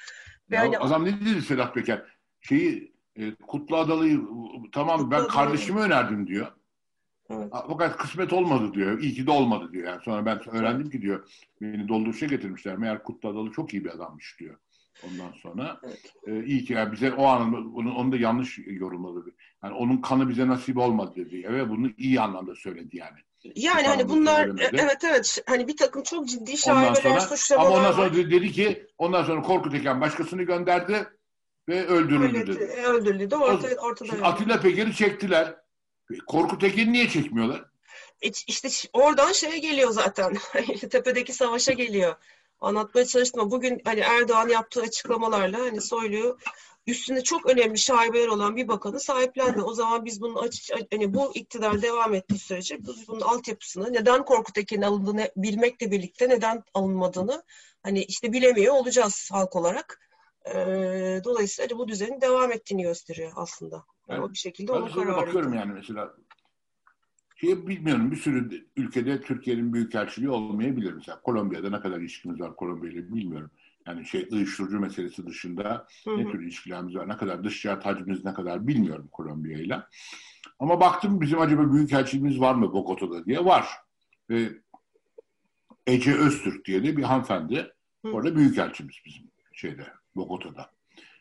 Ya 0.50 0.60
hani- 0.60 0.78
adam 0.78 1.04
ne 1.04 1.20
dedi 1.20 1.42
Sedat 1.42 1.74
Peker? 1.74 2.15
Şeyi 2.48 2.92
e, 3.16 3.34
Kutlu 3.34 3.76
Adalı'yı 3.76 4.20
tamam 4.72 4.96
Kutlu 4.98 5.10
ben 5.10 5.16
Adalı. 5.16 5.28
kardeşime 5.28 5.80
önerdim 5.80 6.26
diyor. 6.26 6.46
Evet. 7.30 7.48
Fakat 7.68 7.96
kısmet 7.96 8.32
olmadı 8.32 8.74
diyor. 8.74 9.00
İyi 9.00 9.14
ki 9.14 9.26
de 9.26 9.30
olmadı 9.30 9.72
diyor. 9.72 9.88
Yani 9.88 10.00
sonra 10.04 10.26
ben 10.26 10.48
öğrendim 10.48 10.90
ki 10.90 11.02
diyor 11.02 11.28
beni 11.60 11.88
dolduruşa 11.88 12.26
getirmişler. 12.26 12.76
Meğer 12.76 13.02
Kutlu 13.02 13.28
Adalı 13.28 13.50
çok 13.52 13.74
iyi 13.74 13.84
bir 13.84 13.90
adammış 13.90 14.36
diyor. 14.40 14.56
Ondan 15.06 15.32
sonra 15.42 15.80
Evet. 15.84 16.12
e, 16.26 16.44
iyi 16.44 16.64
ki 16.64 16.72
yani 16.72 16.92
bize 16.92 17.12
o 17.12 17.26
an 17.26 17.74
onu, 17.74 17.94
onu 17.94 18.12
da 18.12 18.16
yanlış 18.16 18.58
yorumladı. 18.66 19.34
Yani 19.64 19.74
onun 19.74 19.96
kanı 19.96 20.28
bize 20.28 20.48
nasip 20.48 20.78
olmadı 20.78 21.12
dedi. 21.16 21.46
Evet 21.48 21.68
bunu 21.68 21.90
iyi 21.98 22.20
anlamda 22.20 22.54
söyledi 22.54 22.96
yani. 22.96 23.18
Yani 23.54 23.82
Tamam, 23.82 23.98
hani 23.98 24.08
bu 24.08 24.12
bunlar 24.12 24.36
söylemedi. 24.44 24.76
evet 24.78 25.04
evet 25.04 25.42
hani 25.46 25.68
bir 25.68 25.76
takım 25.76 26.02
çok 26.02 26.28
ciddi 26.28 26.56
şaibeler, 26.58 26.94
sonra 26.94 27.12
ama 27.14 27.20
suçlamalar 27.20 27.78
ondan 27.78 27.92
sonra 27.92 28.14
de- 28.14 28.30
dedi 28.30 28.52
ki 28.52 28.86
ondan 28.98 29.24
sonra 29.24 29.42
Korkut 29.42 29.74
Eken 29.74 30.00
başkasını 30.00 30.42
gönderdi 30.42 31.06
ve 31.68 31.86
öldürüldü 31.86 32.46
dedi. 32.46 32.64
öldürüldü 32.64 33.30
de 33.30 33.36
orta, 33.36 33.68
ortada. 33.80 34.08
Şimdi. 34.08 34.22
Atilla 34.24 34.60
Peker'i 34.60 34.94
çektiler. 34.94 35.54
Korkut 36.26 36.64
Eken'i 36.64 36.92
niye 36.92 37.08
çekmiyorlar? 37.08 37.64
İç- 38.22 38.44
İşte 38.48 38.68
oradan 38.92 39.32
şeye 39.32 39.58
geliyor 39.58 39.90
zaten. 39.90 40.36
Tepedeki 40.90 41.32
savaşa 41.32 41.72
geliyor. 41.72 42.14
Anlatmaya 42.60 43.06
çalıştım 43.06 43.40
ama 43.40 43.50
bugün 43.50 43.80
hani 43.84 44.00
Erdoğan 44.00 44.48
yaptığı 44.48 44.82
açıklamalarla 44.82 45.58
hani 45.58 45.80
Soylu'yu 45.80 46.38
üstünde 46.86 47.22
çok 47.22 47.46
önemli 47.46 47.78
şaibeler 47.78 48.28
olan 48.28 48.56
bir 48.56 48.68
bakanı 48.68 49.00
sahiplendi. 49.00 49.62
O 49.62 49.74
zaman 49.74 50.04
biz 50.04 50.20
bunun 50.20 50.34
aç, 50.34 50.70
hani 50.92 51.14
bu 51.14 51.34
iktidar 51.34 51.82
devam 51.82 52.14
ettiği 52.14 52.38
sürece 52.38 52.78
biz 52.86 53.08
bunun 53.08 53.20
altyapısını 53.20 53.92
neden 53.92 54.24
Korkut 54.24 54.58
Ekin'in 54.58 54.82
alındığını 54.82 55.30
bilmekle 55.36 55.90
birlikte 55.90 56.28
neden 56.28 56.62
alınmadığını 56.74 57.42
hani 57.82 58.02
işte 58.04 58.32
bilemiyor 58.32 58.74
olacağız 58.74 59.28
halk 59.32 59.56
olarak. 59.56 60.05
Ee, 60.54 61.20
dolayısıyla 61.24 61.78
bu 61.78 61.88
düzenin 61.88 62.20
devam 62.20 62.52
ettiğini 62.52 62.82
gösteriyor 62.82 63.32
aslında. 63.36 63.84
Yani 64.08 64.24
o 64.24 64.30
bir 64.30 64.38
şekilde 64.38 64.72
onun 64.72 64.88
kararı. 64.88 65.16
bakıyorum 65.16 65.54
yani 65.54 65.72
mesela 65.72 66.14
şey 67.36 67.66
bilmiyorum 67.66 68.10
bir 68.10 68.16
sürü 68.16 68.66
ülkede 68.76 69.20
Türkiye'nin 69.20 69.72
büyükelçiliği 69.72 70.30
olmayabilir. 70.30 70.92
Mesela 70.92 71.20
Kolombiya'da 71.20 71.70
ne 71.70 71.80
kadar 71.80 72.00
ilişkimiz 72.00 72.40
var 72.40 72.56
Kolombiya 72.56 72.92
ile 72.92 73.14
bilmiyorum. 73.14 73.50
Yani 73.86 74.06
şey 74.06 74.28
uyuşturucu 74.32 74.80
meselesi 74.80 75.26
dışında 75.26 75.86
hı 76.04 76.10
hı. 76.10 76.18
ne 76.18 76.30
tür 76.30 76.42
ilişkilerimiz 76.42 76.96
var, 76.96 77.08
ne 77.08 77.16
kadar 77.16 77.44
dış 77.44 77.62
ticaret 77.62 77.86
hacmimiz 77.86 78.24
ne 78.24 78.34
kadar 78.34 78.66
bilmiyorum 78.66 79.08
Kolombiya 79.12 79.58
ile. 79.58 79.82
Ama 80.58 80.80
baktım 80.80 81.20
bizim 81.20 81.40
acaba 81.40 81.72
büyükelçiliğimiz 81.72 82.40
var 82.40 82.54
mı 82.54 82.72
Bogota'da 82.72 83.24
diye 83.24 83.44
var. 83.44 83.68
Ve 84.30 84.48
Ece 85.86 86.14
Öztürk 86.14 86.64
diye 86.64 86.84
de 86.84 86.96
bir 86.96 87.02
hanımefendi 87.02 87.72
hı. 88.06 88.12
orada 88.12 88.36
büyükelçimiz 88.36 88.96
bizim 89.06 89.30
şeyde 89.52 89.86
Bogota'da. 90.16 90.70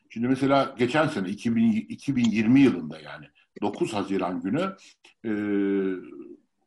Şimdi 0.10 0.28
mesela 0.28 0.76
geçen 0.78 1.08
sene 1.08 1.30
2000, 1.30 1.72
2020 1.72 2.60
yılında 2.62 3.00
yani 3.00 3.26
9 3.62 3.94
Haziran 3.94 4.42
günü 4.42 4.76
e, 5.26 5.32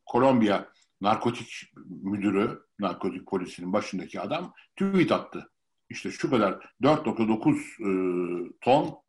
Kolombiya 0.05 0.69
narkotik 1.01 1.73
müdürü, 1.85 2.59
narkotik 2.79 3.27
polisinin 3.27 3.73
başındaki 3.73 4.21
adam 4.21 4.53
tweet 4.77 5.11
attı. 5.11 5.51
İşte 5.89 6.11
şu 6.11 6.29
kadar 6.29 6.53
4.9 6.81 7.57
e, 7.79 8.51
ton 8.61 8.99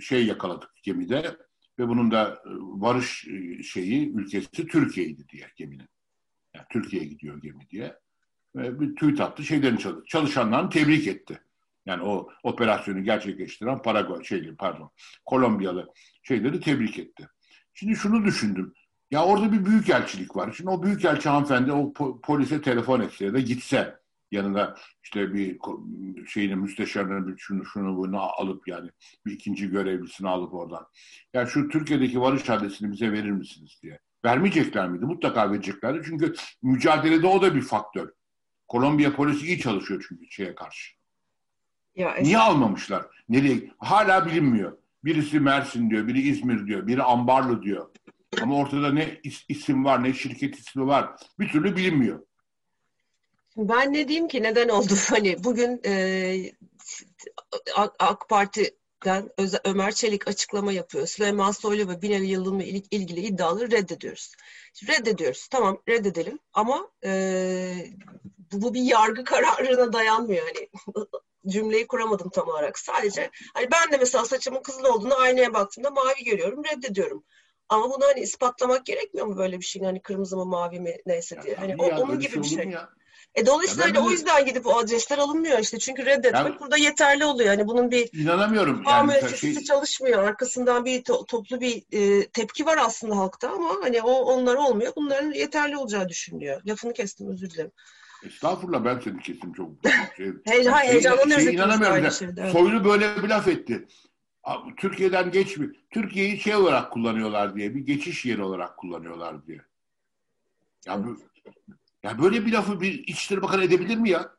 şey 0.00 0.26
yakaladık 0.26 0.70
gemide 0.82 1.36
ve 1.78 1.88
bunun 1.88 2.10
da 2.10 2.28
e, 2.28 2.50
varış 2.58 3.28
e, 3.28 3.62
şeyi 3.62 4.14
ülkesi 4.14 4.50
Türkiye'ydi 4.50 5.28
diye 5.28 5.46
geminin. 5.56 5.88
Yani 6.54 6.66
Türkiye'ye 6.70 7.08
gidiyor 7.08 7.42
gemi 7.42 7.68
diye. 7.70 7.98
Ve 8.56 8.80
bir 8.80 8.94
tweet 8.94 9.20
attı. 9.20 9.42
Şeylerin 9.42 9.76
çalış 9.76 10.08
çalışanlarını 10.08 10.70
tebrik 10.70 11.06
etti. 11.06 11.40
Yani 11.86 12.02
o 12.02 12.28
operasyonu 12.42 13.04
gerçekleştiren 13.04 13.82
Paraguay 13.82 14.24
şeyli 14.24 14.56
pardon 14.56 14.90
Kolombiyalı 15.24 15.92
şeyleri 16.22 16.60
tebrik 16.60 16.98
etti. 16.98 17.28
Şimdi 17.74 17.96
şunu 17.96 18.24
düşündüm. 18.24 18.74
Ya 19.10 19.24
orada 19.24 19.52
bir 19.52 19.64
büyükelçilik 19.64 20.36
var. 20.36 20.54
Şimdi 20.56 20.70
o 20.70 20.82
büyükelçi 20.82 21.28
hanımefendi 21.28 21.72
o 21.72 21.92
po 21.92 22.20
polise 22.20 22.60
telefon 22.62 23.00
etse 23.00 23.24
ya 23.24 23.34
da 23.34 23.40
gitse 23.40 23.98
yanında 24.30 24.76
işte 25.02 25.34
bir 25.34 25.58
şeyini 26.26 26.56
müsteşarını 26.56 27.28
bir 27.28 27.38
şunu 27.38 27.64
şunu 27.64 27.96
bunu 27.96 28.20
alıp 28.20 28.68
yani 28.68 28.90
bir 29.26 29.32
ikinci 29.32 29.70
görevlisini 29.70 30.28
alıp 30.28 30.54
oradan. 30.54 30.86
Yani 31.34 31.48
şu 31.48 31.68
Türkiye'deki 31.68 32.20
varış 32.20 32.50
adresini 32.50 32.92
bize 32.92 33.12
verir 33.12 33.30
misiniz 33.30 33.78
diye. 33.82 34.00
Vermeyecekler 34.24 34.88
miydi? 34.88 35.04
Mutlaka 35.04 35.52
vereceklerdi. 35.52 36.02
Çünkü 36.06 36.34
mücadelede 36.62 37.26
o 37.26 37.42
da 37.42 37.54
bir 37.54 37.62
faktör. 37.62 38.10
Kolombiya 38.68 39.16
polisi 39.16 39.46
iyi 39.46 39.58
çalışıyor 39.58 40.04
çünkü 40.08 40.30
şeye 40.30 40.54
karşı. 40.54 41.03
Ya, 41.96 42.14
Niye 42.22 42.38
almamışlar? 42.38 43.06
Nereye? 43.28 43.70
Hala 43.78 44.26
bilinmiyor. 44.26 44.78
Birisi 45.04 45.40
Mersin 45.40 45.90
diyor, 45.90 46.06
biri 46.06 46.20
İzmir 46.28 46.66
diyor, 46.66 46.86
biri 46.86 47.02
Ambarlı 47.02 47.62
diyor. 47.62 47.90
Ama 48.42 48.56
ortada 48.56 48.92
ne 48.92 49.20
isim 49.48 49.84
var, 49.84 50.04
ne 50.04 50.12
şirket 50.12 50.58
ismi 50.58 50.86
var. 50.86 51.10
Bir 51.38 51.48
türlü 51.48 51.76
bilinmiyor. 51.76 52.20
Ben 53.56 53.92
ne 53.92 54.08
diyeyim 54.08 54.28
ki 54.28 54.42
neden 54.42 54.68
oldu? 54.68 54.94
Hani 55.10 55.44
bugün 55.44 55.80
e, 55.86 56.52
AK 57.98 58.28
Parti'den 58.28 59.30
Ömer 59.64 59.92
Çelik 59.92 60.28
açıklama 60.28 60.72
yapıyor. 60.72 61.06
Süleyman 61.06 61.50
Soylu 61.52 61.88
ve 61.88 62.02
Binali 62.02 62.26
Yıldırım'la 62.26 62.64
ilgili 62.64 63.20
iddiaları 63.20 63.70
reddediyoruz. 63.70 64.34
Reddediyoruz. 64.88 65.48
Tamam 65.48 65.82
reddedelim 65.88 66.38
ama 66.52 66.90
e, 67.04 67.12
bu 68.52 68.74
bir 68.74 68.82
yargı 68.82 69.24
kararına 69.24 69.92
dayanmıyor. 69.92 70.46
Hani 70.46 70.68
cümleyi 71.46 71.86
kuramadım 71.86 72.30
tam 72.30 72.48
olarak. 72.48 72.78
Sadece 72.78 73.30
hani 73.54 73.68
ben 73.70 73.92
de 73.92 73.96
mesela 73.96 74.24
saçımın 74.24 74.62
kızıl 74.62 74.84
olduğunu 74.84 75.20
aynaya 75.20 75.54
baktığımda 75.54 75.90
mavi 75.90 76.24
görüyorum, 76.24 76.64
reddediyorum. 76.64 77.24
Ama 77.68 77.90
bunu 77.90 78.04
hani 78.04 78.20
ispatlamak 78.20 78.86
gerekmiyor 78.86 79.26
mu 79.26 79.36
böyle 79.36 79.58
bir 79.58 79.64
şey? 79.64 79.82
Hani 79.82 80.02
kırmızı 80.02 80.36
mı 80.36 80.44
mavi 80.44 80.80
mi 80.80 80.96
neyse 81.06 81.42
diye. 81.42 81.54
Hani 81.54 81.76
o, 81.78 81.86
onun 81.86 82.18
gibi 82.18 82.42
bir 82.42 82.44
şey. 82.44 82.64
Ya. 82.64 82.90
E 83.34 83.46
dolayısıyla 83.46 83.84
hani 83.84 83.98
o 83.98 84.10
yüzden 84.10 84.46
gidip 84.46 84.66
o 84.66 84.78
adresler 84.78 85.18
alınmıyor 85.18 85.58
işte. 85.58 85.78
Çünkü 85.78 86.06
reddetmek 86.06 86.34
yani, 86.34 86.60
burada 86.60 86.76
yeterli 86.76 87.24
oluyor. 87.24 87.48
Hani 87.48 87.66
bunun 87.66 87.90
bir 87.90 88.22
inanamıyorum. 88.22 88.82
Yani 88.88 89.36
şey... 89.36 89.54
çalışmıyor. 89.54 90.22
Arkasından 90.22 90.84
bir 90.84 91.02
to- 91.02 91.26
toplu 91.26 91.60
bir 91.60 91.82
e, 91.92 92.26
tepki 92.26 92.66
var 92.66 92.78
aslında 92.78 93.16
halkta 93.16 93.50
ama 93.50 93.76
hani 93.82 94.02
o 94.02 94.12
onlar 94.12 94.54
olmuyor. 94.54 94.92
Bunların 94.96 95.32
yeterli 95.32 95.76
olacağı 95.76 96.08
düşünülüyor. 96.08 96.60
Lafını 96.66 96.92
kestim 96.92 97.28
özür 97.28 97.50
dilerim. 97.50 97.72
Estağfurullah 98.26 98.84
ben 98.84 99.00
seni 99.04 99.20
kestim 99.20 99.52
çok. 99.52 99.70
Şey, 100.16 100.32
Heyecan, 100.44 100.80
şey, 100.80 100.88
heyecanlanıyoruz. 100.88 101.44
Şey, 101.44 101.54
inanamıyorum. 101.54 102.10
Şeyde, 102.10 102.50
Soylu 102.50 102.84
böyle 102.84 103.22
bir 103.22 103.28
laf 103.28 103.48
etti. 103.48 103.86
Türkiye'den 104.76 105.30
geçmiyor. 105.30 105.74
Türkiye'yi 105.90 106.40
şey 106.40 106.56
olarak 106.56 106.92
kullanıyorlar 106.92 107.56
diye, 107.56 107.74
bir 107.74 107.80
geçiş 107.80 108.24
yeri 108.24 108.42
olarak 108.42 108.76
kullanıyorlar 108.76 109.46
diye. 109.46 109.60
Ya, 110.86 111.04
bu, 111.04 111.16
ya 112.04 112.18
böyle 112.22 112.46
bir 112.46 112.52
lafı 112.52 112.80
bir 112.80 112.92
İçişleri 112.92 113.42
Bakanı 113.42 113.64
edebilir 113.64 113.96
mi 113.96 114.10
ya? 114.10 114.34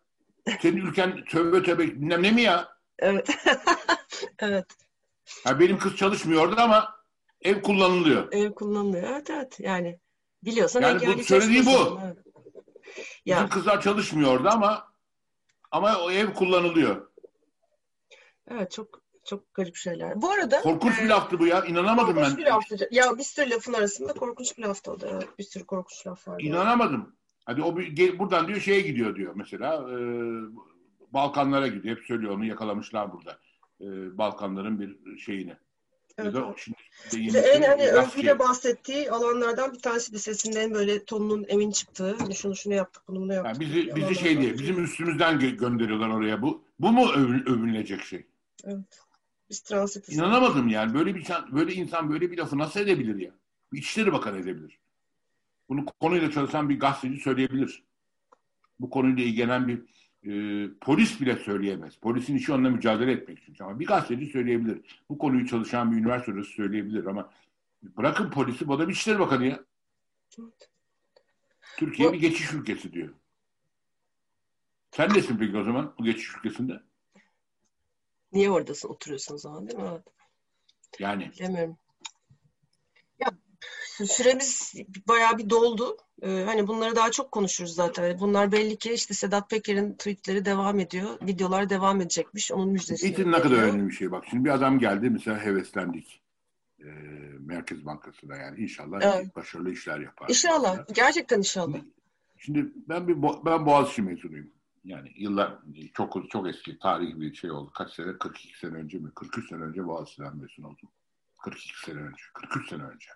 Senin 0.62 0.78
ülken 0.78 1.26
tövbe 1.26 1.64
tövbe 1.64 1.84
bilmem 1.84 2.24
ne 2.24 2.32
mi 2.32 2.42
ya? 2.42 2.78
Evet. 3.00 3.30
evet. 4.40 4.66
Ya 5.46 5.60
benim 5.60 5.78
kız 5.78 5.96
çalışmıyordu 5.96 6.56
ama 6.58 6.96
ev 7.42 7.62
kullanılıyor. 7.62 8.34
Ev 8.34 8.52
kullanılıyor. 8.52 9.04
Evet 9.04 9.30
evet. 9.30 9.60
Yani 9.60 10.00
biliyorsan 10.44 10.82
yani 10.82 11.18
bu 11.18 11.24
söylediği 11.24 11.66
bu. 11.66 12.00
Evet. 12.06 12.18
Ya. 13.26 13.38
Bizim 13.38 13.50
kızlar 13.50 13.82
çalışmıyordu 13.82 14.50
ama 14.50 14.88
ama 15.72 15.98
o 15.98 16.12
ev 16.12 16.34
kullanılıyor. 16.34 17.12
Evet 18.52 18.72
çok 18.72 19.02
çok 19.26 19.54
garip 19.54 19.76
şeyler. 19.76 20.22
Bu 20.22 20.32
arada 20.32 20.62
korkunç 20.62 21.00
e, 21.00 21.04
bir 21.04 21.10
laftı 21.10 21.40
bu 21.40 21.48
ya. 21.48 21.66
İnanamadım 21.66 22.16
korkunç 22.16 22.32
ben. 22.32 22.38
Bir 22.38 22.46
laftı. 22.46 22.88
Ya 22.92 23.18
bir 23.18 23.24
sürü 23.24 23.50
lafın 23.50 23.74
arasında 23.74 24.14
korkunç 24.14 24.58
bir 24.58 24.64
laftı 24.64 24.92
o 24.92 25.00
da. 25.00 25.10
Evet, 25.10 25.40
bir 25.40 25.44
sürü 25.44 25.66
korkunç 25.66 26.08
laf 26.08 26.28
var. 26.28 26.42
İnanamadım. 26.42 27.16
Hadi 27.46 27.62
o 27.62 27.78
bir, 27.78 28.20
buradan 28.20 28.48
diyor 28.48 28.60
şeye 28.60 28.82
gidiyor 28.82 29.16
diyor 29.16 29.34
mesela. 29.36 29.92
E, 29.92 29.98
Balkanlara 31.14 31.68
gidiyor. 31.68 31.98
Hep 31.98 32.06
söylüyor 32.06 32.34
onu 32.34 32.46
yakalamışlar 32.46 33.14
burada. 33.14 33.40
E, 33.82 34.18
Balkanların 34.18 34.80
bir 34.80 35.18
şeyini. 35.18 35.56
Evet, 36.18 36.36
ya 36.36 36.42
da 36.42 36.56
şimdi 36.58 36.78
işte 37.12 37.40
en 37.40 37.62
hani 37.62 37.84
Özgür'e 37.84 38.40
bahsettiği 38.40 39.12
alanlardan 39.12 39.74
bir 39.74 39.80
tanesi 39.80 40.14
de 40.14 40.18
sesinden 40.18 40.74
böyle 40.74 41.06
tonunun 41.06 41.46
emin 41.48 41.72
çıktığı. 41.72 42.16
Hani 42.20 42.36
şunu 42.36 42.56
şunu 42.56 42.74
yaptık, 42.74 43.04
bunu 43.08 43.20
bunu 43.20 43.34
yaptık. 43.34 43.62
Yani 43.62 43.72
bizi 43.74 43.96
bizi 43.96 44.16
şey 44.16 44.42
diye, 44.42 44.54
bizim 44.54 44.84
üstümüzden 44.84 45.40
gö 45.40 45.50
gönderiyorlar 45.50 46.10
oraya 46.10 46.42
bu. 46.42 46.64
Bu 46.80 46.92
mu 46.92 47.12
övün, 47.12 47.46
övünülecek 47.46 48.02
şey? 48.02 48.26
Evet. 48.64 49.02
Biz 49.50 49.62
transit. 49.62 50.10
İnanamadım 50.10 50.68
yani. 50.68 50.94
Böyle 50.94 51.16
bir 51.16 51.28
böyle 51.52 51.74
insan 51.74 52.12
böyle 52.12 52.32
bir 52.32 52.38
lafı 52.38 52.58
nasıl 52.58 52.80
edebilir 52.80 53.16
ya? 53.16 53.32
İçişleri 53.74 54.14
Bakanı 54.14 54.38
edebilir. 54.38 54.80
Bunu 55.70 55.86
konuyla 55.86 56.32
çalışan 56.32 56.70
bir 56.70 56.80
gazeteci 56.80 57.22
söyleyebilir. 57.22 57.84
Bu 58.80 58.90
konuyla 58.90 59.24
ilgilenen 59.24 59.68
bir 59.68 59.82
e, 60.24 60.70
polis 60.82 61.22
bile 61.22 61.36
söyleyemez. 61.36 61.96
Polisin 61.96 62.36
işi 62.36 62.54
onunla 62.54 62.70
mücadele 62.70 63.12
etmek 63.12 63.44
çünkü. 63.46 63.64
Ama 63.64 63.80
bir 63.80 63.86
gazeteci 63.86 64.32
söyleyebilir. 64.32 65.02
Bu 65.10 65.18
konuyu 65.18 65.48
çalışan 65.48 65.92
bir 65.92 65.98
üniversite 65.98 66.32
hocası 66.32 66.50
söyleyebilir 66.50 67.06
ama 67.06 67.32
bırakın 67.84 68.30
polisi 68.30 68.68
bu 68.68 68.80
da 68.80 68.88
bir 68.88 68.94
İçişleri 68.94 69.20
Bakanı 69.20 69.46
ya. 69.46 69.64
Türkiye 71.78 72.14
bir 72.14 72.20
geçiş 72.20 72.54
ülkesi 72.54 72.94
diyor. 72.94 73.14
Sen 74.92 75.14
nesin 75.14 75.38
peki 75.38 75.58
o 75.58 75.64
zaman 75.64 75.94
bu 76.00 76.04
geçiş 76.04 76.36
ülkesinde? 76.38 76.82
Niye 78.32 78.52
oradasın, 78.52 78.90
oturuyorsun 78.90 79.36
o 79.36 79.38
zaman 79.38 79.68
değil 79.68 79.80
mi? 79.80 79.88
Evet. 79.92 80.02
Yani. 81.00 81.32
Bilemiyorum. 81.40 81.78
Süremiz 84.04 84.74
bayağı 85.08 85.38
bir 85.38 85.50
doldu. 85.50 85.98
Ee, 86.22 86.44
hani 86.46 86.68
bunları 86.68 86.96
daha 86.96 87.12
çok 87.12 87.32
konuşuruz 87.32 87.76
zaten. 87.76 88.20
Bunlar 88.20 88.52
belli 88.52 88.78
ki 88.78 88.94
işte 88.94 89.14
Sedat 89.14 89.50
Peker'in 89.50 89.94
tweetleri 89.94 90.46
devam 90.46 90.80
ediyor. 90.80 91.10
Videolar 91.22 91.70
devam 91.70 92.02
edecekmiş. 92.02 92.52
Onun 92.52 92.70
müjdesi. 92.70 93.06
Eğitim 93.06 93.32
ne 93.32 93.42
kadar 93.42 93.56
önemli 93.56 93.88
bir 93.88 93.94
şey. 93.94 94.12
Bak 94.12 94.24
şimdi 94.30 94.46
bir 94.46 94.50
adam 94.50 94.80
geldi 94.80 95.10
mesela 95.10 95.46
heveslendik. 95.46 96.22
Ee, 96.80 96.86
Merkez 97.40 97.86
Bankası'na 97.86 98.36
yani 98.36 98.60
inşallah 98.60 99.02
evet. 99.02 99.36
başarılı 99.36 99.72
işler 99.72 100.00
yapar. 100.00 100.30
İnşallah. 100.30 100.72
Mesela. 100.78 100.86
Gerçekten 100.94 101.38
inşallah. 101.38 101.78
Şimdi 102.38 102.72
ben 102.90 103.08
bir 103.08 103.16
ben 103.46 103.66
Boğaziçi 103.66 104.02
mezunuyum. 104.02 104.52
Yani 104.84 105.12
yıllar 105.16 105.60
çok 105.94 106.30
çok 106.30 106.48
eski 106.48 106.80
tarihi 106.80 107.22
bir 107.22 107.34
şey 107.34 107.52
oldu. 107.52 107.72
Kaç 107.74 107.94
sene? 107.94 108.18
42 108.18 108.60
sene 108.60 108.78
önce 108.78 108.98
mi? 108.98 109.12
43 109.16 109.50
sene 109.50 109.64
önce 109.64 109.86
Boğaziçi'den 109.86 110.38
mezun 110.38 110.64
oldum. 110.64 110.90
42 111.38 111.80
sene 111.86 112.00
önce. 112.00 112.24
43 112.34 112.70
sene 112.70 112.84
önce. 112.84 113.10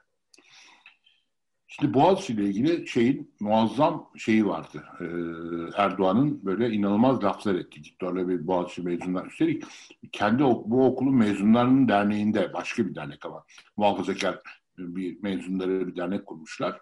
Şimdi 1.72 1.94
Boğaziçi 1.94 2.34
ile 2.34 2.44
ilgili 2.44 2.88
şeyin 2.88 3.36
muazzam 3.40 4.10
şeyi 4.18 4.48
vardı. 4.48 4.84
Ee, 5.02 5.06
Erdoğan'ın 5.82 6.46
böyle 6.46 6.70
inanılmaz 6.70 7.24
laflar 7.24 7.56
etti. 7.56 7.82
Gitti 7.82 8.06
orada 8.06 8.28
bir 8.28 8.48
Boğaziçi 8.48 8.82
mezunlar. 8.82 9.26
Üstelik 9.26 9.64
kendi 10.12 10.44
bu 10.44 10.86
okulun 10.86 11.16
mezunlarının 11.16 11.88
derneğinde 11.88 12.54
başka 12.54 12.86
bir 12.86 12.96
dernek 12.96 13.26
ama 13.26 13.44
muhafazakar 13.78 14.40
bir 14.78 15.24
mezunları 15.24 15.88
bir 15.88 15.96
dernek 15.96 16.26
kurmuşlar. 16.26 16.82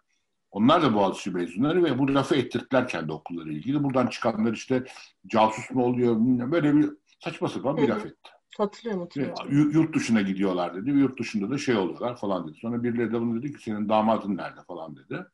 Onlar 0.52 0.82
da 0.82 0.94
Boğaziçi 0.94 1.32
mezunları 1.32 1.84
ve 1.84 2.00
bu 2.00 2.16
lafı 2.16 2.36
ettirdiler 2.36 2.88
kendi 2.88 3.12
okulları 3.12 3.54
ilgili. 3.54 3.84
Buradan 3.84 4.08
çıkanlar 4.08 4.54
işte 4.54 4.84
casus 5.28 5.72
mu 5.72 5.84
oluyor 5.84 6.16
böyle 6.52 6.76
bir 6.76 6.90
saçma 7.20 7.48
sapan 7.48 7.78
bir 7.78 7.90
laf 7.90 8.06
etti. 8.06 8.37
Hatırlıyorum 8.58 9.02
hatırlıyorum. 9.02 9.72
Yurt 9.72 9.96
dışına 9.96 10.22
gidiyorlar 10.22 10.76
dedi. 10.76 10.90
Yurt 10.90 11.20
dışında 11.20 11.50
da 11.50 11.58
şey 11.58 11.76
oluyorlar 11.76 12.18
falan 12.18 12.48
dedi. 12.48 12.58
Sonra 12.62 12.84
birileri 12.84 13.14
de 13.14 13.22
bunu 13.22 13.44
dedi 13.44 13.54
ki 13.54 13.64
senin 13.64 13.90
damadın 13.90 14.38
nerede 14.38 14.64
falan 14.68 14.96
dedi. 14.98 15.26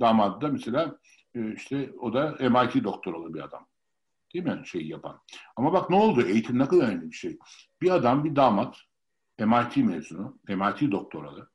Damadı 0.00 0.40
da 0.40 0.48
mesela 0.48 0.98
e, 1.34 1.52
işte 1.54 1.90
o 2.00 2.14
da 2.14 2.36
MIT 2.40 2.84
doktoralı 2.84 3.34
bir 3.34 3.40
adam. 3.40 3.66
Değil 4.34 4.44
mi? 4.44 4.62
Şeyi 4.64 4.88
yapan. 4.88 5.20
Ama 5.56 5.72
bak 5.72 5.90
ne 5.90 5.96
oldu? 5.96 6.26
Eğitim 6.26 6.58
ne 6.58 6.68
kadar 6.68 6.82
önemli 6.82 7.10
bir 7.10 7.16
şey. 7.16 7.38
Bir 7.82 7.90
adam, 7.90 8.24
bir 8.24 8.36
damat 8.36 8.76
MIT 9.38 9.76
mezunu, 9.76 10.38
MIT 10.48 10.92
doktoralı. 10.92 11.50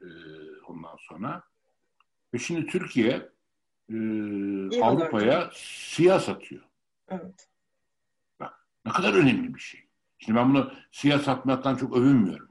Ee, 0.00 0.06
ondan 0.68 0.96
sonra 1.08 1.42
ve 2.34 2.38
şimdi 2.38 2.66
Türkiye 2.66 3.28
e, 3.90 3.96
Avrupa'ya 4.82 5.50
siyah 5.54 6.20
satıyor. 6.20 6.62
Evet. 7.08 7.48
Bak 8.40 8.66
ne 8.86 8.92
kadar 8.92 9.14
önemli 9.14 9.54
bir 9.54 9.60
şey. 9.60 9.81
Şimdi 10.24 10.38
ben 10.38 10.50
bunu 10.50 10.72
siyah 10.92 11.22
satmaktan 11.22 11.76
çok 11.76 11.96
övünmüyorum. 11.96 12.48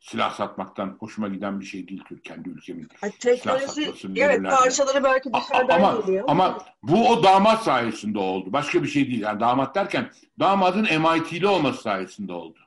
Silah 0.00 0.34
satmaktan 0.34 0.96
hoşuma 1.00 1.28
giden 1.28 1.60
bir 1.60 1.64
şey 1.64 1.88
değil 1.88 2.02
Türk 2.08 2.24
kendi 2.24 2.48
ülkemin. 2.48 2.88
Ha, 3.00 3.08
teknoloji, 3.20 3.92
evet 4.16 4.42
parçaları 4.42 5.04
belki 5.04 5.30
dışarıdan 5.32 5.80
ama, 5.80 6.00
geliyor. 6.00 6.24
Ama 6.28 6.58
bu 6.82 7.08
o 7.08 7.22
damat 7.22 7.62
sayesinde 7.62 8.18
oldu. 8.18 8.52
Başka 8.52 8.82
bir 8.82 8.88
şey 8.88 9.06
değil. 9.06 9.20
Yani 9.20 9.40
damat 9.40 9.74
derken 9.74 10.10
damadın 10.40 10.82
MIT'li 10.82 11.46
olması 11.46 11.82
sayesinde 11.82 12.32
oldu. 12.32 12.58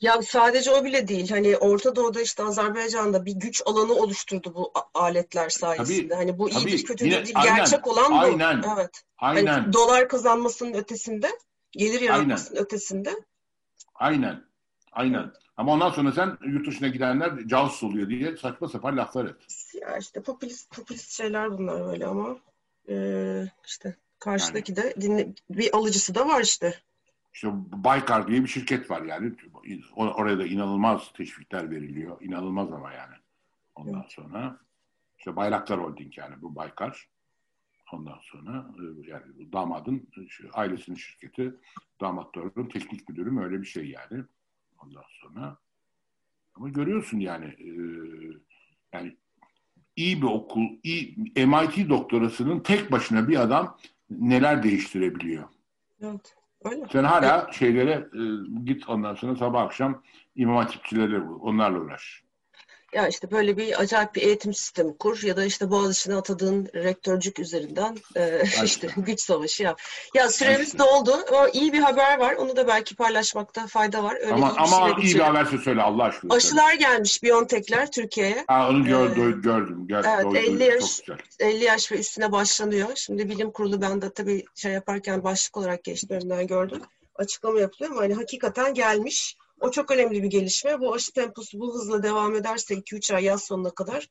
Ya 0.00 0.22
sadece 0.22 0.70
o 0.70 0.84
bile 0.84 1.08
değil. 1.08 1.30
Hani 1.30 1.56
Orta 1.56 1.96
Doğu'da 1.96 2.20
işte 2.20 2.42
Azerbaycan'da 2.42 3.24
bir 3.24 3.32
güç 3.32 3.62
alanı 3.66 3.92
oluşturdu 3.92 4.54
bu 4.54 4.72
aletler 4.94 5.48
sayesinde. 5.48 6.08
Tabii, 6.08 6.14
hani 6.14 6.38
bu 6.38 6.50
tabii. 6.50 6.70
iyidir 6.70 6.84
kötüdür 6.84 7.10
değil. 7.10 7.32
aynen, 7.34 7.56
Gerçek 7.56 7.86
olan 7.86 8.12
bu. 8.12 8.16
Aynen. 8.16 8.64
Evet. 8.76 9.02
Aynen. 9.18 9.46
Hani 9.46 9.72
dolar 9.72 10.08
kazanmasının 10.08 10.74
ötesinde, 10.74 11.30
gelir 11.72 12.00
yaratmasının 12.00 12.60
ötesinde. 12.60 13.14
Aynen. 13.98 14.44
Aynen. 14.92 15.32
Ama 15.56 15.72
ondan 15.72 15.90
sonra 15.90 16.12
sen 16.12 16.38
yurt 16.46 16.66
dışına 16.66 16.88
gidenler 16.88 17.46
casus 17.46 17.82
oluyor 17.82 18.08
diye 18.08 18.36
saçma 18.36 18.68
sapan 18.68 18.96
laflar 18.96 19.24
et. 19.24 19.36
Ya 19.82 19.98
işte 19.98 20.22
popülist, 20.22 20.76
popülist 20.76 21.10
şeyler 21.10 21.50
bunlar 21.58 21.84
böyle 21.84 22.06
ama 22.06 22.36
e, 22.88 22.96
işte 23.66 23.96
karşıdaki 24.18 24.72
yani. 24.76 24.82
de 24.82 25.00
dinle, 25.00 25.28
bir 25.50 25.76
alıcısı 25.76 26.14
da 26.14 26.28
var 26.28 26.40
işte. 26.40 26.74
İşte 27.34 27.48
Baykar 27.54 28.26
diye 28.26 28.42
bir 28.42 28.48
şirket 28.48 28.90
var 28.90 29.02
yani. 29.02 29.32
Oraya 29.96 30.38
da 30.38 30.46
inanılmaz 30.46 31.12
teşvikler 31.12 31.70
veriliyor. 31.70 32.20
İnanılmaz 32.20 32.72
ama 32.72 32.92
yani. 32.92 33.14
Ondan 33.74 34.00
evet. 34.00 34.12
sonra 34.12 34.58
işte 35.18 35.36
Bayraktar 35.36 35.80
Holding 35.80 36.18
yani 36.18 36.42
bu 36.42 36.56
Baykar. 36.56 37.08
Ondan 37.92 38.18
sonra 38.22 38.66
yani 39.06 39.52
damadın 39.52 40.08
ailesinin 40.52 40.96
şirketi, 40.96 41.54
damatların 42.00 42.68
teknik 42.68 43.08
müdürü 43.08 43.30
mü 43.30 43.44
öyle 43.44 43.60
bir 43.60 43.66
şey 43.66 43.86
yani. 43.86 44.24
Ondan 44.84 45.04
sonra 45.22 45.56
ama 46.54 46.68
görüyorsun 46.68 47.18
yani 47.18 47.44
e, 47.44 47.70
yani 48.92 49.16
iyi 49.96 50.22
bir 50.22 50.26
okul, 50.26 50.62
iyi 50.82 51.16
MIT 51.46 51.88
doktorasının 51.88 52.60
tek 52.60 52.92
başına 52.92 53.28
bir 53.28 53.40
adam 53.40 53.78
neler 54.10 54.62
değiştirebiliyor. 54.62 55.48
Evet. 56.00 56.36
Öyle. 56.64 56.84
Sen 56.92 57.04
hala 57.04 57.52
şeylere 57.52 57.92
e, 57.92 58.20
git 58.64 58.88
ondan 58.88 59.14
sonra 59.14 59.36
sabah 59.36 59.62
akşam 59.62 60.02
imam 60.36 60.56
hatipçilere 60.56 61.20
onlarla 61.20 61.80
uğraş. 61.80 62.25
Ya 62.94 63.08
işte 63.08 63.30
böyle 63.30 63.56
bir 63.56 63.80
acayip 63.80 64.14
bir 64.14 64.22
eğitim 64.22 64.54
sistemi 64.54 64.96
kur 64.98 65.22
ya 65.22 65.36
da 65.36 65.44
işte 65.44 65.70
Boğaziçi'ne 65.70 66.14
atadığın 66.14 66.68
rektörcük 66.74 67.38
üzerinden 67.38 67.96
e, 68.16 68.42
işte 68.64 68.88
güç 68.96 69.20
savaşı 69.20 69.62
yap. 69.62 69.80
Ya 70.14 70.28
süremiz 70.28 70.66
işte. 70.66 70.78
doldu 70.78 71.18
ama 71.28 71.48
iyi 71.48 71.72
bir 71.72 71.80
haber 71.80 72.18
var. 72.18 72.34
Onu 72.34 72.56
da 72.56 72.68
belki 72.68 72.96
paylaşmakta 72.96 73.66
fayda 73.66 74.04
var. 74.04 74.16
Öyle 74.20 74.32
ama 74.32 74.50
iyi 74.50 74.58
ama 74.58 75.00
iyi 75.00 75.14
bir 75.14 75.20
haberse 75.20 75.58
söyle 75.58 75.82
Allah 75.82 76.04
aşkına. 76.04 76.34
Aşılar 76.34 76.70
söyle. 76.70 76.76
gelmiş 76.76 77.22
Biontech'ler 77.22 77.90
Türkiye'ye. 77.90 78.44
Ha, 78.48 78.68
onu 78.70 78.84
gör, 78.84 79.10
ee, 79.10 79.14
gördüm. 79.14 79.86
Gör, 79.86 80.04
evet 80.04 80.24
doğru, 80.24 80.36
50 80.36 80.64
yaş 80.64 81.00
50 81.40 81.64
yaş 81.64 81.92
ve 81.92 81.98
üstüne 81.98 82.32
başlanıyor. 82.32 82.88
Şimdi 82.94 83.28
bilim 83.28 83.50
kurulu 83.50 83.82
ben 83.82 84.02
de 84.02 84.10
tabii 84.10 84.44
şey 84.54 84.72
yaparken 84.72 85.24
başlık 85.24 85.56
olarak 85.56 85.84
geçti 85.84 86.14
önünden 86.14 86.46
gördüm. 86.46 86.82
Açıklama 87.14 87.60
yapılıyor 87.60 87.90
ama 87.92 88.00
hani 88.00 88.14
hakikaten 88.14 88.74
gelmiş. 88.74 89.36
O 89.60 89.70
çok 89.70 89.90
önemli 89.90 90.22
bir 90.22 90.30
gelişme. 90.30 90.80
Bu 90.80 90.94
aşı 90.94 91.12
temposu 91.12 91.60
bu 91.60 91.74
hızla 91.74 92.02
devam 92.02 92.34
ederse 92.34 92.74
2-3 92.74 93.14
ay 93.14 93.24
yaz 93.24 93.44
sonuna 93.44 93.70
kadar 93.70 94.08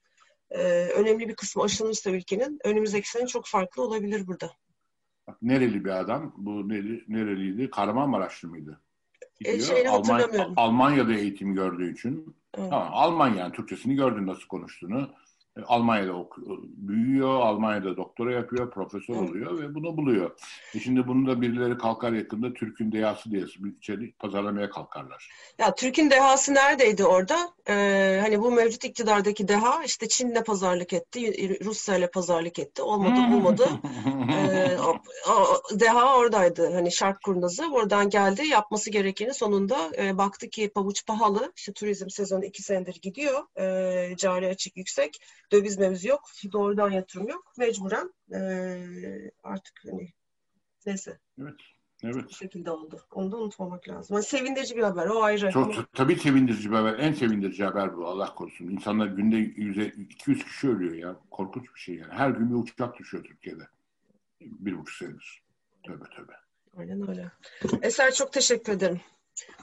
e, 0.50 0.60
önemli 0.86 1.30
bir 1.30 1.36
kısmı 1.36 1.64
aşılanırsa 1.64 2.12
ülkenin 2.12 2.60
önümüzdeki 2.64 3.10
sene 3.10 3.28
çok 3.28 3.46
farklı 3.48 3.82
olabilir 3.82 4.28
burada. 4.28 4.52
Bak, 5.28 5.38
nereli 5.41 5.86
bir 5.86 6.00
adam? 6.00 6.34
Bu 6.38 6.70
nereli, 6.70 7.04
nereliydi? 7.08 7.70
Kahramanmaraşlı 7.70 8.50
mıydı? 8.50 8.82
E, 9.46 9.60
şeyini 9.60 9.89
Almanya, 9.89 10.30
Almanya'da 10.56 11.14
eğitim 11.14 11.56
gördüğü 11.56 11.93
için. 11.93 12.36
Evet. 12.58 12.70
Tamam, 12.70 12.89
Almanya 12.91 13.36
yani 13.36 13.52
Türkçesini 13.52 13.96
gördün 13.96 14.28
nasıl 14.28 14.48
konuştuğunu. 14.48 15.10
Almanya'da 15.68 16.28
büyüyor, 16.78 17.41
Almanya'da 17.41 17.97
doktora 17.97 18.34
yapıyor, 18.34 18.72
profesör 18.72 19.16
oluyor 19.16 19.60
ve 19.60 19.76
bunu 19.76 19.97
buluyor. 19.97 20.32
E 20.76 20.80
şimdi 20.80 21.08
bunu 21.08 21.28
da 21.28 21.41
birileri 21.41 21.78
kalkar 21.78 22.12
yakında 22.12 22.53
Türk'ün 22.53 22.91
dehası 22.91 23.32
diye 23.32 23.43
içeri 23.78 24.12
pazarlamaya 24.12 24.70
kalkarlar. 24.70 25.30
Ya 25.58 25.76
Türk'ün 25.76 26.10
dehası 26.10 26.53
neredeydi 26.53 27.06
orada? 27.06 27.53
Ee, 27.70 28.20
hani 28.22 28.41
bu 28.41 28.51
mevcut 28.51 28.84
iktidardaki 28.86 29.47
deha 29.47 29.84
işte 29.84 30.08
Çin'le 30.08 30.43
pazarlık 30.45 30.93
etti, 30.93 31.60
Rusya'yla 31.66 32.12
pazarlık 32.12 32.60
etti. 32.60 32.82
Olmadı, 32.82 33.32
bulmadı. 33.32 33.70
ee, 34.32 34.78
o, 34.80 34.95
o, 35.32 35.80
deha 35.80 36.18
oradaydı. 36.18 36.74
Hani 36.74 36.91
şark 36.91 37.24
kurnazı 37.24 37.72
oradan 37.72 38.10
geldi. 38.10 38.47
Yapması 38.47 38.89
gerekeni 38.89 39.34
sonunda 39.34 39.91
e, 39.97 40.18
baktı 40.18 40.49
ki 40.49 40.70
pabuç 40.76 41.06
pahalı. 41.06 41.53
İşte 41.56 41.74
turizm 41.74 42.10
sezonu 42.10 42.45
iki 42.45 42.64
senedir 42.64 42.99
gidiyor. 43.01 43.60
E, 43.60 44.16
cari 44.18 44.47
açık 44.47 44.78
yüksek 44.78 45.20
döviz 45.52 45.78
mevzu 45.78 46.08
yok. 46.08 46.22
Doğrudan 46.52 46.91
yatırım 46.91 47.28
yok. 47.28 47.54
Mecburen 47.58 48.14
e, 48.34 48.41
artık 49.43 49.74
hani 49.91 50.14
neyse. 50.86 51.20
Evet. 51.41 51.56
Evet. 52.04 52.26
Bu 52.30 52.34
şekilde 52.34 52.72
oldu. 52.72 53.02
Onu 53.12 53.32
da 53.32 53.38
unutmamak 53.38 53.89
lazım. 53.89 54.16
Yani 54.16 54.26
sevindirici 54.26 54.78
bir 54.78 54.84
haber. 54.84 55.08
O 55.08 55.24
ayrı. 55.24 55.52
Çok, 55.52 55.76
Ama... 55.76 55.86
Tabii 55.93 56.16
sevindirici 56.16 56.72
bir 56.72 56.76
haber. 56.76 57.00
En 57.00 57.14
sevindirici 57.14 57.64
haber 57.64 57.98
bu. 57.98 58.08
Allah 58.08 58.36
korusun. 58.36 58.68
İnsanlar 58.68 59.08
günde 59.08 59.39
200 59.39 60.43
kişi 60.43 60.70
ölüyor 60.70 60.96
ya. 60.96 61.16
Korkunç 61.32 61.76
bir 61.76 61.80
şey 61.80 61.96
yani. 61.96 62.14
Her 62.14 62.30
gün 62.30 62.50
bir 62.50 62.56
uçak 62.56 63.00
düşüyor 63.00 63.24
Türkiye'de. 63.24 63.64
Bir 64.41 64.78
buçuk 64.78 64.96
senedir. 64.96 65.41
Tövbe 65.84 66.06
tövbe. 66.16 66.34
Aynen 66.78 67.10
öyle. 67.10 67.32
Eser 67.82 68.14
çok 68.14 68.34
teşekkür 68.34 68.74
ederim. 68.74 69.02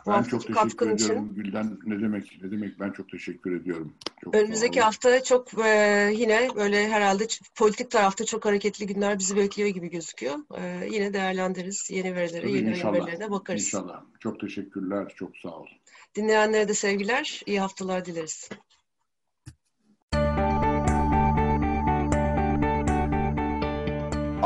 Ben 0.07 0.23
çok 0.23 0.47
teşekkür 0.47 0.91
ediyorum 0.91 1.25
için. 1.25 1.35
Gülden. 1.35 1.79
Ne 1.87 2.01
demek 2.01 2.39
ne 2.43 2.51
demek 2.51 2.81
ben 2.81 2.91
çok 2.91 3.09
teşekkür 3.09 3.61
ediyorum. 3.61 3.95
Çok 4.25 4.35
Önümüzdeki 4.35 4.81
hafta 4.81 5.25
çok 5.25 5.59
e, 5.65 5.69
yine 6.17 6.49
böyle 6.57 6.89
herhalde 6.89 7.27
politik 7.55 7.91
tarafta 7.91 8.25
çok 8.25 8.45
hareketli 8.45 8.87
günler 8.87 9.19
bizi 9.19 9.37
bekliyor 9.37 9.69
gibi 9.69 9.91
gözüküyor. 9.91 10.39
E, 10.59 10.89
yine 10.91 11.13
değerlendiririz. 11.13 11.91
Yeni 11.91 12.15
verilere, 12.15 12.43
Tabii 12.43 12.53
yeni 12.53 12.71
inşallah, 12.71 13.31
bakarız. 13.31 13.65
İnşallah. 13.65 14.03
Çok 14.21 14.41
teşekkürler. 14.41 15.13
Çok 15.17 15.37
sağ 15.37 15.49
olun. 15.49 15.69
Dinleyenlere 16.15 16.69
de 16.69 16.75
sevgiler. 16.75 17.43
İyi 17.47 17.61
haftalar 17.61 18.05
dileriz. 18.05 18.49